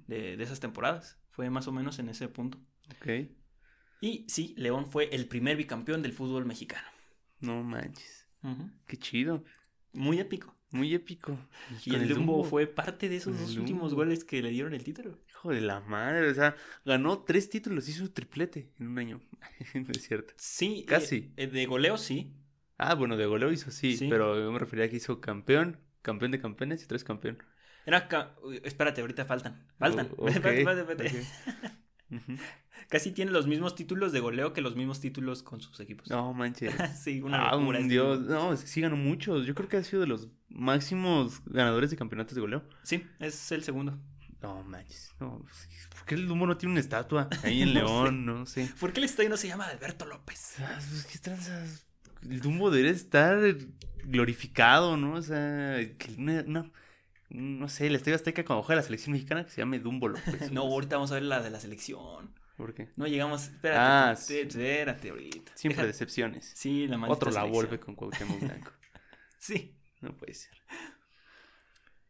de, 0.07 0.37
de 0.37 0.45
esas 0.45 0.61
temporadas. 0.61 1.19
Fue 1.31 1.51
más 1.51 1.67
o 1.67 1.73
menos 1.73 1.99
en 1.99 2.09
ese 2.09 2.29
punto. 2.29 2.59
Ok. 2.97 3.29
Y 4.01 4.25
sí, 4.29 4.55
León 4.57 4.87
fue 4.87 5.09
el 5.15 5.27
primer 5.27 5.57
bicampeón 5.57 6.03
del 6.03 6.13
fútbol 6.13 6.45
mexicano. 6.45 6.87
No 7.41 7.63
manches. 7.63 8.27
Qué 8.87 8.97
chido. 8.97 9.45
Muy 9.93 10.19
épico. 10.21 10.57
Muy 10.71 10.95
épico. 10.95 11.39
Y 11.85 11.91
Con 11.91 12.01
el 12.03 12.09
Dumbo 12.09 12.33
Dumbo. 12.33 12.45
fue 12.45 12.67
parte 12.67 13.09
de 13.09 13.17
esos 13.17 13.35
el 13.37 13.41
dos 13.43 13.57
últimos 13.57 13.95
goles 13.95 14.25
que 14.25 14.41
le 14.43 14.51
dieron 14.51 14.75
el 14.75 14.83
título. 14.85 15.19
Hijo 15.43 15.51
de 15.53 15.61
la 15.61 15.81
madre, 15.81 16.31
o 16.31 16.35
sea, 16.35 16.55
ganó 16.85 17.19
tres 17.25 17.51
títulos, 17.51 17.89
hizo 17.89 18.05
un 18.05 18.13
triplete 18.15 18.71
en 18.79 18.87
un 18.87 18.99
año. 19.01 19.21
no 19.75 19.87
es 19.91 20.03
cierto. 20.03 20.33
Sí, 20.37 20.85
Casi. 20.87 21.33
eh, 21.37 21.49
de 21.49 21.67
goleo 21.67 21.99
sí. 21.99 22.33
Ah, 22.79 22.95
bueno, 22.95 23.17
de 23.17 23.27
goleo 23.27 23.51
hizo 23.51 23.73
sí, 23.73 23.97
Sí. 23.97 24.07
pero 24.09 24.39
yo 24.41 24.53
me 24.53 24.59
refería 24.61 24.85
a 24.85 24.89
que 24.89 24.97
hizo 24.97 25.21
campeón, 25.21 25.79
campeón 26.03 26.31
de 26.31 26.41
campeones 26.41 26.83
y 26.85 26.87
tres 26.87 27.03
campeón. 27.03 27.43
Era 27.87 28.07
ca- 28.07 28.37
Uy, 28.45 28.61
espérate, 28.63 29.01
ahorita 29.01 29.25
faltan. 29.25 29.67
Faltan. 29.79 30.11
O- 30.17 30.27
ok, 30.27 30.29
Espérate, 30.31 30.61
espérate, 30.61 31.07
espérate. 31.07 31.21
ok. 31.21 32.21
Ujú. 32.21 32.37
Casi 32.89 33.11
tiene 33.11 33.33
los 33.33 33.47
mismos 33.49 33.75
títulos 33.75 34.13
de 34.13 34.21
goleo 34.21 34.53
que 34.53 34.61
los 34.61 34.77
mismos 34.77 35.01
títulos 35.01 35.43
con 35.43 35.61
sus 35.61 35.81
equipos. 35.81 36.09
No 36.11 36.33
manches. 36.35 36.73
sí, 37.03 37.21
una 37.21 37.49
Ah, 37.49 37.57
un 37.57 37.89
dios. 37.89 38.21
No, 38.21 38.53
es 38.53 38.61
que 38.61 38.67
sí 38.69 38.81
ganó 38.81 38.97
muchos. 38.97 39.45
Yo 39.47 39.55
creo 39.57 39.69
que 39.69 39.77
ha 39.79 39.83
sido 39.85 40.03
de 40.03 40.07
los 40.09 40.29
máximos 40.49 41.43
ganadores 41.47 41.91
de 41.91 41.97
campeonatos 41.97 42.35
de 42.37 42.41
goleo. 42.41 42.63
Sí, 42.85 43.05
es 43.19 43.51
el 43.51 43.65
segundo. 43.65 43.99
No 44.43 44.63
manches. 44.65 45.15
No, 45.21 45.39
pues, 45.43 45.69
¿Por 45.91 46.05
qué 46.05 46.15
el 46.17 46.27
Dumbo 46.27 46.47
no 46.47 46.57
tiene 46.57 46.73
una 46.73 46.81
estatua 46.81 47.29
ahí 47.45 47.63
en 47.63 47.69
No 47.75 47.81
León? 48.05 48.27
No 48.27 48.47
sé. 48.47 48.69
¿Por 48.81 48.93
qué 48.93 49.01
el 49.01 49.05
estadio 49.05 49.29
no 49.31 49.37
se 49.37 49.49
llama 49.49 49.67
Alberto 49.67 50.05
López? 50.07 50.55
Ah, 50.59 50.79
pues, 50.89 51.07
¿Qué 51.07 51.19
tranzas? 51.19 51.87
El 52.29 52.41
Dumbo 52.41 52.71
debería 52.71 52.93
estar 52.93 53.39
glorificado, 54.05 54.97
¿no? 54.97 55.15
O 55.15 55.23
sea, 55.23 55.77
que 55.99 56.15
una, 56.19 56.43
una- 56.47 56.71
no 57.31 57.69
sé, 57.69 57.87
el 57.87 57.95
Estadio 57.95 58.15
Azteca 58.17 58.45
hoja 58.55 58.75
de 58.75 58.77
la 58.77 58.83
selección 58.83 59.13
mexicana 59.13 59.45
que 59.45 59.51
se 59.51 59.63
llame 59.63 59.79
Dumbo 59.79 60.09
López. 60.09 60.51
No, 60.53 60.63
ahorita 60.63 60.97
vamos 60.97 61.11
a 61.13 61.15
ver 61.15 61.23
la 61.25 61.41
de 61.41 61.51
la 61.51 61.61
selección. 61.61 62.35
¿Por 62.57 62.75
qué? 62.75 62.91
No 62.97 63.07
llegamos. 63.07 63.45
Espérate, 63.45 63.81
Ah, 63.81 64.13
espérate, 64.13 64.51
sí. 64.53 64.59
espérate 64.61 65.11
ahorita. 65.11 65.53
Siempre 65.57 65.77
Deja- 65.79 65.87
decepciones. 65.87 66.53
Sí, 66.55 66.87
la 66.87 66.99
maldita 66.99 67.15
Otro 67.17 67.31
la 67.31 67.41
selección. 67.41 67.53
vuelve 67.53 67.81
con 67.81 67.95
Cuauhtémoc 67.95 68.41
Blanco. 68.41 68.73
Sí. 69.39 69.75
No 70.01 70.17
puede 70.17 70.35
ser. 70.35 70.51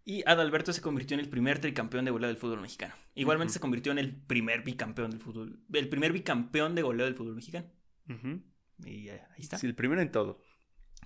Y 0.05 0.23
Adalberto 0.29 0.73
se 0.73 0.81
convirtió 0.83 1.15
en 1.15 1.21
el 1.21 1.29
primer 1.29 1.61
tricampeón 1.61 2.05
de 2.05 2.11
goleo 2.11 2.29
del 2.29 2.37
fútbol 2.37 2.61
mexicano. 2.61 2.95
Igualmente 3.15 3.53
se 3.55 3.61
convirtió 3.61 3.93
en 3.93 3.99
el 3.99 4.15
primer 4.17 4.63
bicampeón 4.63 5.11
del 5.13 5.21
fútbol. 5.21 5.61
El 5.73 5.89
primer 5.89 6.13
bicampeón 6.13 6.75
de 6.75 6.83
goleo 6.83 7.07
del 7.07 7.15
fútbol 7.15 7.37
mexicano. 7.37 7.67
Y 8.85 9.09
eh, 9.09 9.23
ahí 9.31 9.41
está. 9.41 9.59
Sí, 9.59 9.67
el 9.67 9.75
primero 9.77 10.03
en 10.03 10.11
todo. 10.11 10.41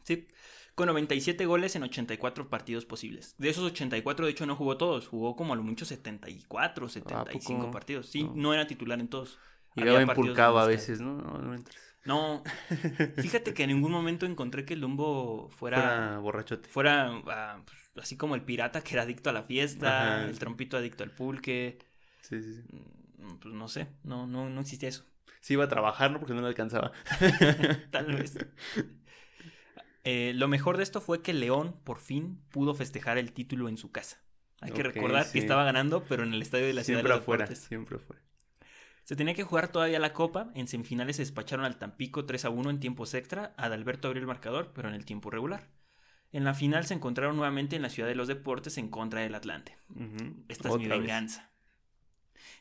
Sí. 0.03 0.26
Con 0.74 0.86
97 0.88 1.47
goles 1.47 1.74
en 1.76 1.82
84 1.82 2.49
partidos 2.49 2.84
posibles. 2.84 3.34
De 3.38 3.49
esos 3.49 3.64
84, 3.64 4.26
de 4.26 4.32
hecho, 4.32 4.47
no 4.47 4.57
jugó 4.57 4.76
todos. 4.76 5.09
Jugó 5.09 5.36
como 5.36 5.53
a 5.53 5.57
lo 5.57 5.62
mucho 5.62 5.84
74, 5.84 6.88
75 6.88 7.61
poco? 7.61 7.70
partidos. 7.70 8.07
Sí, 8.07 8.24
No. 8.24 8.32
no. 8.34 8.55
era 8.55 8.66
titular 8.66 8.99
en 9.01 9.09
todos. 9.09 9.38
Llegaba 9.74 10.01
empulcado 10.01 10.59
a 10.59 10.66
veces, 10.66 11.01
¿no? 11.01 11.16
No, 11.16 11.38
no 11.38 11.55
entras. 11.55 11.76
No, 12.07 12.43
fíjate 13.17 13.53
que 13.53 13.65
en 13.65 13.71
ningún 13.71 13.91
momento 13.93 14.27
encontré 14.27 14.65
que 14.65 14.75
el 14.75 14.81
Dumbo 14.81 15.49
fuera, 15.51 15.77
Fuera 15.81 16.19
borrachote. 16.19 16.69
fuera 16.69 17.09
ah, 17.27 17.63
pues, 17.65 18.05
así 18.05 18.17
como 18.17 18.35
el 18.37 18.43
pirata 18.43 18.81
que 18.81 18.95
era 18.95 19.03
adicto 19.03 19.31
a 19.31 19.33
la 19.33 19.43
fiesta, 19.43 20.19
Ajá. 20.19 20.25
el 20.29 20.39
trompito 20.39 20.77
adicto 20.77 21.03
al 21.05 21.11
pulque. 21.11 21.79
Sí, 22.23 22.41
sí, 22.43 22.55
sí. 22.55 22.63
Mm, 23.19 23.39
Pues 23.39 23.55
no 23.55 23.69
sé, 23.69 23.89
no, 24.05 24.27
no, 24.27 24.49
no 24.49 24.61
existía 24.61 24.89
eso. 24.89 25.05
Sí 25.41 25.55
iba 25.55 25.65
a 25.65 25.69
trabajar, 25.69 26.11
¿no? 26.11 26.19
Porque 26.19 26.35
no 26.35 26.41
le 26.43 26.49
alcanzaba. 26.49 26.93
Tal 27.91 28.07
vez. 28.07 28.37
Eh, 30.05 30.33
lo 30.35 30.49
mejor 30.49 30.77
de 30.77 30.83
esto 30.85 31.01
fue 31.01 31.23
que 31.23 31.33
León 31.35 31.81
por 31.85 31.99
fin 31.99 32.41
pudo 32.51 32.75
festejar 32.75 33.19
el 33.19 33.33
título 33.33 33.69
en 33.69 33.77
su 33.77 33.91
casa. 33.91 34.23
Hay 34.61 34.73
que 34.73 34.83
recordar 34.83 35.25
sí. 35.25 35.33
que 35.35 35.39
estaba 35.41 35.65
ganando, 35.65 36.05
pero 36.05 36.23
en 36.23 36.33
el 36.33 36.41
estadio 36.43 36.67
de 36.67 36.73
la 36.73 36.83
ciudad 36.85 37.03
de 37.03 37.09
los 37.09 37.19
afuera, 37.19 37.45
Deportes. 37.45 37.65
siempre 37.69 37.97
afuera. 37.97 38.23
Se 39.07 39.15
tenía 39.15 39.35
que 39.35 39.45
jugar 39.45 39.69
todavía 39.69 40.01
la 40.01 40.13
copa. 40.13 40.51
En 40.55 40.67
semifinales 40.67 41.15
se 41.15 41.23
despacharon 41.23 41.65
al 41.65 41.79
Tampico 41.79 42.27
3 42.27 42.45
a 42.47 42.51
1 42.51 42.71
en 42.71 42.81
tiempos 42.81 43.15
extra. 43.15 43.55
Adalberto 43.57 44.09
abrió 44.09 44.21
el 44.21 44.27
marcador, 44.27 44.73
pero 44.75 44.89
en 44.89 44.95
el 44.97 45.05
tiempo 45.05 45.31
regular. 45.31 45.69
En 46.33 46.43
la 46.43 46.55
final 46.55 46.87
se 46.87 46.95
encontraron 46.95 47.37
nuevamente 47.37 47.77
en 47.77 47.83
la 47.83 47.89
ciudad 47.89 48.09
de 48.09 48.17
los 48.17 48.27
deportes 48.27 48.79
en 48.79 48.89
contra 48.89 49.21
del 49.21 49.37
Atlante. 49.37 49.79
Esta 50.49 50.71
es 50.71 50.77
mi 50.77 50.89
vez. 50.89 50.99
venganza. 50.99 51.49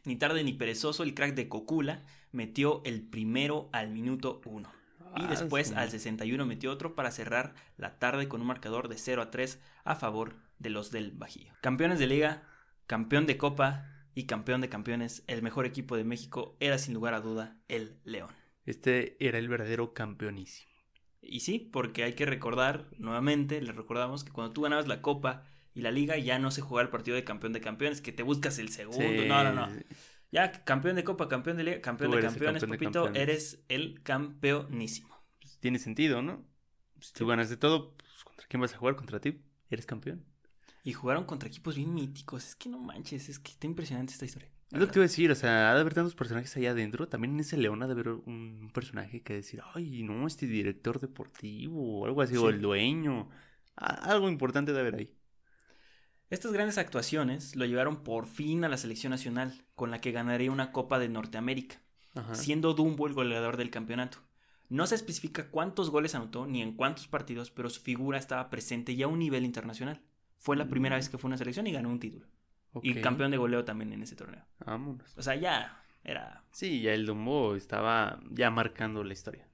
Ni 0.04 0.18
tarde 0.18 0.44
ni 0.44 0.54
perezoso, 0.54 1.02
el 1.02 1.16
crack 1.16 1.34
de 1.34 1.50
Cocula 1.50 2.04
metió 2.32 2.84
el 2.86 3.02
primero 3.02 3.68
al 3.74 3.90
minuto 3.90 4.40
1. 4.46 4.72
Y 5.18 5.24
Ah, 5.24 5.28
después 5.28 5.70
sí. 5.70 5.74
al 5.76 5.90
61 5.90 6.46
metió 6.46 6.72
otro 6.72 6.94
para 6.94 7.10
cerrar 7.10 7.56
la 7.78 7.98
tarde 7.98 8.28
con 8.28 8.42
un 8.42 8.48
marcador 8.48 8.88
de 8.88 9.00
0 9.00 9.24
a 9.24 9.32
3 9.32 9.60
a 9.84 9.96
favor 9.96 10.36
de 10.60 10.70
los 10.70 10.92
del 10.92 11.10
Bajío. 11.12 11.52
Campeones 11.62 11.98
de 11.98 12.06
liga, 12.06 12.44
campeón 12.86 13.26
de 13.26 13.38
copa 13.38 13.90
y 14.16 14.26
campeón 14.26 14.62
de 14.62 14.70
campeones, 14.70 15.24
el 15.28 15.42
mejor 15.44 15.66
equipo 15.66 15.96
de 15.98 16.04
México 16.06 16.58
era 16.60 16.78
sin 16.80 16.94
lugar 16.94 17.14
a 17.14 17.22
duda 17.22 17.58
el 17.68 18.00
León. 18.06 18.32
Este 18.66 19.16
era 19.26 19.38
el 19.38 19.48
verdadero 19.50 19.94
campeonísimo. 19.94 20.72
Y 21.22 21.42
sí, 21.42 21.60
porque 21.60 22.04
hay 22.04 22.14
que 22.14 22.26
recordar 22.26 22.88
nuevamente, 22.98 23.62
les 23.62 23.76
recordamos 23.76 24.24
que 24.24 24.32
cuando 24.32 24.54
tú 24.54 24.62
ganabas 24.62 24.88
la 24.88 25.02
copa 25.02 25.44
y 25.74 25.82
la 25.82 25.92
liga 25.92 26.18
ya 26.18 26.40
no 26.40 26.52
se 26.52 26.62
jugaba 26.62 26.84
el 26.84 26.90
partido 26.90 27.16
de 27.16 27.24
campeón 27.24 27.54
de 27.54 27.62
campeones, 27.62 28.02
que 28.02 28.12
te 28.12 28.24
buscas 28.24 28.60
el 28.60 28.70
segundo. 28.70 29.22
Sí, 29.22 29.28
No, 29.28 29.44
no, 29.44 29.52
no. 29.54 29.68
Ya 30.32 30.52
campeón 30.64 30.96
de 30.96 31.04
copa, 31.04 31.28
campeón 31.28 31.58
de 31.58 31.64
liga, 31.64 31.82
campeón 31.82 32.12
Tú 32.12 32.18
de 32.18 32.22
campeones, 32.22 32.64
campeón 32.64 32.72
de 32.72 32.78
papito, 32.78 33.04
campeones. 33.04 33.22
eres 33.22 33.66
el 33.70 34.02
campeonísimo. 34.04 35.10
pues, 35.40 35.58
tiene 35.60 35.80
sentido, 35.80 36.22
¿no? 36.22 36.46
Si 37.00 37.14
tú 37.14 37.28
ganas 37.28 37.50
de 37.50 37.58
todo, 37.58 37.96
pues, 37.98 38.24
¿contra 38.24 38.48
quién 38.48 38.62
vas 38.62 38.74
a 38.74 38.78
jugar? 38.78 38.96
¿Contra 38.96 39.20
ti? 39.20 39.42
¿Eres 39.70 39.86
campeón? 39.86 40.26
Y 40.86 40.94
jugaron 40.94 41.26
contra 41.26 41.50
equipos 41.50 41.76
bien 41.76 41.94
míticos. 41.94 42.46
Es 42.46 42.56
que 42.56 42.70
no 42.70 42.78
manches, 42.78 43.28
es 43.28 43.40
que 43.40 43.52
está 43.52 43.66
impresionante 43.66 44.14
esta 44.14 44.26
historia. 44.26 44.50
Es 44.72 44.80
lo 44.80 44.86
que 44.86 44.94
te 44.94 45.00
iba 45.00 45.06
a 45.06 45.08
decir, 45.08 45.32
o 45.32 45.36
sea, 45.36 45.72
ha 45.72 45.74
de 45.74 45.82
haber 45.82 45.96
tantos 45.96 46.14
personajes 46.14 46.56
allá 46.56 46.72
adentro. 46.72 47.08
También 47.08 47.34
en 47.34 47.40
ese 47.40 47.58
león 47.58 47.82
ha 47.82 47.88
de 47.88 47.94
haber 47.94 48.10
un 48.10 48.70
personaje 48.72 49.24
que 49.24 49.34
decir, 49.34 49.62
ay, 49.74 50.04
no, 50.04 50.28
este 50.28 50.46
director 50.46 51.00
deportivo 51.00 52.02
o 52.02 52.06
algo 52.06 52.22
así, 52.22 52.38
o 52.38 52.50
el 52.50 52.62
dueño. 52.62 53.30
Algo 53.76 54.30
importante 54.30 54.74
de 54.74 54.80
haber 54.80 54.96
ahí. 54.96 55.14
Estas 56.30 56.52
grandes 56.52 56.78
actuaciones 56.78 57.56
lo 57.56 57.66
llevaron 57.66 58.04
por 58.04 58.28
fin 58.28 58.64
a 58.64 58.70
la 58.70 58.78
selección 58.78 59.10
nacional, 59.10 59.66
con 59.74 59.90
la 59.90 60.02
que 60.02 60.12
ganaría 60.12 60.52
una 60.52 60.72
Copa 60.72 61.00
de 61.00 61.10
Norteamérica, 61.10 61.82
Ajá. 62.14 62.36
siendo 62.36 62.76
Dumbo 62.76 63.08
el 63.08 63.14
goleador 63.14 63.58
del 63.58 63.72
campeonato. 63.72 64.20
No 64.70 64.86
se 64.86 64.96
especifica 64.96 65.50
cuántos 65.50 65.90
goles 65.90 66.14
anotó 66.16 66.46
ni 66.46 66.62
en 66.62 66.76
cuántos 66.76 67.08
partidos, 67.08 67.50
pero 67.50 67.70
su 67.70 67.82
figura 67.82 68.20
estaba 68.20 68.50
presente 68.50 68.96
ya 68.96 69.06
a 69.06 69.10
un 69.10 69.20
nivel 69.20 69.46
internacional. 69.46 70.02
Fue 70.46 70.56
la 70.56 70.68
primera 70.68 70.96
Mm. 70.96 71.00
vez 71.00 71.10
que 71.10 71.18
fue 71.18 71.28
una 71.28 71.38
selección 71.38 71.66
y 71.66 71.72
ganó 71.72 71.90
un 71.90 72.00
título. 72.00 72.28
Y 72.84 73.02
campeón 73.02 73.32
de 73.32 73.38
goleo 73.38 73.66
también 73.66 73.92
en 73.94 74.04
ese 74.04 74.16
torneo. 74.16 74.46
Vámonos. 74.64 75.18
O 75.18 75.24
sea, 75.24 75.34
ya 75.36 75.82
era 76.04 76.44
Sí, 76.52 76.82
ya 76.82 76.94
el 76.94 77.08
Dumbo 77.08 77.56
estaba 77.56 78.20
ya 78.30 78.52
marcando 78.52 79.04
la 79.04 79.14
historia. 79.14 79.48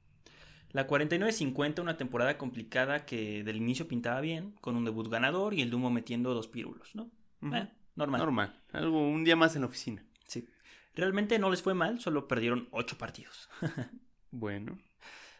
La 0.72 0.86
49-50, 0.88 1.82
una 1.82 1.96
temporada 1.96 2.38
complicada 2.38 3.06
que 3.06 3.42
del 3.46 3.56
inicio 3.56 3.88
pintaba 3.88 4.20
bien, 4.20 4.52
con 4.60 4.76
un 4.76 4.84
debut 4.84 5.08
ganador 5.08 5.54
y 5.54 5.62
el 5.62 5.70
Dumbo 5.70 5.90
metiendo 5.90 6.34
dos 6.34 6.50
pírulos, 6.50 6.94
¿no? 6.94 7.10
Eh, 7.54 7.70
normal. 7.96 8.20
Normal. 8.20 8.62
Algo, 8.74 9.08
un 9.08 9.24
día 9.24 9.38
más 9.38 9.56
en 9.56 9.62
la 9.62 9.68
oficina. 9.68 10.04
Sí. 10.28 10.46
Realmente 10.94 11.40
no 11.40 11.50
les 11.52 11.62
fue 11.62 11.74
mal, 11.74 12.02
solo 12.02 12.28
perdieron 12.28 12.68
ocho 12.72 12.98
partidos. 12.98 13.50
Bueno. 14.34 14.78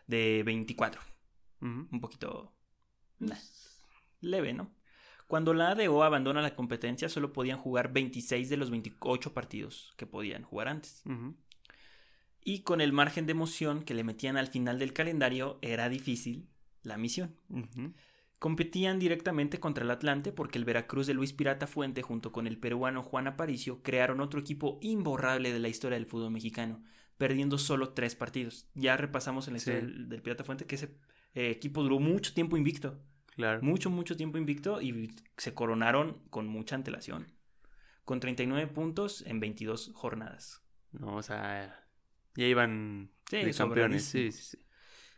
de 0.08 0.44
24. 0.46 1.02
Ujú. 1.62 1.88
Un 1.92 2.00
poquito 2.02 2.54
nah, 3.20 3.36
leve, 4.22 4.54
¿no? 4.54 4.70
Cuando 5.32 5.54
la 5.54 5.70
ADO 5.70 6.04
abandona 6.04 6.42
la 6.42 6.56
competencia, 6.56 7.08
solo 7.08 7.32
podían 7.32 7.58
jugar 7.58 7.94
26 7.94 8.50
de 8.50 8.58
los 8.58 8.70
28 8.70 9.34
partidos 9.34 9.94
que 9.96 10.06
podían 10.06 10.44
jugar 10.44 10.68
antes. 10.68 11.04
Y 12.44 12.64
con 12.64 12.82
el 12.82 12.92
margen 12.92 13.28
de 13.28 13.32
emoción 13.32 13.84
que 13.84 13.94
le 13.94 14.04
metían 14.04 14.36
al 14.36 14.48
final 14.48 14.78
del 14.78 14.92
calendario, 14.92 15.58
era 15.62 15.88
difícil 15.88 16.50
la 16.84 16.98
misión. 16.98 17.34
Competían 18.40 19.00
directamente 19.00 19.62
contra 19.62 19.86
el 19.86 19.92
Atlante 19.92 20.34
porque 20.34 20.58
el 20.58 20.66
Veracruz 20.66 21.08
de 21.08 21.14
Luis 21.14 21.32
Pirata 21.32 21.66
Fuente 21.66 22.02
junto 22.02 22.34
con 22.34 22.46
el 22.46 22.58
peruano 22.58 23.02
Juan 23.02 23.28
Aparicio 23.28 23.82
crearon 23.84 24.20
otro 24.20 24.42
equipo 24.42 24.80
imborrable 24.82 25.54
de 25.54 25.60
la 25.60 25.70
historia 25.70 25.98
del 25.98 26.08
fútbol 26.08 26.32
mexicano, 26.32 26.84
perdiendo 27.18 27.58
solo 27.58 27.94
tres 27.94 28.16
partidos. 28.16 28.68
Ya 28.74 28.98
repasamos 28.98 29.48
en 29.48 29.54
la 29.54 29.60
historia 29.60 29.80
del 29.80 30.22
Pirata 30.22 30.44
Fuente 30.44 30.66
que 30.66 30.76
ese 30.76 30.94
eh, 31.36 31.52
equipo 31.52 31.84
duró 31.84 32.00
mucho 32.00 32.34
tiempo 32.34 32.58
invicto, 32.58 33.00
Claro. 33.42 33.62
mucho, 33.62 33.90
mucho 33.90 34.16
tiempo 34.16 34.38
invicto 34.38 34.82
y 34.82 35.12
se 35.38 35.54
coronaron 35.54 36.22
con 36.30 36.48
mucha 36.48 36.76
antelación, 36.76 37.28
con 38.06 38.20
39 38.20 38.68
puntos 38.68 39.24
en 39.28 39.40
22 39.40 39.92
jornadas. 39.94 40.62
No, 40.92 41.16
o 41.16 41.22
sea, 41.24 41.86
ya 42.36 42.46
iban 42.46 43.10
Sí, 43.30 43.38
de 43.38 43.54
campeones. 43.54 44.04
sobradísimo. 44.06 44.32
Sí, 44.32 44.32
sí, 44.32 44.58
sí. 44.58 44.66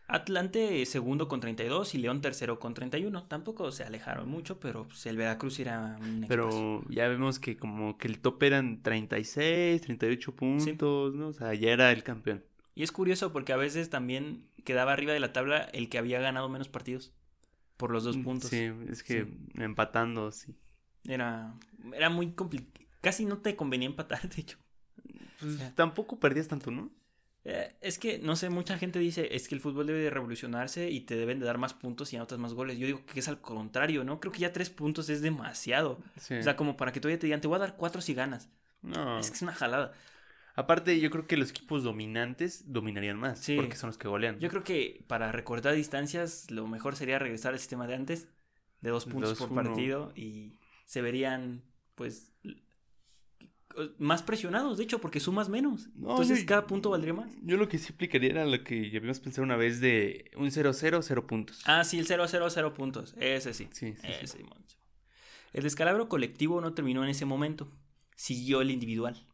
Atlante 0.08 0.86
segundo 0.86 1.28
con 1.30 1.40
32 1.40 1.96
y 1.96 1.98
León 1.98 2.22
tercero 2.22 2.60
con 2.60 2.74
31. 2.74 3.24
Tampoco 3.28 3.72
se 3.72 3.84
alejaron 3.84 4.30
mucho, 4.30 4.60
pero 4.60 4.86
pues, 4.88 5.06
el 5.06 5.16
Veracruz 5.18 5.60
era 5.60 5.98
un. 6.02 6.26
Pero 6.28 6.84
ya 6.90 7.08
vemos 7.08 7.40
que 7.40 7.56
como 7.58 7.98
que 7.98 8.10
el 8.10 8.20
top 8.20 8.44
eran 8.44 8.82
36, 8.84 9.82
38 9.82 10.36
puntos, 10.36 11.16
¿no? 11.16 11.30
O 11.30 11.34
sea, 11.34 11.54
ya 11.54 11.72
era 11.72 11.92
el 11.92 12.04
campeón. 12.04 12.44
Y 12.76 12.84
es 12.84 12.92
curioso 12.92 13.32
porque 13.32 13.54
a 13.54 13.58
veces 13.58 13.90
también 13.90 14.50
quedaba 14.66 14.92
arriba 14.94 15.14
de 15.14 15.20
la 15.20 15.32
tabla 15.32 15.60
el 15.74 15.90
que 15.90 15.98
había 15.98 16.20
ganado 16.20 16.50
menos 16.50 16.68
partidos. 16.68 17.14
Por 17.78 17.92
los 17.92 18.04
dos 18.04 18.18
puntos. 18.18 18.52
Mm, 18.52 18.56
Sí, 18.56 18.72
es 18.92 19.04
que 19.04 19.28
empatando, 19.56 20.32
sí. 20.32 20.56
Era, 21.06 21.54
era 21.94 22.10
muy 22.10 22.32
complicado. 22.34 22.72
Casi 23.02 23.26
no 23.26 23.40
te 23.40 23.56
convenía 23.56 23.88
empatar, 23.88 24.22
de 24.30 24.42
hecho. 24.42 24.58
Pues 25.40 25.58
sea. 25.58 25.76
tampoco 25.76 26.20
perdías 26.20 26.48
tanto, 26.48 26.72
¿no? 26.72 26.92
Eh, 27.46 27.76
es 27.82 28.00
que, 28.00 28.20
no 28.20 28.38
sé, 28.38 28.50
mucha 28.50 28.78
gente 28.78 29.00
dice, 29.00 29.36
es 29.36 29.50
que 29.50 29.56
el 29.56 29.60
fútbol 29.62 29.86
debe 29.88 30.00
de 30.00 30.10
revolucionarse 30.10 30.90
y 30.90 31.02
te 31.02 31.18
deben 31.18 31.40
de 31.40 31.46
dar 31.46 31.58
más 31.58 31.74
puntos 31.74 32.14
y 32.14 32.16
anotas 32.16 32.40
más 32.40 32.54
goles. 32.54 32.78
Yo 32.78 32.86
digo 32.88 33.06
que 33.06 33.20
es 33.20 33.28
al 33.28 33.42
contrario, 33.42 34.06
¿no? 34.06 34.22
Creo 34.22 34.32
que 34.32 34.40
ya 34.40 34.54
tres 34.54 34.70
puntos 34.70 35.10
es 35.10 35.22
demasiado. 35.22 36.00
Sí. 36.18 36.36
O 36.36 36.44
sea, 36.44 36.56
como 36.56 36.78
para 36.78 36.94
que 36.94 37.02
todavía 37.02 37.20
te 37.20 37.28
digan, 37.28 37.42
te 37.42 37.48
voy 37.50 37.58
a 37.58 37.60
dar 37.60 37.76
cuatro 37.76 38.02
si 38.02 38.14
ganas. 38.14 38.50
no. 38.82 39.20
Es 39.20 39.30
que 39.30 39.36
es 39.36 39.42
una 39.42 39.54
jalada. 39.54 39.92
Aparte, 40.56 41.00
yo 41.00 41.10
creo 41.10 41.26
que 41.26 41.36
los 41.38 41.50
equipos 41.50 41.84
dominantes 41.84 42.72
dominarían 42.72 43.18
más. 43.18 43.40
Sí. 43.40 43.56
Porque 43.56 43.76
son 43.76 43.88
los 43.88 43.98
que 43.98 44.08
golean. 44.08 44.40
Yo 44.40 44.50
creo 44.50 44.64
que 44.64 45.04
para 45.08 45.32
recortar 45.32 45.74
distancias, 45.74 46.52
lo 46.52 46.68
mejor 46.68 46.96
sería 46.96 47.18
regresar 47.20 47.54
al 47.54 47.60
sistema 47.60 47.88
de 47.88 47.96
antes, 47.96 48.28
de 48.82 48.90
dos 48.92 49.06
puntos 49.06 49.32
Dos, 49.32 49.40
por 49.40 49.52
uno. 49.52 49.64
partido, 49.64 50.12
y 50.16 50.60
se 50.86 51.02
verían, 51.02 51.64
pues, 51.96 52.32
más 53.98 54.22
presionados, 54.22 54.78
de 54.78 54.84
hecho, 54.84 55.02
porque 55.02 55.20
sumas 55.20 55.50
menos. 55.50 55.88
No, 55.96 56.12
Entonces, 56.12 56.42
yo- 56.42 56.46
cada 56.46 56.68
punto 56.68 56.92
valdría 56.92 57.14
más. 57.16 57.32
Yo 57.42 57.58
lo 57.58 57.68
que 57.68 57.80
sí 57.80 57.92
aplicaría 57.92 58.30
era 58.30 58.46
lo 58.46 58.64
que 58.64 58.92
ya 58.92 59.00
habíamos 59.00 59.20
pensado 59.20 59.44
una 59.44 59.56
vez 59.56 59.80
de 59.80 60.30
un 60.36 60.52
0-0, 60.52 61.02
0 61.02 61.26
puntos. 61.26 61.64
Ah, 61.66 61.84
sí, 61.84 61.98
el 61.98 62.06
0 62.06 62.28
0 62.28 62.48
0 62.52 62.74
puntos. 62.76 63.16
Ese 63.20 63.54
sí. 63.56 63.68
Sí, 63.72 63.94
sí, 63.94 64.02
sí. 64.02 64.08
Ese, 64.08 64.38
Simón. 64.38 64.64
El 65.54 65.64
descalabro 65.64 66.08
colectivo 66.10 66.62
no 66.62 66.74
terminó 66.74 67.04
en 67.04 67.10
ese 67.10 67.26
momento. 67.26 67.72
Siguió 68.16 68.62
el 68.62 68.70
individual. 68.70 69.26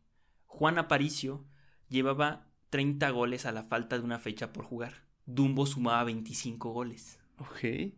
Juan 0.49 0.79
Aparicio 0.79 1.45
llevaba 1.89 2.47
30 2.71 3.09
goles 3.11 3.45
a 3.45 3.51
la 3.51 3.63
falta 3.63 3.97
de 3.97 4.03
una 4.03 4.19
fecha 4.19 4.51
por 4.51 4.65
jugar. 4.65 5.05
Dumbo 5.25 5.65
sumaba 5.65 6.03
25 6.03 6.71
goles. 6.71 7.19
Ok. 7.37 7.93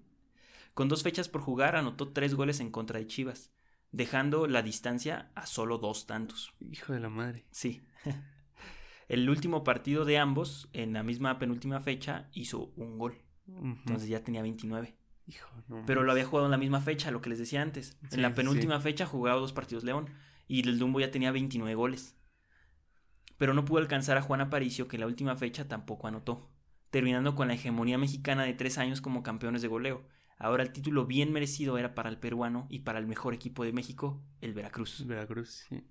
Con 0.73 0.89
dos 0.89 1.01
fechas 1.01 1.29
por 1.29 1.41
jugar, 1.41 1.75
anotó 1.75 2.09
tres 2.09 2.35
goles 2.35 2.59
en 2.59 2.69
contra 2.69 2.99
de 2.99 3.07
Chivas, 3.07 3.51
dejando 3.91 4.47
la 4.47 4.61
distancia 4.61 5.31
a 5.33 5.45
solo 5.45 5.77
dos 5.77 6.05
tantos. 6.05 6.53
Hijo 6.59 6.93
de 6.93 6.99
la 6.99 7.09
madre. 7.09 7.45
Sí. 7.51 7.81
El 9.07 9.29
último 9.29 9.63
partido 9.63 10.05
de 10.05 10.19
ambos, 10.19 10.69
en 10.73 10.93
la 10.93 11.03
misma 11.03 11.39
penúltima 11.39 11.79
fecha, 11.79 12.29
hizo 12.33 12.73
un 12.75 12.99
gol. 12.99 13.17
Entonces 13.47 14.07
ya 14.07 14.23
tenía 14.23 14.41
29. 14.41 14.95
Hijo, 15.27 15.49
no. 15.67 15.83
Pero 15.87 16.03
lo 16.03 16.11
había 16.11 16.25
jugado 16.25 16.45
en 16.47 16.51
la 16.51 16.57
misma 16.57 16.81
fecha, 16.81 17.11
lo 17.11 17.21
que 17.21 17.29
les 17.29 17.39
decía 17.39 17.61
antes. 17.61 17.97
Sí, 18.09 18.15
en 18.15 18.21
la 18.21 18.29
sí, 18.29 18.35
penúltima 18.35 18.79
fecha 18.81 19.05
jugaba 19.05 19.39
dos 19.39 19.53
partidos 19.53 19.83
León. 19.83 20.09
Y 20.47 20.67
el 20.67 20.77
Dumbo 20.77 20.99
ya 20.99 21.11
tenía 21.11 21.31
29 21.31 21.75
goles. 21.75 22.15
Pero 23.41 23.55
no 23.55 23.65
pudo 23.65 23.79
alcanzar 23.79 24.19
a 24.19 24.21
Juan 24.21 24.39
Aparicio, 24.39 24.87
que 24.87 24.97
en 24.97 24.99
la 24.99 25.07
última 25.07 25.35
fecha 25.35 25.67
tampoco 25.67 26.05
anotó. 26.07 26.51
Terminando 26.91 27.33
con 27.33 27.47
la 27.47 27.55
hegemonía 27.55 27.97
mexicana 27.97 28.43
de 28.43 28.53
tres 28.53 28.77
años 28.77 29.01
como 29.01 29.23
campeones 29.23 29.63
de 29.63 29.67
goleo. 29.67 30.03
Ahora 30.37 30.61
el 30.61 30.71
título 30.71 31.07
bien 31.07 31.33
merecido 31.33 31.79
era 31.79 31.95
para 31.95 32.09
el 32.09 32.19
peruano 32.19 32.67
y 32.69 32.81
para 32.81 32.99
el 32.99 33.07
mejor 33.07 33.33
equipo 33.33 33.63
de 33.63 33.73
México, 33.73 34.21
el 34.41 34.53
Veracruz. 34.53 35.07
Veracruz, 35.07 35.65
sí. 35.67 35.81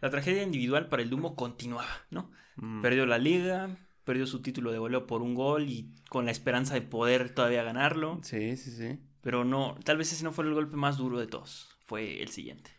La 0.00 0.10
tragedia 0.10 0.42
individual 0.42 0.88
para 0.88 1.00
el 1.00 1.08
Dumbo 1.08 1.36
continuaba, 1.36 1.86
¿no? 2.10 2.32
Mm. 2.56 2.82
Perdió 2.82 3.06
la 3.06 3.18
liga, 3.18 3.76
perdió 4.02 4.26
su 4.26 4.42
título 4.42 4.72
de 4.72 4.78
goleo 4.78 5.06
por 5.06 5.22
un 5.22 5.36
gol 5.36 5.68
y 5.68 5.94
con 6.08 6.24
la 6.24 6.32
esperanza 6.32 6.74
de 6.74 6.82
poder 6.82 7.32
todavía 7.32 7.62
ganarlo. 7.62 8.18
Sí, 8.24 8.56
sí, 8.56 8.72
sí. 8.72 8.98
Pero 9.20 9.44
no, 9.44 9.76
tal 9.84 9.98
vez 9.98 10.12
ese 10.12 10.24
no 10.24 10.32
fue 10.32 10.46
el 10.46 10.54
golpe 10.54 10.74
más 10.74 10.96
duro 10.96 11.20
de 11.20 11.28
todos. 11.28 11.68
Fue 11.86 12.20
el 12.20 12.30
siguiente. 12.30 12.77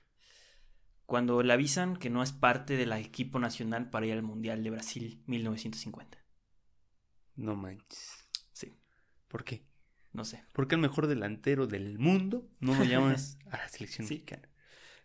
Cuando 1.10 1.41
le 1.41 1.51
avisan 1.53 1.95
que 1.97 2.12
no 2.12 2.22
es 2.22 2.32
parte 2.32 2.78
del 2.78 2.91
equipo 2.93 3.39
nacional 3.39 3.89
para 3.89 4.05
ir 4.05 4.14
al 4.14 4.22
Mundial 4.22 4.64
de 4.64 4.70
Brasil 4.70 5.24
1950. 5.26 6.20
No 7.36 7.55
manches. 7.55 8.28
Sí, 8.53 8.78
¿Por 9.28 9.43
qué? 9.43 9.64
no 10.14 10.24
sé. 10.24 10.43
¿Por 10.53 10.68
qué 10.68 10.76
el 10.76 10.82
mejor 10.82 11.07
delantero 11.07 11.66
del 11.66 11.97
mundo 11.97 12.47
no 12.60 12.76
lo 12.76 12.84
llamas 12.84 13.39
a 13.51 13.57
la 13.57 13.68
selección 13.70 14.05
Sí. 14.07 14.14
mexicana? 14.16 14.49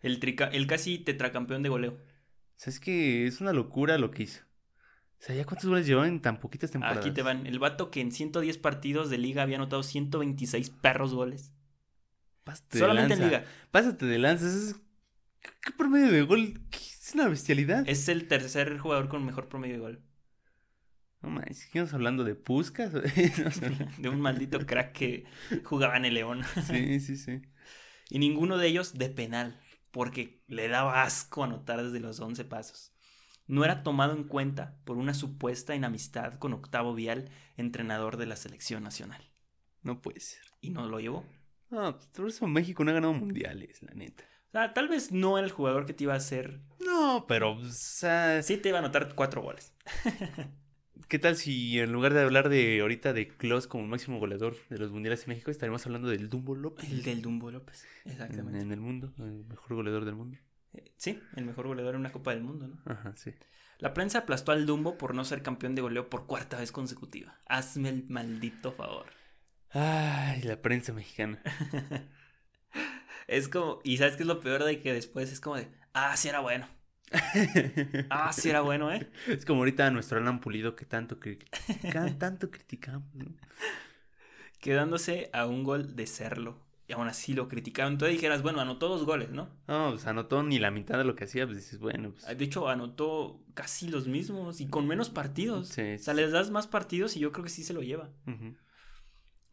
El, 0.03 0.19
trica- 0.19 0.49
el 0.53 0.67
casi 0.67 0.99
tetracampeón 0.99 1.63
de 1.63 1.69
goleo. 1.69 1.93
O 1.93 2.57
sea, 2.57 2.69
es 2.71 2.79
que 2.79 3.25
es 3.25 3.41
una 3.41 3.51
locura 3.51 3.97
lo 3.97 4.11
que 4.11 4.23
hizo. 4.23 4.43
O 5.17 5.23
sea, 5.25 5.33
¿ya 5.35 5.43
cuántos 5.45 5.67
goles 5.67 5.87
llevó 5.87 6.05
en 6.05 6.21
tan 6.21 6.39
poquitas 6.39 6.69
temporadas? 6.69 6.99
Aquí 7.03 7.11
te 7.15 7.23
van. 7.23 7.47
El 7.47 7.57
vato 7.57 7.89
que 7.89 8.01
en 8.01 8.11
110 8.11 8.59
partidos 8.59 9.09
de 9.09 9.17
liga 9.17 9.41
había 9.41 9.57
anotado 9.57 9.81
126 9.81 10.69
perros 10.69 11.15
goles. 11.15 11.51
Pásate 12.43 12.77
de 12.77 12.79
Solamente 12.79 13.13
en 13.15 13.19
lanza. 13.21 13.37
liga. 13.39 13.51
Pásate 13.71 14.05
de 14.05 14.19
lanza. 14.19 14.45
Es... 14.45 14.75
¿Qué 15.61 15.71
promedio 15.71 16.11
de 16.11 16.21
gol? 16.21 16.61
¿Qué? 16.69 16.77
Es 17.05 17.13
una 17.13 17.27
bestialidad. 17.27 17.87
Es 17.87 18.09
el 18.09 18.27
tercer 18.27 18.79
jugador 18.79 19.09
con 19.09 19.23
mejor 19.23 19.47
promedio 19.47 19.75
de 19.75 19.79
gol. 19.79 20.03
No 21.21 21.29
manches, 21.29 21.59
¿seguimos 21.59 21.93
hablando 21.93 22.23
de 22.23 22.35
sé. 22.35 23.87
De 23.99 24.09
un 24.09 24.19
maldito 24.21 24.65
crack 24.65 24.91
que 24.91 25.25
jugaba 25.63 25.97
en 25.97 26.05
el 26.05 26.15
León. 26.15 26.41
sí, 26.65 26.99
sí, 26.99 27.15
sí. 27.15 27.41
Y 28.09 28.17
ninguno 28.17 28.57
de 28.57 28.67
ellos 28.67 28.97
de 28.97 29.09
penal, 29.09 29.59
porque 29.91 30.43
le 30.47 30.67
daba 30.67 31.03
asco 31.03 31.43
anotar 31.43 31.83
desde 31.83 31.99
los 31.99 32.19
11 32.19 32.43
pasos. 32.45 32.91
No 33.45 33.63
era 33.63 33.83
tomado 33.83 34.13
en 34.13 34.23
cuenta 34.23 34.79
por 34.83 34.97
una 34.97 35.13
supuesta 35.13 35.75
enemistad 35.75 36.39
con 36.39 36.53
Octavo 36.53 36.95
Vial, 36.95 37.29
entrenador 37.55 38.17
de 38.17 38.25
la 38.25 38.35
selección 38.35 38.81
nacional. 38.81 39.21
No 39.83 40.01
puede 40.01 40.19
ser. 40.19 40.41
Y 40.61 40.71
no 40.71 40.87
lo 40.87 40.99
llevó. 40.99 41.23
No, 41.69 41.95
pues, 41.95 42.07
por 42.07 42.27
eso 42.27 42.47
México 42.47 42.83
no 42.83 42.89
ha 42.91 42.95
ganado 42.95 43.13
mundiales, 43.13 43.83
la 43.83 43.93
neta. 43.93 44.23
Tal 44.73 44.87
vez 44.87 45.11
no 45.11 45.37
era 45.37 45.45
el 45.45 45.51
jugador 45.51 45.85
que 45.85 45.93
te 45.93 46.05
iba 46.05 46.13
a 46.13 46.17
hacer. 46.17 46.59
No, 46.79 47.25
pero, 47.27 47.53
o 47.53 47.65
sea, 47.65 48.41
Sí, 48.41 48.57
te 48.57 48.69
iba 48.69 48.77
a 48.77 48.81
anotar 48.81 49.13
cuatro 49.15 49.41
goles. 49.41 49.73
¿qué 51.07 51.19
tal 51.19 51.35
si 51.35 51.79
en 51.79 51.91
lugar 51.91 52.13
de 52.13 52.21
hablar 52.21 52.49
de 52.49 52.79
ahorita 52.81 53.13
de 53.13 53.27
Klaus 53.27 53.67
como 53.67 53.83
el 53.83 53.89
máximo 53.89 54.17
goleador 54.19 54.55
de 54.69 54.77
los 54.77 54.91
mundiales 54.91 55.23
en 55.23 55.29
México, 55.29 55.51
estaremos 55.51 55.85
hablando 55.85 56.07
del 56.07 56.29
Dumbo 56.29 56.55
López? 56.55 56.89
El 56.89 57.03
del 57.03 57.21
Dumbo 57.21 57.51
López. 57.51 57.85
en, 58.05 58.11
Exactamente. 58.13 58.59
en 58.59 58.71
el 58.71 58.79
mundo, 58.79 59.13
el 59.19 59.45
mejor 59.45 59.75
goleador 59.75 60.05
del 60.05 60.15
mundo. 60.15 60.37
Eh, 60.73 60.91
Sí, 60.97 61.21
el 61.35 61.45
mejor 61.45 61.67
goleador 61.67 61.95
en 61.95 62.01
una 62.01 62.11
Copa 62.11 62.31
del 62.31 62.43
Mundo, 62.43 62.67
¿no? 62.67 62.81
Ajá, 62.85 63.13
sí. 63.15 63.33
La 63.77 63.93
prensa 63.93 64.19
aplastó 64.19 64.51
al 64.51 64.65
Dumbo 64.65 64.97
por 64.97 65.13
no 65.15 65.25
ser 65.25 65.41
campeón 65.41 65.75
de 65.75 65.81
goleo 65.81 66.09
por 66.09 66.27
cuarta 66.27 66.57
vez 66.57 66.71
consecutiva. 66.71 67.39
Hazme 67.45 67.89
el 67.89 68.05
maldito 68.07 68.71
favor. 68.71 69.07
Ay, 69.71 70.41
la 70.43 70.61
prensa 70.61 70.93
mexicana. 70.93 71.41
Es 73.27 73.47
como, 73.47 73.79
y 73.83 73.97
¿sabes 73.97 74.15
qué 74.15 74.23
es 74.23 74.27
lo 74.27 74.39
peor 74.39 74.63
de 74.63 74.81
que 74.81 74.93
después 74.93 75.31
es 75.31 75.39
como 75.39 75.55
de, 75.57 75.67
ah, 75.93 76.15
sí 76.17 76.27
era 76.29 76.39
bueno. 76.41 76.67
Ah, 78.09 78.31
sí 78.33 78.49
era 78.49 78.61
bueno, 78.61 78.91
¿eh? 78.91 79.09
es 79.27 79.45
como 79.45 79.61
ahorita 79.61 79.89
nuestro 79.91 80.17
Alan 80.19 80.39
Pulido 80.41 80.75
que 80.75 80.85
tanto, 80.85 81.19
critica- 81.19 82.17
tanto 82.17 82.51
criticamos, 82.51 83.13
¿no? 83.15 83.25
Quedándose 84.59 85.29
a 85.33 85.45
un 85.45 85.63
gol 85.63 85.95
de 85.95 86.07
serlo. 86.07 86.63
Y 86.87 86.93
aún 86.93 87.07
así 87.07 87.33
lo 87.33 87.47
criticaron. 87.47 87.93
Entonces 87.93 88.15
dijeras, 88.15 88.43
bueno, 88.43 88.59
anotó 88.61 88.87
dos 88.89 89.05
goles, 89.05 89.31
¿no? 89.31 89.49
No, 89.67 89.89
pues 89.91 90.05
anotó 90.05 90.43
ni 90.43 90.59
la 90.59 90.69
mitad 90.69 90.99
de 90.99 91.03
lo 91.03 91.15
que 91.15 91.23
hacía, 91.23 91.45
pues 91.45 91.57
dices, 91.57 91.79
bueno, 91.79 92.11
pues... 92.11 92.37
De 92.37 92.45
hecho, 92.45 92.69
anotó 92.69 93.41
casi 93.55 93.87
los 93.89 94.07
mismos 94.07 94.61
y 94.61 94.67
con 94.67 94.85
menos 94.87 95.09
partidos. 95.09 95.69
Sí, 95.69 95.95
O 95.95 95.97
sea, 95.97 96.13
les 96.13 96.31
das 96.31 96.51
más 96.51 96.67
partidos 96.67 97.15
y 97.15 97.19
yo 97.21 97.31
creo 97.31 97.43
que 97.43 97.49
sí 97.49 97.63
se 97.63 97.73
lo 97.73 97.81
lleva. 97.81 98.09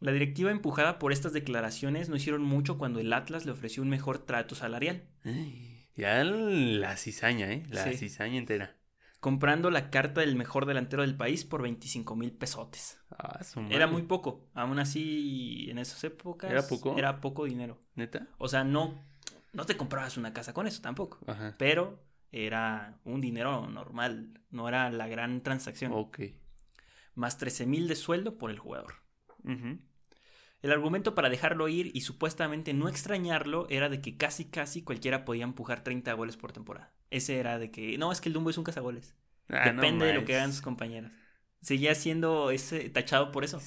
La 0.03 0.11
directiva 0.11 0.51
empujada 0.51 0.99
por 0.99 1.13
estas 1.13 1.31
declaraciones 1.33 2.09
no 2.09 2.15
hicieron 2.17 2.43
mucho 2.43 2.77
cuando 2.77 2.99
el 2.99 3.13
Atlas 3.13 3.45
le 3.45 3.51
ofreció 3.53 3.81
un 3.83 3.89
mejor 3.89 4.19
trato 4.19 4.53
salarial. 4.55 5.03
Ay, 5.23 5.87
Ya 5.95 6.23
la 6.23 6.97
cizaña, 6.97 7.51
¿eh? 7.51 7.63
La 7.69 7.83
Sí. 7.85 7.97
cizaña 7.97 8.37
entera. 8.37 8.75
comprando 9.19 9.71
la 9.71 9.89
carta 9.89 10.19
del 10.19 10.35
mejor 10.35 10.65
delantero 10.65 11.01
del 11.03 11.15
país 11.15 11.45
por 11.45 11.61
25 11.61 12.13
mil 12.17 12.33
pesotes. 12.33 12.99
Ah, 13.09 13.39
Era 13.69 13.87
muy 13.87 14.01
poco. 14.01 14.49
Aún 14.53 14.79
así, 14.79 15.67
en 15.69 15.77
esas 15.77 16.03
épocas. 16.03 16.51
¿Era 16.51 16.67
poco? 16.67 16.97
Era 16.97 17.21
poco 17.21 17.45
dinero. 17.45 17.79
¿Neta? 17.95 18.27
O 18.37 18.49
sea, 18.49 18.65
no, 18.65 19.01
no 19.53 19.65
te 19.65 19.77
comprabas 19.77 20.17
una 20.17 20.33
casa 20.33 20.53
con 20.53 20.67
eso 20.67 20.81
tampoco. 20.81 21.19
Ajá. 21.25 21.55
Pero 21.57 22.03
era 22.33 22.99
un 23.05 23.21
dinero 23.21 23.65
normal. 23.69 24.41
No 24.49 24.67
era 24.67 24.91
la 24.91 25.07
gran 25.07 25.41
transacción. 25.41 25.93
Ok. 25.93 26.19
Más 27.15 27.37
13 27.37 27.65
mil 27.65 27.87
de 27.87 27.95
sueldo 27.95 28.37
por 28.37 28.51
el 28.51 28.59
jugador. 28.59 28.95
Ujú. 29.45 29.79
El 30.63 30.71
argumento 30.71 31.13
para 31.13 31.29
dejarlo 31.29 31.67
ir 31.67 31.91
y 31.93 32.01
supuestamente 32.01 32.73
no 32.73 32.87
extrañarlo 32.87 33.67
era 33.69 33.89
de 33.89 33.99
que 33.99 34.15
casi 34.15 34.45
casi 34.45 34.81
cualquiera 34.81 35.25
podía 35.25 35.43
empujar 35.43 35.83
30 35.83 36.13
goles 36.13 36.37
por 36.37 36.53
temporada. 36.53 36.93
Ese 37.11 37.37
era 37.37 37.59
de 37.59 37.69
que, 37.69 37.97
no, 37.97 38.13
es 38.13 38.21
que 38.21 38.29
el 38.29 38.33
Dumbo 38.33 38.49
es 38.49 38.57
un 38.57 38.63
cazagoles. 38.63 39.13
Ah, 39.49 39.73
no 39.73 39.81
Depende 39.81 40.05
de 40.05 40.13
lo 40.13 40.23
que 40.23 40.37
hagan 40.37 40.53
sus 40.53 40.61
compañeros. 40.61 41.11
Seguía 41.59 41.93
siendo 41.95 42.49
ese 42.49 42.89
tachado 42.89 43.33
por 43.33 43.43
eso. 43.43 43.59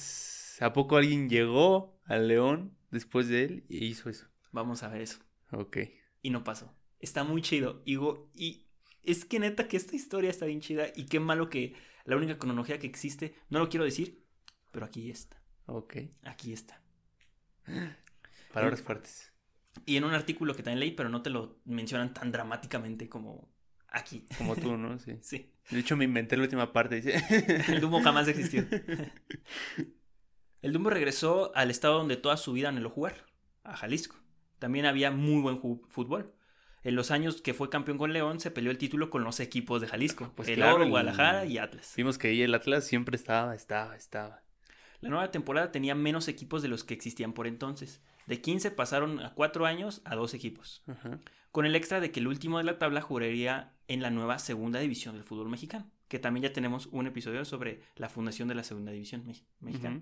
¿A 0.59 0.73
poco 0.73 0.97
alguien 0.97 1.29
llegó 1.29 2.01
al 2.05 2.27
León 2.27 2.75
después 2.89 3.27
de 3.27 3.43
él 3.43 3.65
y 3.69 3.85
hizo 3.85 4.09
eso? 4.09 4.25
Vamos 4.51 4.81
a 4.81 4.87
ver 4.87 5.01
eso. 5.01 5.19
Ok. 5.51 5.77
Y 6.23 6.31
no 6.31 6.43
pasó. 6.43 6.75
Está 6.99 7.23
muy 7.23 7.43
chido. 7.43 7.83
Y, 7.85 7.99
y 8.33 8.71
es 9.03 9.23
que 9.23 9.39
neta 9.39 9.67
que 9.67 9.77
esta 9.77 9.95
historia 9.95 10.31
está 10.31 10.47
bien 10.47 10.61
chida. 10.61 10.87
Y 10.95 11.05
qué 11.05 11.19
malo 11.19 11.51
que 11.51 11.75
la 12.05 12.17
única 12.17 12.39
cronología 12.39 12.79
que 12.79 12.87
existe, 12.87 13.35
no 13.49 13.59
lo 13.59 13.69
quiero 13.69 13.85
decir, 13.85 14.25
pero 14.71 14.87
aquí 14.87 15.11
está. 15.11 15.39
Ok. 15.67 15.97
Aquí 16.23 16.53
está. 16.53 16.81
Palabras 18.53 18.81
fuertes. 18.81 19.31
Y 19.85 19.97
en 19.97 20.03
un 20.03 20.13
artículo 20.13 20.55
que 20.55 20.63
también 20.63 20.79
leí, 20.79 20.91
pero 20.91 21.09
no 21.09 21.21
te 21.21 21.29
lo 21.29 21.59
mencionan 21.65 22.13
tan 22.13 22.31
dramáticamente 22.31 23.07
como 23.07 23.49
aquí. 23.89 24.25
Como 24.37 24.55
tú, 24.55 24.77
¿no? 24.77 24.97
Sí. 24.99 25.17
Sí. 25.21 25.53
De 25.69 25.79
hecho, 25.79 25.97
me 25.97 26.05
inventé 26.05 26.37
la 26.37 26.43
última 26.43 26.71
parte. 26.73 26.95
Dice. 26.95 27.23
El 27.71 27.81
Dumbo 27.81 28.01
jamás 28.01 28.27
existió. 28.27 28.65
El 30.61 30.73
Dumbo 30.73 30.89
regresó 30.89 31.51
al 31.55 31.69
estado 31.69 31.97
donde 31.99 32.17
toda 32.17 32.37
su 32.37 32.53
vida 32.53 32.69
anheló 32.69 32.89
jugar, 32.89 33.25
a 33.63 33.75
Jalisco. 33.75 34.15
También 34.59 34.85
había 34.85 35.11
muy 35.11 35.41
buen 35.41 35.61
fútbol. 35.87 36.33
En 36.83 36.95
los 36.95 37.11
años 37.11 37.41
que 37.41 37.53
fue 37.53 37.69
campeón 37.69 37.97
con 37.97 38.13
León, 38.13 38.39
se 38.39 38.49
peleó 38.49 38.71
el 38.71 38.77
título 38.77 39.09
con 39.09 39.23
los 39.23 39.39
equipos 39.39 39.81
de 39.81 39.87
Jalisco. 39.87 40.31
Pues 40.35 40.47
el 40.47 40.55
claro, 40.55 40.75
Oro, 40.77 40.87
Guadalajara 40.87 41.45
y 41.45 41.57
Atlas. 41.57 41.93
Vimos 41.97 42.17
que 42.17 42.29
ahí 42.29 42.41
el 42.41 42.55
Atlas 42.55 42.85
siempre 42.85 43.15
estaba, 43.15 43.55
estaba, 43.55 43.95
estaba. 43.95 44.41
La 44.99 45.09
nueva 45.09 45.29
temporada 45.31 45.71
tenía 45.71 45.93
menos 45.95 46.27
equipos 46.27 46.61
de 46.61 46.67
los 46.69 46.83
que 46.83 46.93
existían 46.93 47.33
por 47.33 47.45
entonces. 47.47 48.01
De 48.25 48.41
15 48.41 48.71
pasaron 48.71 49.19
a 49.19 49.33
4 49.35 49.65
años 49.65 50.01
a 50.05 50.15
2 50.15 50.33
equipos. 50.33 50.83
Con 51.51 51.65
el 51.65 51.75
extra 51.75 51.99
de 51.99 52.11
que 52.11 52.19
el 52.19 52.27
último 52.27 52.57
de 52.57 52.63
la 52.63 52.77
tabla 52.79 53.01
jugaría 53.01 53.73
en 53.87 54.01
la 54.01 54.09
nueva 54.09 54.39
segunda 54.39 54.79
división 54.79 55.15
del 55.15 55.23
fútbol 55.23 55.49
mexicano. 55.49 55.89
Que 56.07 56.19
también 56.19 56.43
ya 56.43 56.53
tenemos 56.53 56.87
un 56.87 57.05
episodio 57.07 57.45
sobre 57.45 57.81
la 57.95 58.09
fundación 58.09 58.47
de 58.47 58.55
la 58.55 58.63
segunda 58.63 58.91
división 58.91 59.25
me- 59.25 59.35
mexicana. 59.59 60.01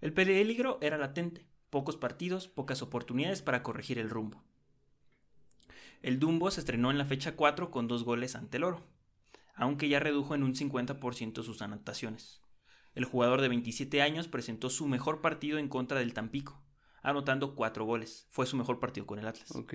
El 0.00 0.12
peligro 0.12 0.78
era 0.82 0.98
latente. 0.98 1.46
Pocos 1.70 1.96
partidos, 1.96 2.48
pocas 2.48 2.82
oportunidades 2.82 3.42
para 3.42 3.62
corregir 3.62 3.98
el 3.98 4.10
rumbo. 4.10 4.42
El 6.02 6.18
Dumbo 6.18 6.50
se 6.50 6.60
estrenó 6.60 6.90
en 6.90 6.98
la 6.98 7.06
fecha 7.06 7.34
4 7.36 7.70
con 7.70 7.88
dos 7.88 8.04
goles 8.04 8.34
ante 8.36 8.58
el 8.58 8.64
Oro, 8.64 8.84
aunque 9.54 9.88
ya 9.88 10.00
redujo 10.00 10.34
en 10.34 10.42
un 10.42 10.54
50% 10.54 11.42
sus 11.42 11.62
anotaciones. 11.62 12.42
El 12.94 13.04
jugador 13.04 13.40
de 13.40 13.48
27 13.48 14.02
años 14.02 14.28
presentó 14.28 14.70
su 14.70 14.86
mejor 14.86 15.20
partido 15.20 15.58
en 15.58 15.68
contra 15.68 15.98
del 15.98 16.14
Tampico, 16.14 16.62
anotando 17.02 17.54
cuatro 17.54 17.84
goles. 17.84 18.26
Fue 18.30 18.46
su 18.46 18.56
mejor 18.56 18.78
partido 18.80 19.06
con 19.06 19.18
el 19.18 19.26
Atlas. 19.26 19.50
Ok. 19.56 19.74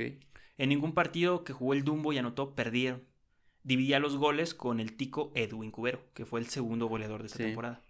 En 0.58 0.70
ningún 0.70 0.94
partido 0.94 1.44
que 1.44 1.54
jugó 1.54 1.74
el 1.74 1.84
Dumbo 1.84 2.14
y 2.14 2.18
anotó, 2.18 2.56
perdieron. 2.56 3.04
Dividía 3.64 4.00
los 4.00 4.16
goles 4.18 4.54
con 4.54 4.80
el 4.80 4.96
tico 4.96 5.32
Edwin 5.36 5.72
Cubero, 5.72 6.06
que 6.14 6.26
fue 6.26 6.40
el 6.40 6.48
segundo 6.48 6.88
goleador 6.88 7.22
de 7.22 7.28
esta 7.28 7.38
Sí. 7.40 7.44
temporada. 7.44 7.82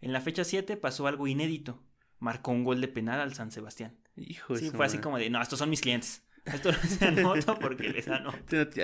En 0.00 0.12
la 0.12 0.20
fecha 0.20 0.44
7 0.44 0.76
pasó 0.76 1.06
algo 1.06 1.26
inédito. 1.28 1.82
Marcó 2.18 2.50
un 2.50 2.64
gol 2.64 2.80
de 2.80 2.88
penal 2.88 3.20
al 3.20 3.34
San 3.34 3.52
Sebastián. 3.52 3.96
Hijo 4.16 4.56
Sí, 4.56 4.70
fue 4.70 4.86
así 4.86 4.98
como 4.98 5.18
de, 5.18 5.30
no, 5.30 5.40
estos 5.40 5.58
son 5.60 5.70
mis 5.70 5.80
clientes. 5.80 6.24
Esto 6.44 6.72
no 6.72 6.78
se 6.78 7.04
anota 7.04 7.58
porque 7.58 7.88
les 7.90 8.08
anoto. 8.08 8.38
A 8.60 8.68
ti, 8.70 8.80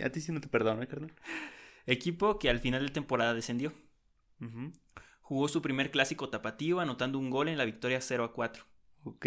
a 0.00 0.10
ti 0.12 0.20
sí- 0.20 0.32
no 0.32 0.40
te 0.40 0.48
perdono, 0.48 0.82
¿eh, 0.82 0.86
carnal? 0.86 1.12
Equipo 1.86 2.38
que 2.38 2.48
al 2.50 2.58
final 2.60 2.84
de 2.86 2.92
temporada 2.92 3.34
descendió. 3.34 3.72
Ujú. 4.40 4.72
Jugó 5.26 5.48
su 5.48 5.60
primer 5.60 5.90
clásico 5.90 6.28
tapatío 6.28 6.78
anotando 6.78 7.18
un 7.18 7.30
gol 7.30 7.48
en 7.48 7.58
la 7.58 7.64
victoria 7.64 8.00
0 8.00 8.22
a 8.22 8.32
4. 8.32 8.64
Ok. 9.02 9.26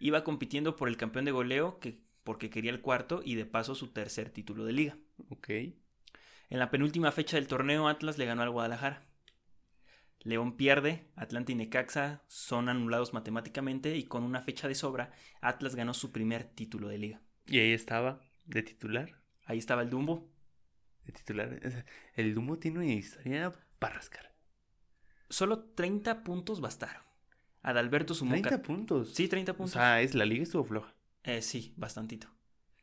Iba 0.00 0.24
compitiendo 0.24 0.74
por 0.74 0.88
el 0.88 0.96
campeón 0.96 1.24
de 1.24 1.30
goleo 1.30 1.78
que, 1.78 2.00
porque 2.24 2.50
quería 2.50 2.72
el 2.72 2.80
cuarto 2.80 3.20
y 3.24 3.36
de 3.36 3.46
paso 3.46 3.76
su 3.76 3.92
tercer 3.92 4.30
título 4.30 4.64
de 4.64 4.72
liga. 4.72 4.98
Ok. 5.28 5.50
En 5.50 6.58
la 6.58 6.68
penúltima 6.72 7.12
fecha 7.12 7.36
del 7.36 7.46
torneo, 7.46 7.86
Atlas 7.86 8.18
le 8.18 8.26
ganó 8.26 8.42
al 8.42 8.50
Guadalajara. 8.50 9.06
León 10.18 10.56
pierde, 10.56 11.12
Atlanta 11.14 11.52
y 11.52 11.54
Necaxa 11.54 12.24
son 12.26 12.68
anulados 12.68 13.14
matemáticamente 13.14 13.96
y 13.96 14.02
con 14.02 14.24
una 14.24 14.42
fecha 14.42 14.66
de 14.66 14.74
sobra, 14.74 15.12
Atlas 15.40 15.76
ganó 15.76 15.94
su 15.94 16.10
primer 16.10 16.42
título 16.42 16.88
de 16.88 16.98
liga. 16.98 17.20
Y 17.46 17.60
ahí 17.60 17.70
estaba, 17.70 18.20
de 18.46 18.64
titular. 18.64 19.22
Ahí 19.44 19.58
estaba 19.58 19.82
el 19.82 19.90
Dumbo. 19.90 20.28
De 21.04 21.12
titular. 21.12 21.84
El 22.16 22.34
Dumo 22.34 22.58
tiene 22.58 22.80
una 22.80 22.92
historia 22.92 23.52
para 23.78 23.94
rascar. 23.94 24.35
Solo 25.28 25.60
30 25.74 26.22
puntos 26.24 26.60
bastaron. 26.60 27.02
Adalberto 27.62 28.14
sumó... 28.14 28.30
30 28.32 28.48
ca- 28.50 28.62
puntos. 28.62 29.12
Sí, 29.14 29.28
30 29.28 29.52
O 29.52 29.56
puntos. 29.56 29.72
sea, 29.72 30.00
es 30.00 30.14
la 30.14 30.24
liga 30.24 30.42
estuvo 30.42 30.64
floja. 30.64 30.94
Eh, 31.24 31.42
sí, 31.42 31.74
bastantito. 31.76 32.28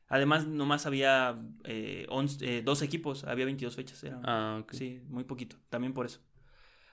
Además, 0.10 0.46
nomás 0.46 0.86
había 0.86 1.40
eh, 1.64 2.06
11 2.10 2.58
eh, 2.58 2.62
dos 2.62 2.82
equipos, 2.82 3.24
había 3.24 3.46
22 3.46 3.76
fechas. 3.76 4.04
Era, 4.04 4.20
Ah, 4.26 4.60
ok. 4.62 4.74
Sí, 4.74 5.02
muy 5.08 5.24
poquito, 5.24 5.56
también 5.70 5.94
por 5.94 6.06
eso. 6.06 6.20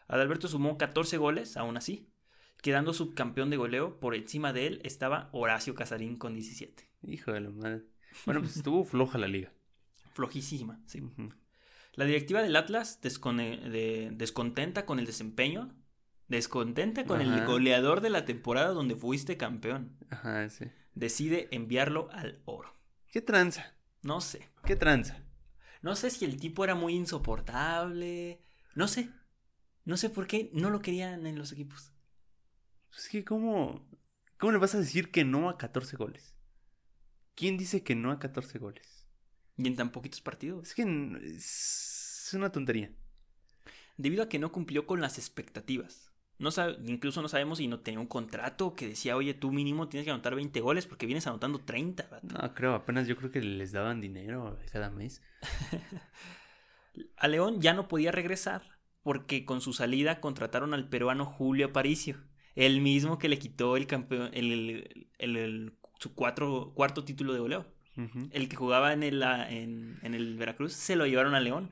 Adalberto 0.06 0.48
sumó 0.48 0.78
14 0.78 1.16
goles, 1.18 1.56
aún 1.56 1.76
así, 1.76 2.08
quedando 2.62 2.92
subcampeón 2.92 3.50
de 3.50 3.56
goleo. 3.56 3.98
Por 3.98 4.14
encima 4.14 4.52
de 4.52 4.66
él 4.68 4.80
estaba 4.84 5.28
Horacio 5.32 5.74
Casarín 5.74 6.16
con 6.16 6.34
17. 6.34 6.88
Hijo 7.02 7.32
de 7.32 7.40
la 7.40 7.50
madre. 7.50 7.82
Bueno, 8.26 8.40
pues 8.40 8.56
estuvo 8.56 8.84
floja 8.84 9.18
la 9.18 9.28
liga. 9.28 9.52
Flojísima, 10.14 10.80
sí. 10.86 11.00
Ujú. 11.00 11.30
La 11.92 12.04
directiva 12.04 12.42
del 12.42 12.56
Atlas, 12.56 13.00
de- 13.00 14.10
descontenta 14.12 14.86
con 14.86 14.98
el 14.98 15.06
desempeño, 15.06 15.74
descontenta 16.28 17.04
con 17.04 17.20
el 17.20 17.44
goleador 17.44 18.00
de 18.00 18.10
la 18.10 18.24
temporada 18.24 18.68
donde 18.70 18.94
fuiste 18.94 19.36
campeón, 19.36 19.96
Ajá, 20.10 20.48
sí. 20.48 20.66
decide 20.94 21.48
enviarlo 21.50 22.08
al 22.12 22.40
oro. 22.44 22.76
¿Qué 23.08 23.20
tranza? 23.20 23.74
No 24.02 24.20
sé. 24.20 24.48
¿Qué 24.64 24.76
tranza? 24.76 25.22
No 25.82 25.96
sé 25.96 26.10
si 26.10 26.24
el 26.24 26.38
tipo 26.38 26.62
era 26.62 26.74
muy 26.74 26.94
insoportable. 26.94 28.40
No 28.74 28.86
sé. 28.86 29.10
No 29.84 29.96
sé 29.96 30.10
por 30.10 30.26
qué 30.26 30.50
no 30.52 30.70
lo 30.70 30.80
querían 30.80 31.26
en 31.26 31.36
los 31.38 31.52
equipos. 31.52 31.92
Es 32.96 33.08
que, 33.08 33.24
¿cómo, 33.24 33.84
¿cómo 34.38 34.52
le 34.52 34.58
vas 34.58 34.74
a 34.74 34.78
decir 34.78 35.10
que 35.10 35.24
no 35.24 35.48
a 35.48 35.58
14 35.58 35.96
goles? 35.96 36.34
¿Quién 37.34 37.56
dice 37.56 37.82
que 37.82 37.94
no 37.96 38.12
a 38.12 38.18
14 38.18 38.58
goles? 38.58 38.99
Y 39.62 39.66
en 39.66 39.76
tan 39.76 39.90
poquitos 39.90 40.20
partidos. 40.20 40.68
Es 40.68 40.74
que 40.74 40.82
es 41.36 42.30
una 42.34 42.50
tontería. 42.50 42.90
Debido 43.96 44.22
a 44.22 44.28
que 44.28 44.38
no 44.38 44.52
cumplió 44.52 44.86
con 44.86 45.00
las 45.00 45.18
expectativas. 45.18 46.10
No 46.38 46.50
sabe- 46.50 46.78
incluso 46.86 47.20
no 47.20 47.28
sabemos 47.28 47.58
si 47.58 47.68
no 47.68 47.80
tenía 47.80 48.00
un 48.00 48.06
contrato 48.06 48.74
que 48.74 48.88
decía, 48.88 49.14
oye, 49.16 49.34
tú 49.34 49.52
mínimo 49.52 49.88
tienes 49.88 50.06
que 50.06 50.10
anotar 50.10 50.34
20 50.34 50.60
goles 50.62 50.86
porque 50.86 51.04
vienes 51.04 51.26
anotando 51.26 51.58
30. 51.58 52.08
vato". 52.10 52.26
No, 52.26 52.54
creo, 52.54 52.74
apenas 52.74 53.06
yo 53.06 53.16
creo 53.16 53.30
que 53.30 53.42
les 53.42 53.72
daban 53.72 54.00
dinero 54.00 54.58
cada 54.72 54.88
mes. 54.90 55.20
A 57.16 57.28
León 57.28 57.60
ya 57.60 57.74
no 57.74 57.88
podía 57.88 58.10
regresar 58.12 58.62
porque 59.02 59.44
con 59.44 59.60
su 59.60 59.72
salida 59.72 60.20
contrataron 60.20 60.72
al 60.74 60.88
peruano 60.88 61.24
Julio 61.26 61.66
Aparicio. 61.66 62.16
El 62.54 62.80
mismo 62.80 63.18
que 63.18 63.28
le 63.28 63.38
quitó 63.38 63.76
el 63.76 63.86
campeón, 63.86 64.30
el, 64.32 64.52
el- 64.52 65.08
el- 65.18 65.36
el- 65.36 65.72
su 65.98 66.14
cuatro, 66.14 66.72
cuarto 66.74 67.04
título 67.04 67.32
de 67.34 67.40
goleo. 67.40 67.66
El 68.32 68.48
que 68.48 68.56
jugaba 68.56 68.92
en 68.92 69.02
el, 69.02 69.22
ah, 69.22 69.50
en, 69.50 69.98
en 70.02 70.14
el 70.14 70.36
Veracruz 70.36 70.72
se 70.72 70.96
lo 70.96 71.06
llevaron 71.06 71.34
a 71.34 71.40
León 71.40 71.70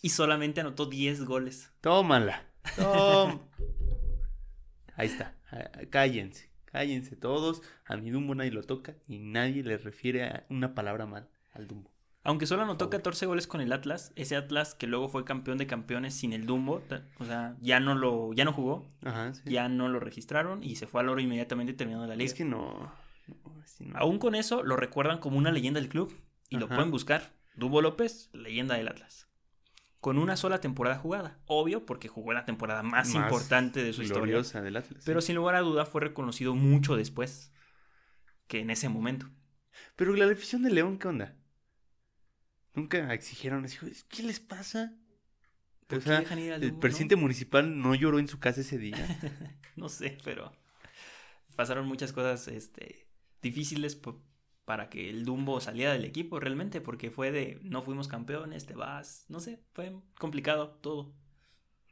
y 0.00 0.08
solamente 0.08 0.60
anotó 0.60 0.86
10 0.86 1.24
goles. 1.24 1.70
Tómala. 1.80 2.46
Tóm. 2.76 3.40
Ahí 4.96 5.08
está. 5.08 5.34
Ah, 5.50 5.68
Cállense. 5.90 6.50
Cállense 6.66 7.16
todos. 7.16 7.62
A 7.84 7.96
mi 7.96 8.10
Dumbo 8.10 8.34
nadie 8.34 8.50
lo 8.50 8.62
toca 8.62 8.94
y 9.06 9.18
nadie 9.18 9.62
le 9.62 9.76
refiere 9.78 10.24
a 10.24 10.46
una 10.48 10.74
palabra 10.74 11.06
mal 11.06 11.28
al 11.52 11.66
Dumbo. 11.66 11.90
Aunque 12.24 12.46
solo 12.46 12.62
anotó 12.62 12.84
favor. 12.86 12.98
14 12.98 13.26
goles 13.26 13.46
con 13.48 13.60
el 13.60 13.72
Atlas, 13.72 14.12
ese 14.14 14.36
Atlas 14.36 14.74
que 14.76 14.86
luego 14.86 15.08
fue 15.08 15.24
campeón 15.24 15.58
de 15.58 15.66
campeones 15.66 16.14
sin 16.14 16.32
el 16.32 16.46
Dumbo, 16.46 16.80
o 17.18 17.24
sea, 17.24 17.56
ya 17.60 17.80
no 17.80 17.96
lo 17.96 18.32
ya 18.32 18.44
no 18.44 18.52
jugó, 18.52 18.86
Ajá, 19.04 19.34
sí. 19.34 19.42
ya 19.46 19.68
no 19.68 19.88
lo 19.88 19.98
registraron 19.98 20.62
y 20.62 20.76
se 20.76 20.86
fue 20.86 21.00
al 21.00 21.08
oro 21.08 21.20
inmediatamente 21.20 21.72
terminando 21.72 22.06
la 22.06 22.14
liga. 22.14 22.24
Es 22.26 22.34
que 22.34 22.44
no. 22.44 22.92
No. 23.80 23.96
Aún 23.96 24.18
con 24.18 24.34
eso 24.34 24.62
lo 24.62 24.76
recuerdan 24.76 25.18
como 25.18 25.38
una 25.38 25.50
leyenda 25.50 25.80
del 25.80 25.88
club 25.88 26.14
y 26.48 26.56
lo 26.56 26.68
pueden 26.68 26.90
buscar. 26.90 27.32
Dumbo 27.54 27.82
López, 27.82 28.30
leyenda 28.32 28.76
del 28.76 28.88
Atlas. 28.88 29.28
Con 30.00 30.18
una 30.18 30.36
sola 30.36 30.60
temporada 30.60 30.96
jugada, 30.98 31.38
obvio 31.46 31.86
porque 31.86 32.08
jugó 32.08 32.32
la 32.32 32.44
temporada 32.44 32.82
más, 32.82 33.08
Más 33.08 33.14
importante 33.14 33.84
de 33.84 33.92
su 33.92 34.02
historia. 34.02 34.22
gloriosa 34.24 34.60
del 34.60 34.76
Atlas. 34.76 35.02
Pero 35.06 35.20
sí. 35.20 35.28
sin 35.28 35.36
lugar 35.36 35.54
a 35.54 35.60
duda 35.60 35.84
fue 35.84 36.00
reconocido 36.00 36.54
mucho 36.54 36.96
después 36.96 37.52
que 38.48 38.60
en 38.60 38.70
ese 38.70 38.88
momento. 38.88 39.30
Pero 39.96 40.14
la 40.16 40.26
afición 40.30 40.62
de 40.62 40.70
León, 40.70 40.98
¿qué 40.98 41.08
onda? 41.08 41.36
Nunca 42.74 43.12
exigieron 43.12 43.66
¿qué 44.08 44.22
les 44.22 44.40
pasa? 44.40 44.94
¿Por 45.86 45.98
O 45.98 46.00
qué 46.00 46.08
sea, 46.08 46.20
dejan 46.20 46.38
ir 46.38 46.52
al 46.52 46.62
el 46.62 46.72
no? 46.72 46.80
presidente 46.80 47.16
municipal 47.16 47.78
no 47.78 47.94
lloró 47.94 48.18
en 48.18 48.28
su 48.28 48.38
casa 48.40 48.62
ese 48.62 48.78
día. 48.78 48.96
no 49.76 49.88
sé, 49.88 50.18
pero 50.24 50.52
pasaron 51.54 51.86
muchas 51.86 52.12
cosas 52.12 52.48
este, 52.48 53.01
difíciles 53.42 54.00
para 54.64 54.88
que 54.88 55.10
el 55.10 55.24
Dumbo 55.24 55.60
saliera 55.60 55.92
del 55.92 56.04
equipo 56.04 56.40
realmente, 56.40 56.80
porque 56.80 57.10
fue 57.10 57.32
de 57.32 57.58
no 57.62 57.82
fuimos 57.82 58.08
campeones, 58.08 58.66
te 58.66 58.74
vas, 58.74 59.26
no 59.28 59.40
sé, 59.40 59.60
fue 59.72 59.92
complicado 60.18 60.78
todo. 60.80 61.14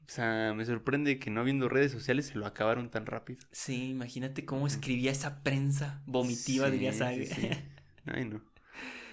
O 0.06 0.12
sea, 0.12 0.54
me 0.54 0.64
sorprende 0.64 1.18
que 1.18 1.30
no 1.30 1.40
habiendo 1.40 1.68
redes 1.68 1.92
sociales 1.92 2.26
se 2.26 2.34
lo 2.38 2.46
acabaron 2.46 2.90
tan 2.90 3.06
rápido. 3.06 3.40
Sí, 3.52 3.90
imagínate 3.90 4.44
cómo 4.44 4.66
escribía 4.66 5.12
esa 5.12 5.42
prensa 5.42 6.02
vomitiva, 6.06 6.66
Sí, 6.66 6.72
diría 6.72 6.92
sí. 6.92 7.48
Ay, 8.06 8.24
no. 8.24 8.42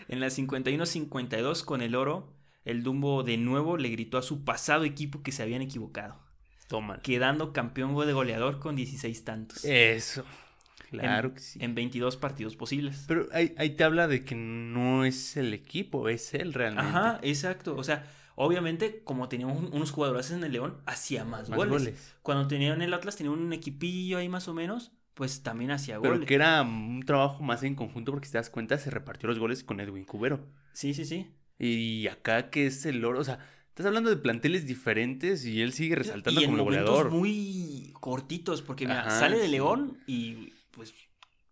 En 0.08 0.20
la 0.20 0.30
51-52 0.30 1.64
con 1.66 1.82
el 1.82 1.94
oro, 1.96 2.34
el 2.66 2.82
Dumbo 2.84 3.24
de 3.24 3.38
nuevo 3.38 3.78
le 3.78 3.90
gritó 3.90 4.18
a 4.18 4.22
su 4.24 4.44
pasado 4.44 4.86
equipo 4.86 5.22
que 5.22 5.32
se 5.32 5.44
habían 5.44 5.62
equivocado, 5.62 6.20
Tómala. 6.68 7.02
quedando 7.02 7.54
campeón 7.54 7.96
de 8.06 8.14
goleador 8.14 8.60
con 8.60 8.76
16 8.76 9.24
tantos. 9.24 9.66
Eso. 9.66 10.26
Claro 10.90 11.30
en, 11.30 11.34
que 11.36 11.40
sí. 11.42 11.60
En 11.62 11.76
22 11.76 12.18
partidos 12.18 12.56
posibles. 12.56 13.06
Pero 13.08 13.28
ahí, 13.34 13.54
ahí 13.58 13.72
te 13.72 13.84
habla 13.84 14.08
de 14.08 14.24
que 14.24 14.36
no 14.36 15.06
es 15.06 15.36
el 15.38 15.54
equipo, 15.54 16.10
es 16.10 16.34
él 16.34 16.54
realmente. 16.54 16.90
Ajá, 16.90 17.20
exacto. 17.24 17.76
O 17.76 17.84
sea, 17.84 18.06
obviamente, 18.36 19.02
como 19.04 19.28
teníamos 19.30 19.58
un- 19.58 19.74
unos 19.74 19.92
jugadores 19.92 20.32
en 20.32 20.44
el 20.44 20.52
León, 20.52 20.78
hacía 20.86 21.26
más, 21.26 21.50
Más 21.50 21.58
goles. 21.58 21.72
goles. 21.84 22.16
Cuando 22.22 22.48
tenían 22.48 22.82
el 22.82 22.94
Atlas, 22.94 23.16
tenía 23.16 23.32
un 23.32 23.52
equipillo 23.54 24.18
ahí 24.18 24.30
más 24.30 24.48
o 24.48 24.54
menos, 24.54 24.92
pues 25.14 25.42
también 25.42 25.72
hacía 25.72 26.00
Pero 26.00 26.14
goles. 26.14 26.28
que 26.28 26.36
era 26.36 26.62
un 26.62 27.02
trabajo 27.06 27.42
más 27.44 27.64
en 27.64 27.74
conjunto 27.76 28.12
porque 28.12 28.28
si 28.28 28.34
te 28.34 28.38
das 28.38 28.50
cuenta 28.50 28.78
se 28.78 28.90
repartió 28.92 29.28
los 29.28 29.40
goles 29.40 29.64
con 29.64 29.80
Edwin 29.80 30.06
Cubero. 30.06 30.40
Sí, 30.74 30.94
sí, 30.94 31.06
sí. 31.06 31.28
Y 31.60 32.08
acá 32.08 32.50
que 32.52 32.68
es 32.68 32.86
el 32.86 33.04
oro, 33.04 33.20
o 33.20 33.24
sea, 33.24 33.40
estás 33.70 33.88
hablando 33.88 34.12
de 34.12 34.18
planteles 34.18 34.68
diferentes 34.68 35.44
y 35.44 35.62
él 35.64 35.74
sigue 35.74 35.96
resaltando 35.96 36.40
y 36.40 36.44
en 36.44 36.52
como 36.52 36.64
momentos 36.66 36.86
goleador. 36.90 37.12
muy 37.12 37.92
cortitos, 38.00 38.62
porque 38.62 38.86
mira, 38.86 39.02
Ajá, 39.02 39.10
sale 39.20 39.38
de 39.38 39.46
sí. 39.46 39.52
León 39.52 39.98
y 40.06 40.54
pues 40.78 40.94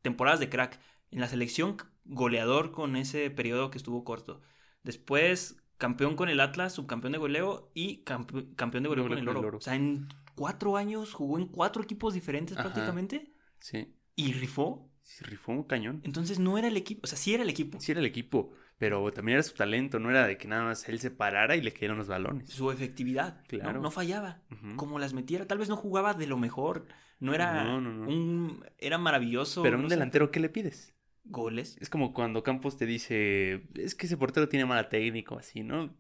temporadas 0.02 0.40
de 0.40 0.50
crack. 0.50 0.80
En 1.12 1.20
la 1.20 1.28
selección, 1.28 1.78
goleador 2.06 2.72
con 2.72 2.96
ese 2.96 3.30
periodo 3.30 3.70
que 3.72 3.78
estuvo 3.78 4.04
corto. 4.04 4.42
Después, 4.84 5.58
campeón 5.78 6.16
con 6.16 6.30
el 6.30 6.40
Atlas, 6.40 6.74
subcampeón 6.74 7.14
de 7.14 7.20
goleo 7.20 7.72
y 7.74 8.04
campe- 8.06 8.56
campeón 8.56 8.84
de 8.84 8.90
goleo 8.90 9.08
con 9.08 9.18
el 9.18 9.28
oro. 9.28 9.58
O 9.58 9.62
sea, 9.62 9.76
en 9.76 10.08
cuatro 10.36 10.78
años 10.78 11.14
jugó 11.14 11.38
en 11.40 11.48
cuatro 11.48 11.84
equipos 11.84 12.14
diferentes 12.14 12.58
Ajá. 12.58 12.64
prácticamente 12.72 13.34
Sí, 13.60 13.96
y 14.16 14.34
rifó. 14.34 14.92
sí, 15.02 15.24
rifó 15.26 15.52
un 15.54 15.64
cañón. 15.64 16.02
Entonces 16.04 16.40
no 16.40 16.58
era 16.58 16.68
el 16.68 16.78
equipo, 16.78 17.02
o 17.04 17.08
sea, 17.08 17.18
sí 17.18 17.34
era 17.34 17.44
el 17.44 17.50
equipo. 17.50 17.80
Sí 17.80 17.92
era 17.92 18.00
el 18.02 18.06
equipo, 18.06 18.52
pero 18.78 19.12
también 19.14 19.36
era 19.38 19.44
su 19.44 19.54
talento, 19.54 20.00
no 20.00 20.10
era 20.10 20.28
de 20.28 20.38
que 20.38 20.48
nada 20.48 20.64
más 20.66 20.88
él 20.90 21.00
se 21.00 21.10
parara 21.12 21.56
y 21.56 21.62
le 21.62 21.72
cayeran 21.72 21.98
los 21.98 22.08
balones. 22.08 22.50
Su 22.50 22.70
efectividad. 22.72 23.42
Claro. 23.48 23.82
no, 23.82 23.90
fallaba. 23.92 24.42
Como 24.76 25.00
las 25.00 25.14
metiera, 25.14 25.48
tal 25.48 25.58
vez 25.58 25.70
no 25.70 25.78
jugaba 25.78 26.14
de 26.14 26.28
lo 26.28 26.38
mejor. 26.38 26.88
No 27.20 27.34
era 27.34 27.64
No, 27.64 27.82
no, 27.82 27.94
no. 27.94 28.08
un. 28.08 28.66
Era 28.78 28.98
maravilloso. 28.98 29.64
Pero 29.64 29.78
a 29.78 29.80
un 29.80 29.90
sé, 29.90 29.96
delantero, 29.96 30.32
¿qué 30.32 30.40
le 30.40 30.50
pides? 30.50 30.96
goles. 31.26 31.78
Es 31.80 31.90
como 31.90 32.14
cuando 32.14 32.44
Campos 32.44 32.78
te 32.78 32.86
dice, 32.86 33.64
es 33.76 33.96
que 33.96 34.06
ese 34.06 34.18
portero 34.18 34.48
tiene 34.48 34.66
mala 34.66 34.90
técnica 34.90 35.36
o 35.36 35.40
así, 35.40 35.64
¿no? 35.64 35.94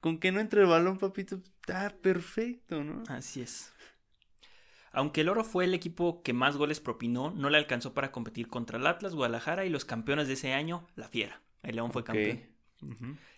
Con 0.00 0.18
que 0.18 0.32
no 0.32 0.40
entre 0.40 0.62
el 0.62 0.66
balón, 0.66 0.98
papito, 0.98 1.36
está 1.36 1.94
perfecto, 2.00 2.82
¿no? 2.82 3.02
Así 3.08 3.42
es. 3.42 3.72
Aunque 4.92 5.20
el 5.20 5.28
Oro 5.28 5.44
fue 5.44 5.64
el 5.64 5.74
equipo 5.74 6.22
que 6.22 6.32
más 6.32 6.56
goles 6.56 6.80
propinó, 6.80 7.30
no 7.30 7.50
le 7.50 7.58
alcanzó 7.58 7.94
para 7.94 8.10
competir 8.10 8.48
contra 8.48 8.78
el 8.78 8.86
Atlas, 8.86 9.14
Guadalajara 9.14 9.64
y 9.64 9.68
los 9.68 9.84
campeones 9.84 10.26
de 10.26 10.34
ese 10.34 10.52
año, 10.52 10.86
la 10.96 11.08
Fiera. 11.08 11.42
El 11.62 11.76
León 11.76 11.92
fue 11.92 12.02
campeón. 12.02 12.40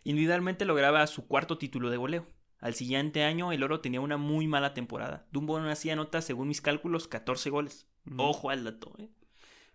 Individualmente 0.04 0.64
lograba 0.64 1.06
su 1.06 1.26
cuarto 1.26 1.58
título 1.58 1.90
de 1.90 1.96
goleo. 1.96 2.26
Al 2.62 2.74
siguiente 2.74 3.24
año, 3.24 3.50
el 3.50 3.64
Oro 3.64 3.80
tenía 3.80 4.00
una 4.00 4.16
muy 4.16 4.46
mala 4.46 4.72
temporada. 4.72 5.26
Dumbo 5.32 5.58
no 5.58 5.68
hacía 5.68 5.96
nota, 5.96 6.22
según 6.22 6.46
mis 6.46 6.60
cálculos, 6.60 7.08
14 7.08 7.50
goles. 7.50 7.88
Ojo 8.16 8.50
al 8.50 8.62
dato, 8.62 8.94
¿eh? 8.98 9.10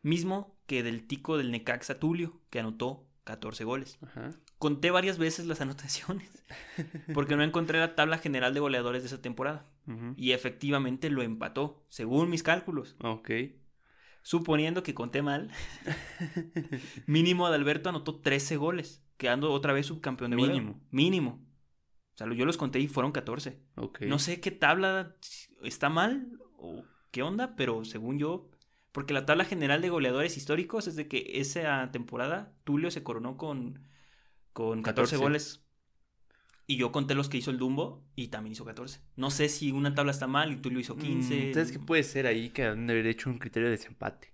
Mismo 0.02 0.58
que 0.68 0.84
del 0.84 1.06
tico 1.06 1.38
del 1.38 1.52
Necaxa 1.52 2.00
Tulio, 2.00 2.40
que 2.50 2.60
anotó 2.60 3.06
14 3.26 3.66
goles. 3.66 4.00
Ajá. 4.02 4.32
Conté 4.58 4.90
varias 4.90 5.18
veces 5.18 5.48
las 5.48 5.60
anotaciones, 5.62 6.46
porque 7.14 7.36
no 7.36 7.44
encontré 7.44 7.78
la 7.78 7.94
tabla 7.94 8.20
general 8.20 8.54
de 8.54 8.62
goleadores 8.62 9.04
de 9.04 9.08
esa 9.08 9.22
temporada. 9.22 9.66
Y 10.16 10.32
efectivamente 10.32 11.10
lo 11.10 11.22
empató, 11.24 11.86
según 11.90 12.30
mis 12.30 12.44
cálculos. 12.44 12.96
Ok. 13.02 13.32
Suponiendo 14.22 14.82
que 14.82 14.94
conté 14.94 15.22
mal, 15.22 15.52
mínimo 17.06 17.48
Adalberto 17.48 17.90
anotó 17.90 18.22
13 18.22 18.56
goles, 18.56 19.04
quedando 19.18 19.52
otra 19.52 19.74
vez 19.74 19.88
subcampeón 19.88 20.32
de 20.32 20.38
goleo. 20.38 20.76
Mínimo. 20.92 21.47
O 22.18 22.26
sea, 22.26 22.34
yo 22.34 22.46
los 22.46 22.58
conté 22.58 22.80
y 22.80 22.88
fueron 22.88 23.12
14. 23.12 23.60
Ok. 23.76 24.02
No 24.02 24.18
sé 24.18 24.42
qué 24.42 24.50
tabla 24.50 25.16
está 25.62 25.90
mal 25.90 26.32
o 26.58 26.84
qué 27.12 27.22
onda, 27.22 27.56
pero 27.56 27.86
según 27.86 28.18
yo, 28.18 28.50
porque 28.92 29.14
la 29.14 29.28
tabla 29.28 29.46
general 29.46 29.84
de 29.84 29.90
goleadores 29.90 30.36
históricos 30.36 30.88
es 30.88 30.96
de 30.96 31.08
que 31.08 31.34
esa 31.36 31.92
temporada 31.92 32.56
Tulio 32.64 32.90
se 32.90 33.04
coronó 33.04 33.38
con, 33.38 33.88
con 34.52 34.82
14, 34.82 35.12
14. 35.12 35.18
goles. 35.18 35.64
Y 36.66 36.78
yo 36.78 36.92
conté 36.92 37.14
los 37.14 37.30
que 37.30 37.38
hizo 37.38 37.52
el 37.52 37.60
Dumbo 37.60 38.04
y 38.16 38.30
también 38.30 38.54
hizo 38.54 38.66
14. 38.66 39.00
No 39.16 39.30
sé 39.30 39.48
si 39.48 39.72
una 39.72 39.94
tabla 39.94 40.12
está 40.12 40.26
mal 40.26 40.52
y 40.52 40.58
Tulio 40.58 40.80
hizo 40.80 40.98
15. 40.98 41.50
Mm, 41.52 41.54
¿Sabes 41.54 41.72
qué 41.72 41.78
puede 41.78 42.02
ser 42.02 42.26
ahí 42.26 42.50
que 42.50 42.64
han 42.64 42.88
de 42.88 42.94
haber 42.94 43.06
hecho 43.06 43.30
un 43.30 43.38
criterio 43.38 43.70
de 43.70 43.78
desempate? 43.78 44.34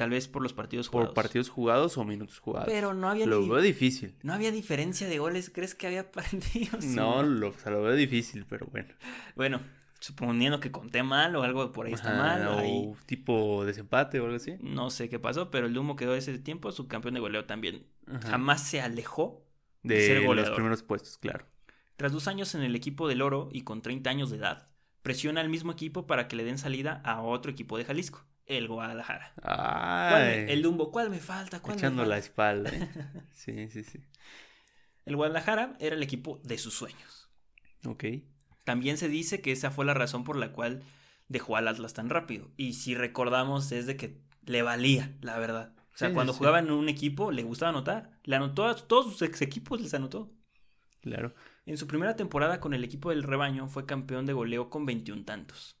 Tal 0.00 0.08
vez 0.10 0.28
por 0.28 0.40
los 0.42 0.54
partidos 0.54 0.88
¿Por 0.88 1.02
jugados. 1.02 1.14
partidos 1.14 1.48
jugados 1.50 1.98
o 1.98 2.04
minutos 2.06 2.38
jugados? 2.38 2.66
Pero 2.68 2.94
no 2.94 3.10
había, 3.10 3.26
Lo 3.26 3.40
ni- 3.40 3.48
veo 3.50 3.60
difícil. 3.60 4.14
no 4.22 4.32
había 4.32 4.50
diferencia 4.50 5.06
de 5.08 5.18
goles. 5.18 5.50
¿Crees 5.50 5.74
que 5.74 5.86
había 5.86 6.10
partidos? 6.12 6.82
No, 6.86 7.22
lo, 7.22 7.48
o 7.48 7.52
sea, 7.52 7.70
lo 7.72 7.82
veo 7.82 7.94
difícil, 7.94 8.46
pero 8.48 8.66
bueno. 8.72 8.88
Bueno, 9.36 9.60
suponiendo 9.98 10.58
que 10.58 10.70
conté 10.70 11.02
mal 11.02 11.36
o 11.36 11.42
algo 11.42 11.70
por 11.72 11.84
ahí 11.86 11.92
está 11.92 12.14
mal. 12.14 12.46
o 12.48 12.58
ahí 12.60 12.92
tipo 13.04 13.64
desempate 13.66 14.20
o 14.20 14.24
algo 14.24 14.36
así. 14.36 14.54
No 14.60 14.88
sé 14.88 15.10
qué 15.10 15.18
pasó, 15.18 15.50
pero 15.50 15.66
el 15.66 15.74
Dumbo 15.74 15.96
quedó 15.96 16.14
ese 16.14 16.38
tiempo 16.38 16.72
subcampeón 16.72 17.12
de 17.14 17.20
goleo 17.20 17.44
también. 17.44 17.86
Ajá. 18.06 18.30
Jamás 18.30 18.66
se 18.66 18.80
alejó. 18.80 19.44
de 19.82 20.00
ser 20.06 20.16
los 20.18 20.26
goleador. 20.26 20.54
primeros 20.54 20.82
puestos, 20.82 21.18
claro. 21.18 21.44
Tras 21.96 22.12
dos 22.12 22.26
años 22.28 22.54
en 22.54 22.62
el 22.62 22.74
equipo 22.74 23.06
del 23.06 23.20
Oro 23.20 23.50
y 23.52 23.60
con 23.64 23.82
30 23.82 24.08
años 24.08 24.30
de 24.30 24.38
edad, 24.38 24.68
presiona 25.02 25.42
al 25.42 25.50
mismo 25.50 25.72
equipo 25.72 26.06
para 26.06 26.26
que 26.26 26.36
le 26.36 26.44
den 26.44 26.56
salida 26.56 27.02
a 27.04 27.20
otro 27.20 27.50
equipo 27.50 27.76
de 27.76 27.84
Jalisco, 27.84 28.24
el 28.56 28.68
Guadalajara. 28.68 29.32
¿Cuál 29.42 30.22
me- 30.24 30.52
el 30.52 30.62
Dumbo, 30.62 30.90
¿cuál 30.90 31.10
me 31.10 31.18
falta? 31.20 31.60
¿Cuál 31.60 31.76
me 31.76 31.78
echando 31.80 32.04
la 32.04 32.16
falta? 32.16 32.26
espalda. 32.26 32.70
¿eh? 32.70 32.88
Sí, 33.32 33.68
sí, 33.68 33.84
sí. 33.84 34.00
El 35.06 35.16
Guadalajara 35.16 35.76
era 35.80 35.96
el 35.96 36.02
equipo 36.02 36.40
de 36.44 36.58
sus 36.58 36.74
sueños. 36.74 37.28
Ok. 37.86 38.04
También 38.64 38.98
se 38.98 39.08
dice 39.08 39.40
que 39.40 39.52
esa 39.52 39.70
fue 39.70 39.84
la 39.84 39.94
razón 39.94 40.24
por 40.24 40.36
la 40.36 40.52
cual 40.52 40.82
dejó 41.28 41.56
al 41.56 41.68
Atlas 41.68 41.94
tan 41.94 42.10
rápido. 42.10 42.50
Y 42.56 42.74
si 42.74 42.94
recordamos 42.94 43.72
es 43.72 43.86
de 43.86 43.96
que 43.96 44.20
le 44.44 44.62
valía, 44.62 45.16
la 45.20 45.38
verdad. 45.38 45.72
O 45.94 45.96
sea, 45.96 46.08
sí, 46.08 46.14
cuando 46.14 46.32
sí. 46.32 46.38
jugaba 46.38 46.58
en 46.58 46.70
un 46.70 46.88
equipo 46.88 47.30
le 47.32 47.42
gustaba 47.42 47.70
anotar. 47.70 48.18
Le 48.24 48.36
anotó 48.36 48.66
a 48.66 48.74
todos 48.76 49.06
sus 49.12 49.22
ex 49.22 49.40
equipos, 49.42 49.80
les 49.80 49.94
anotó. 49.94 50.30
Claro. 51.00 51.34
En 51.66 51.76
su 51.78 51.86
primera 51.86 52.14
temporada 52.16 52.60
con 52.60 52.74
el 52.74 52.84
equipo 52.84 53.10
del 53.10 53.22
rebaño 53.22 53.68
fue 53.68 53.86
campeón 53.86 54.26
de 54.26 54.32
goleo 54.34 54.68
con 54.70 54.84
21 54.86 55.24
tantos. 55.24 55.76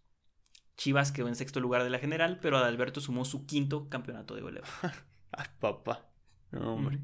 Chivas 0.80 1.12
quedó 1.12 1.28
en 1.28 1.34
sexto 1.36 1.60
lugar 1.60 1.84
de 1.84 1.90
la 1.90 1.98
general, 1.98 2.38
pero 2.40 2.56
Adalberto 2.56 3.02
sumó 3.02 3.26
su 3.26 3.44
quinto 3.44 3.90
campeonato 3.90 4.34
de 4.34 4.40
goleo. 4.40 4.62
Ay, 5.30 5.44
papá. 5.58 6.08
No, 6.52 6.72
hombre. 6.72 7.00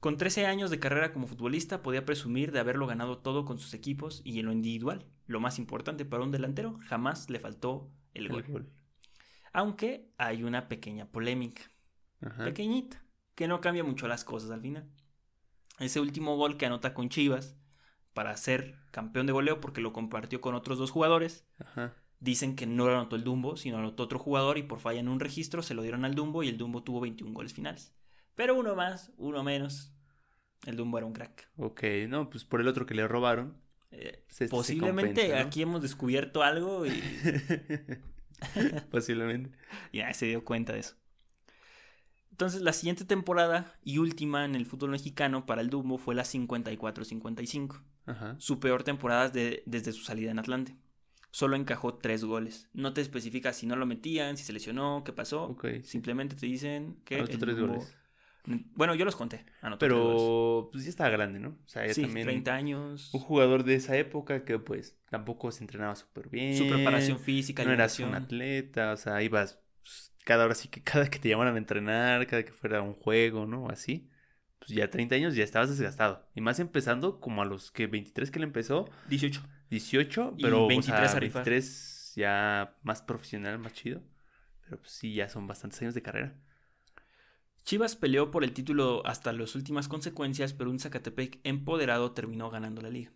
Con 0.00 0.16
13 0.16 0.44
años 0.46 0.68
de 0.68 0.80
carrera 0.80 1.12
como 1.12 1.28
futbolista 1.28 1.82
podía 1.84 2.04
presumir 2.04 2.50
de 2.50 2.58
haberlo 2.58 2.88
ganado 2.88 3.18
todo 3.18 3.44
con 3.44 3.60
sus 3.60 3.74
equipos 3.74 4.22
y 4.24 4.40
en 4.40 4.46
lo 4.46 4.52
individual, 4.52 5.06
lo 5.28 5.38
más 5.38 5.60
importante 5.60 6.04
para 6.04 6.24
un 6.24 6.32
delantero, 6.32 6.80
jamás 6.88 7.30
le 7.30 7.38
faltó 7.38 7.92
el 8.12 8.26
El 8.26 8.32
gol. 8.32 8.42
gol. 8.48 8.72
Aunque 9.52 10.10
hay 10.18 10.42
una 10.42 10.66
pequeña 10.66 11.06
polémica, 11.06 11.62
Ajá. 12.20 12.42
pequeñita, 12.42 13.04
que 13.36 13.46
no 13.46 13.60
cambia 13.60 13.84
mucho 13.84 14.08
las 14.08 14.24
cosas 14.24 14.50
al 14.50 14.62
final. 14.62 14.90
Ese 15.78 16.00
último 16.00 16.36
gol 16.36 16.56
que 16.56 16.66
anota 16.66 16.92
con 16.92 17.08
Chivas 17.08 17.56
para 18.14 18.36
ser 18.36 18.74
campeón 18.90 19.26
de 19.26 19.32
goleo 19.32 19.60
porque 19.60 19.80
lo 19.80 19.92
compartió 19.92 20.40
con 20.40 20.56
otros 20.56 20.78
dos 20.78 20.90
jugadores, 20.90 21.46
Ajá. 21.60 21.94
Dicen 22.20 22.56
que 22.56 22.66
no 22.66 22.86
lo 22.86 22.92
anotó 22.94 23.16
el 23.16 23.24
Dumbo, 23.24 23.56
sino 23.56 23.78
anotó 23.78 24.04
otro 24.04 24.18
jugador 24.18 24.58
y 24.58 24.62
por 24.62 24.80
falla 24.80 25.00
en 25.00 25.08
un 25.08 25.20
registro 25.20 25.62
se 25.62 25.74
lo 25.74 25.82
dieron 25.82 26.04
al 26.04 26.14
Dumbo 26.14 26.42
y 26.42 26.48
el 26.48 26.58
Dumbo 26.58 26.82
tuvo 26.82 27.00
21 27.00 27.32
goles 27.32 27.54
finales. 27.54 27.94
Pero 28.34 28.54
uno 28.56 28.74
más, 28.74 29.12
uno 29.16 29.42
menos. 29.44 29.92
El 30.66 30.76
Dumbo 30.76 30.98
era 30.98 31.06
un 31.06 31.12
crack. 31.12 31.48
Ok, 31.56 31.82
no, 32.08 32.28
pues 32.30 32.44
por 32.44 32.60
el 32.60 32.68
otro 32.68 32.86
que 32.86 32.94
le 32.94 33.06
robaron. 33.06 33.56
Eh, 33.90 34.24
se- 34.28 34.46
se 34.46 34.50
posiblemente 34.50 35.20
compensa, 35.22 35.40
¿no? 35.42 35.46
aquí 35.46 35.62
hemos 35.62 35.82
descubierto 35.82 36.42
algo 36.42 36.84
y 36.86 36.90
Posiblemente. 38.90 39.56
ya 39.92 40.12
se 40.12 40.26
dio 40.26 40.44
cuenta 40.44 40.72
de 40.72 40.80
eso. 40.80 40.96
Entonces 42.30 42.60
la 42.62 42.72
siguiente 42.72 43.04
temporada 43.04 43.74
y 43.82 43.98
última 43.98 44.44
en 44.44 44.54
el 44.54 44.66
fútbol 44.66 44.90
mexicano 44.90 45.44
para 45.46 45.60
el 45.60 45.70
Dumbo 45.70 45.98
fue 45.98 46.14
la 46.14 46.22
54-55. 46.24 47.82
Ajá. 48.06 48.36
Su 48.38 48.60
peor 48.60 48.84
temporada 48.84 49.28
de- 49.28 49.62
desde 49.66 49.92
su 49.92 50.04
salida 50.04 50.30
en 50.30 50.38
Atlante. 50.38 50.76
Solo 51.38 51.54
encajó 51.54 51.94
tres 51.94 52.24
goles. 52.24 52.68
No 52.72 52.92
te 52.94 53.00
especifica 53.00 53.52
si 53.52 53.64
no 53.64 53.76
lo 53.76 53.86
metían, 53.86 54.36
si 54.36 54.42
se 54.42 54.52
lesionó, 54.52 55.04
qué 55.04 55.12
pasó. 55.12 55.44
Ok. 55.44 55.66
Simplemente 55.84 56.34
te 56.34 56.46
dicen 56.46 56.96
que 57.04 57.14
Anotó 57.14 57.38
tres 57.38 57.56
goles. 57.56 57.96
Bueno, 58.74 58.96
yo 58.96 59.04
los 59.04 59.14
conté. 59.14 59.46
anotó 59.60 59.78
tres 59.86 59.92
goles. 59.92 60.16
Pero 60.16 60.68
pues 60.72 60.82
ya 60.82 60.90
estaba 60.90 61.10
grande, 61.10 61.38
¿no? 61.38 61.50
O 61.50 61.68
sea, 61.68 61.86
ya 61.86 61.94
Sí, 61.94 62.02
también 62.02 62.26
30 62.26 62.52
años. 62.52 63.14
un 63.14 63.20
jugador 63.20 63.62
de 63.62 63.76
esa 63.76 63.96
época 63.96 64.44
que 64.44 64.58
pues 64.58 64.98
tampoco 65.10 65.52
se 65.52 65.62
entrenaba 65.62 65.94
súper 65.94 66.28
bien. 66.28 66.56
Su 66.58 66.66
preparación 66.66 67.20
física, 67.20 67.62
No 67.62 67.70
eras 67.70 68.00
un 68.00 68.16
atleta, 68.16 68.90
o 68.90 68.96
sea, 68.96 69.22
ibas 69.22 69.60
pues, 69.84 70.12
cada 70.24 70.44
hora 70.44 70.56
sí 70.56 70.66
que 70.66 70.82
cada 70.82 71.08
que 71.08 71.20
te 71.20 71.28
llamaran 71.28 71.54
a 71.54 71.58
entrenar, 71.58 72.26
cada 72.26 72.42
que 72.44 72.50
fuera 72.50 72.82
un 72.82 72.94
juego, 72.94 73.46
¿no? 73.46 73.68
Así. 73.68 74.10
Pues 74.58 74.70
ya 74.70 74.90
30 74.90 75.14
años 75.14 75.36
ya 75.36 75.44
estabas 75.44 75.68
desgastado. 75.70 76.26
Y 76.34 76.40
más 76.40 76.58
empezando 76.58 77.20
como 77.20 77.42
a 77.42 77.44
los 77.44 77.70
que 77.70 77.86
23 77.86 78.32
que 78.32 78.40
le 78.40 78.44
empezó, 78.46 78.90
18. 79.08 79.40
18, 79.70 80.34
Y 80.36 80.42
pero 80.42 80.66
23 80.66 81.00
o 81.00 81.08
sea, 81.08 81.16
a 81.16 81.20
rifar. 81.20 81.44
23 81.44 82.12
ya 82.16 82.76
más 82.82 83.02
profesional, 83.02 83.58
más 83.58 83.72
chido. 83.72 84.02
Pero 84.64 84.78
pues 84.78 84.90
sí, 84.90 85.14
ya 85.14 85.28
son 85.28 85.46
bastantes 85.46 85.80
años 85.82 85.94
de 85.94 86.02
carrera. 86.02 86.36
Chivas 87.64 87.96
peleó 87.96 88.30
por 88.30 88.44
el 88.44 88.52
título 88.52 89.06
hasta 89.06 89.32
las 89.32 89.54
últimas 89.54 89.88
consecuencias, 89.88 90.54
pero 90.54 90.70
un 90.70 90.78
Zacatepec 90.78 91.40
empoderado 91.44 92.12
terminó 92.12 92.50
ganando 92.50 92.80
la 92.80 92.90
liga. 92.90 93.12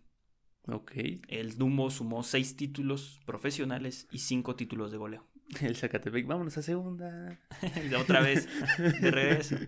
Ok. 0.67 0.91
El 1.27 1.57
Dumbo 1.57 1.89
sumó 1.89 2.23
6 2.23 2.55
títulos 2.55 3.19
profesionales 3.25 4.07
y 4.11 4.19
5 4.19 4.55
títulos 4.55 4.91
de 4.91 4.97
goleo. 4.97 5.27
El 5.61 5.75
Zacatepec, 5.75 6.25
vámonos 6.25 6.57
a 6.57 6.61
segunda. 6.61 7.39
Y 7.89 7.93
Otra 7.95 8.21
vez, 8.21 8.47
de 8.77 9.11
regreso. 9.11 9.57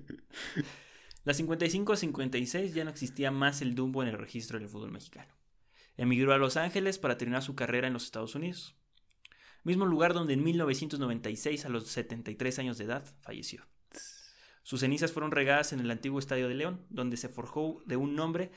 La 1.25 1.33
55-56 1.33 2.73
ya 2.73 2.83
no 2.83 2.91
existía 2.91 3.31
más 3.31 3.63
el 3.63 3.73
Dumbo 3.73 4.03
en 4.03 4.09
el 4.09 4.17
registro 4.19 4.59
del 4.59 4.69
fútbol 4.69 4.91
mexicano. 4.91 5.34
Emigró 5.97 6.33
a 6.33 6.37
Los 6.37 6.57
Ángeles 6.57 6.99
para 6.99 7.17
terminar 7.17 7.41
su 7.41 7.55
carrera 7.55 7.87
en 7.87 7.93
los 7.93 8.05
Estados 8.05 8.35
Unidos. 8.35 8.75
Mismo 9.63 9.85
lugar 9.85 10.13
donde 10.13 10.33
en 10.33 10.43
1996, 10.43 11.65
a 11.65 11.69
los 11.69 11.87
73 11.87 12.59
años 12.59 12.77
de 12.77 12.83
edad, 12.83 13.05
falleció. 13.21 13.65
Sus 14.61 14.81
cenizas 14.81 15.11
fueron 15.11 15.31
regadas 15.31 15.73
en 15.73 15.79
el 15.79 15.91
antiguo 15.91 16.19
Estadio 16.19 16.47
de 16.47 16.55
León, 16.55 16.85
donde 16.89 17.17
se 17.17 17.29
forjó 17.29 17.81
de 17.85 17.97
un 17.97 18.15
nombre 18.15 18.51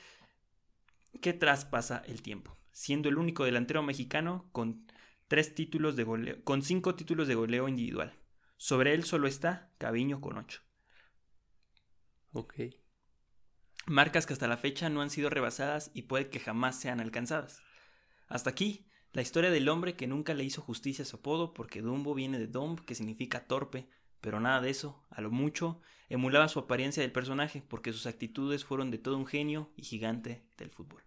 que 1.21 1.33
traspasa 1.33 2.03
el 2.07 2.23
tiempo, 2.23 2.57
siendo 2.73 3.09
el 3.09 3.19
único 3.19 3.45
delantero 3.45 3.83
mexicano 3.83 4.49
con 4.53 4.87
tres 5.29 5.55
títulos 5.55 5.97
de 5.97 6.05
goleo, 6.05 6.43
con 6.45 6.63
cinco 6.63 6.95
títulos 6.95 7.29
de 7.29 7.35
goleo 7.35 7.69
individual. 7.69 8.15
Sobre 8.57 8.95
él 8.95 9.05
solo 9.05 9.29
está 9.29 9.71
Caviño 9.79 10.21
con 10.21 10.39
ocho. 10.39 10.63
Ok. 12.33 12.55
Marcas 13.89 14.27
que 14.27 14.33
hasta 14.35 14.47
la 14.49 14.57
fecha 14.57 14.89
no 14.89 15.01
han 15.03 15.11
sido 15.11 15.31
rebasadas 15.31 15.91
y 15.95 16.03
puede 16.03 16.29
que 16.29 16.41
jamás 16.41 16.79
sean 16.79 17.01
alcanzadas. 17.01 17.63
Hasta 18.27 18.51
aquí, 18.51 18.87
la 19.13 19.23
historia 19.23 19.51
del 19.51 19.69
hombre 19.69 19.97
que 19.97 20.07
nunca 20.07 20.35
le 20.35 20.45
hizo 20.45 20.61
justicia 20.63 21.03
a 21.03 21.07
su 21.07 21.17
apodo 21.17 21.55
porque 21.55 21.81
Dumbo 21.81 22.15
viene 22.15 22.39
de 22.39 22.47
Dumb, 22.47 22.85
que 22.85 22.95
significa 22.95 23.47
torpe, 23.47 23.89
pero 24.21 24.39
nada 24.41 24.61
de 24.61 24.71
eso, 24.71 25.03
a 25.11 25.21
lo 25.23 25.31
mucho, 25.31 25.81
emulaba 26.11 26.49
su 26.49 26.59
apariencia 26.59 27.03
del 27.03 27.13
personaje 27.13 27.63
porque 27.67 27.93
sus 27.93 28.07
actitudes 28.07 28.65
fueron 28.65 28.91
de 28.91 28.99
todo 28.99 29.17
un 29.17 29.27
genio 29.27 29.73
y 29.77 29.83
gigante 29.85 30.45
del 30.59 30.71
fútbol. 30.71 31.03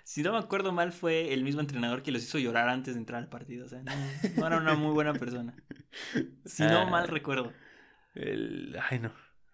Si 0.03 0.23
no 0.23 0.31
me 0.33 0.37
acuerdo 0.39 0.71
mal, 0.71 0.91
fue 0.91 1.33
el 1.33 1.43
mismo 1.43 1.61
entrenador 1.61 2.03
que 2.03 2.11
los 2.11 2.23
hizo 2.23 2.37
llorar 2.39 2.69
antes 2.69 2.93
de 2.95 2.99
entrar 2.99 3.21
al 3.21 3.29
partido. 3.29 3.65
O 3.65 3.69
sea, 3.69 3.81
no, 3.83 3.91
no 4.37 4.47
era 4.47 4.57
una 4.57 4.75
muy 4.75 4.93
buena 4.93 5.13
persona. 5.13 5.55
Si 6.45 6.63
no 6.63 6.79
Ah. 6.81 6.89
mal 6.89 7.07
recuerdo. 7.07 7.53
El- 8.15 8.77
Ay, 8.89 8.99
no. 8.99 9.13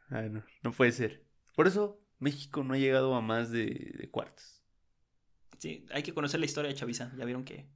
Ay, 0.10 0.30
no. 0.30 0.44
No 0.64 0.72
puede 0.72 0.92
ser. 0.92 1.24
Por 1.56 1.68
eso 1.68 2.00
México 2.20 2.64
no 2.64 2.74
ha 2.74 2.78
llegado 2.78 3.16
a 3.16 3.22
más 3.22 3.52
de, 3.52 3.94
de 3.98 4.10
cuartos. 4.10 4.62
Sí, 5.60 5.86
hay 5.92 6.04
que 6.04 6.14
conocer 6.14 6.40
la 6.40 6.46
historia 6.46 6.70
de 6.70 6.76
Chavisa. 6.76 7.12
Ya 7.18 7.26
vieron 7.26 7.44
que 7.44 7.68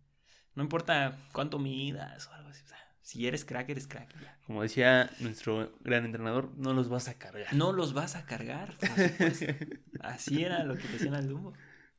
no 0.55 0.63
importa 0.63 1.17
cuánto 1.31 1.59
midas 1.59 2.27
o 2.27 2.33
algo 2.33 2.49
así. 2.49 2.63
o 2.63 2.67
sea, 2.67 2.77
si 3.01 3.27
eres 3.27 3.45
crack, 3.45 3.69
eres 3.69 3.87
crack. 3.87 4.13
ya. 4.21 4.37
Como 4.45 4.61
decía 4.61 5.09
nuestro 5.19 5.73
gran 5.81 6.05
entrenador, 6.05 6.51
no 6.57 6.73
los 6.73 6.89
vas 6.89 7.07
a 7.07 7.17
cargar. 7.17 7.53
No 7.53 7.71
los 7.71 7.93
vas 7.93 8.15
a 8.15 8.25
cargar. 8.25 8.75
Así 10.01 10.43
era 10.43 10.63
lo 10.63 10.75
que 10.77 10.87
decían 10.87 11.15
al 11.15 11.27
Dumbo. 11.27 11.53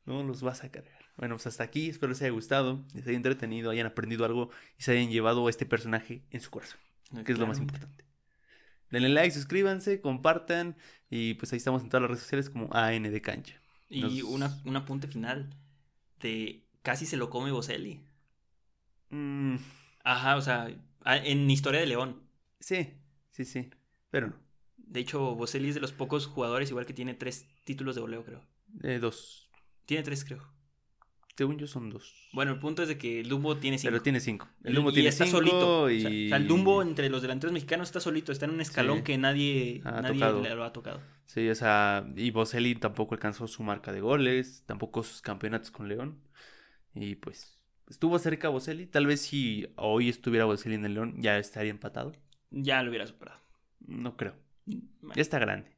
No 0.05 0.23
los 0.23 0.41
vas 0.41 0.63
a 0.63 0.69
cargar. 0.71 1.01
Bueno, 1.17 1.35
pues 1.35 1.47
hasta 1.47 1.63
aquí. 1.63 1.89
Espero 1.89 2.11
les 2.11 2.21
haya 2.21 2.31
gustado, 2.31 2.85
les 2.93 3.07
haya 3.07 3.15
entretenido, 3.15 3.71
hayan 3.71 3.87
aprendido 3.87 4.25
algo 4.25 4.49
y 4.77 4.83
se 4.83 4.91
hayan 4.91 5.09
llevado 5.09 5.47
a 5.47 5.49
este 5.49 5.65
personaje 5.65 6.23
en 6.31 6.41
su 6.41 6.49
corazón, 6.51 6.79
que 7.25 7.31
es 7.31 7.39
lo 7.39 7.47
más 7.47 7.59
importante. 7.59 8.05
Denle 8.91 9.09
like, 9.09 9.31
suscríbanse, 9.33 10.01
compartan 10.01 10.75
y 11.15 11.35
pues 11.35 11.53
ahí 11.53 11.57
estamos 11.57 11.83
en 11.83 11.89
todas 11.89 12.01
las 12.01 12.09
redes 12.09 12.23
sociales 12.23 12.49
como 12.49 12.73
AN 12.73 13.03
de 13.03 13.21
Cancha. 13.21 13.53
Y 13.87 14.23
una, 14.23 14.59
un 14.65 14.75
apunte 14.75 15.07
final 15.07 15.55
de 16.19 16.63
casi 16.81 17.05
se 17.05 17.17
lo 17.17 17.29
come 17.29 17.51
Boselli. 17.51 18.01
Mm, 19.11 19.57
Ajá, 20.03 20.37
o 20.37 20.41
sea, 20.41 20.69
en 21.05 21.51
Historia 21.51 21.81
de 21.81 21.85
León. 21.85 22.23
sí, 22.59 22.95
sí, 23.29 23.45
sí, 23.45 23.69
pero 24.09 24.29
no. 24.29 24.35
De 24.77 25.01
hecho, 25.01 25.35
Boselli 25.35 25.69
es 25.69 25.75
de 25.75 25.81
los 25.81 25.91
pocos 25.91 26.25
jugadores 26.25 26.71
igual 26.71 26.87
que 26.87 26.93
tiene 26.93 27.13
tres 27.13 27.45
títulos 27.63 27.93
de 27.93 28.01
goleo, 28.01 28.25
creo. 28.25 28.41
Eh, 28.81 28.97
dos. 28.97 29.51
Tiene 29.85 30.01
tres, 30.01 30.25
creo. 30.25 30.41
Según 31.35 31.57
yo 31.57 31.65
son 31.65 31.89
dos. 31.89 32.13
Bueno, 32.31 32.51
el 32.51 32.59
punto 32.59 32.83
es 32.83 32.87
de 32.87 32.97
que 32.97 33.19
el 33.21 33.27
Dumbo 33.29 33.57
tiene 33.57 33.79
cinco. 33.79 33.91
Pero 33.91 34.03
tiene 34.03 34.19
cinco. 34.19 34.47
El 34.63 34.75
Dumbo 34.75 34.91
y 34.91 34.93
tiene 34.93 35.09
está 35.09 35.25
cinco 35.25 35.37
solito. 35.39 35.89
y... 35.89 36.25
O 36.27 36.29
sea, 36.29 36.37
el 36.37 36.47
Dumbo 36.47 36.81
entre 36.83 37.09
los 37.09 37.23
delanteros 37.23 37.51
mexicanos 37.53 37.87
está 37.89 37.99
solito, 37.99 38.31
está 38.31 38.45
en 38.45 38.51
un 38.51 38.61
escalón 38.61 38.97
Sí. 38.99 39.03
que 39.03 39.17
nadie, 39.17 39.81
Ha 39.83 40.01
nadie 40.01 40.41
le 40.43 40.55
lo 40.55 40.63
ha 40.63 40.71
tocado. 40.73 41.01
Sí, 41.25 41.49
o 41.49 41.55
sea, 41.55 42.05
y 42.15 42.29
Boselli 42.29 42.75
tampoco 42.75 43.15
alcanzó 43.15 43.47
su 43.47 43.63
marca 43.63 43.91
de 43.91 44.01
goles, 44.01 44.63
tampoco 44.67 45.01
sus 45.01 45.21
campeonatos 45.21 45.71
con 45.71 45.87
León. 45.87 46.19
Y 46.93 47.15
pues 47.15 47.57
estuvo 47.89 48.19
cerca 48.19 48.49
Boselli. 48.49 48.85
Tal 48.85 49.07
vez 49.07 49.21
si 49.21 49.65
hoy 49.75 50.09
estuviera 50.09 50.45
Boselli 50.45 50.75
en 50.75 50.85
el 50.85 50.93
León 50.93 51.15
ya 51.17 51.39
estaría 51.39 51.71
empatado. 51.71 52.11
Ya 52.51 52.83
lo 52.83 52.89
hubiera 52.91 53.07
superado. 53.07 53.39
No 53.79 54.15
creo. 54.15 54.35
Bueno, 54.67 55.15
Ya 55.15 55.21
está 55.23 55.39
grande. 55.39 55.72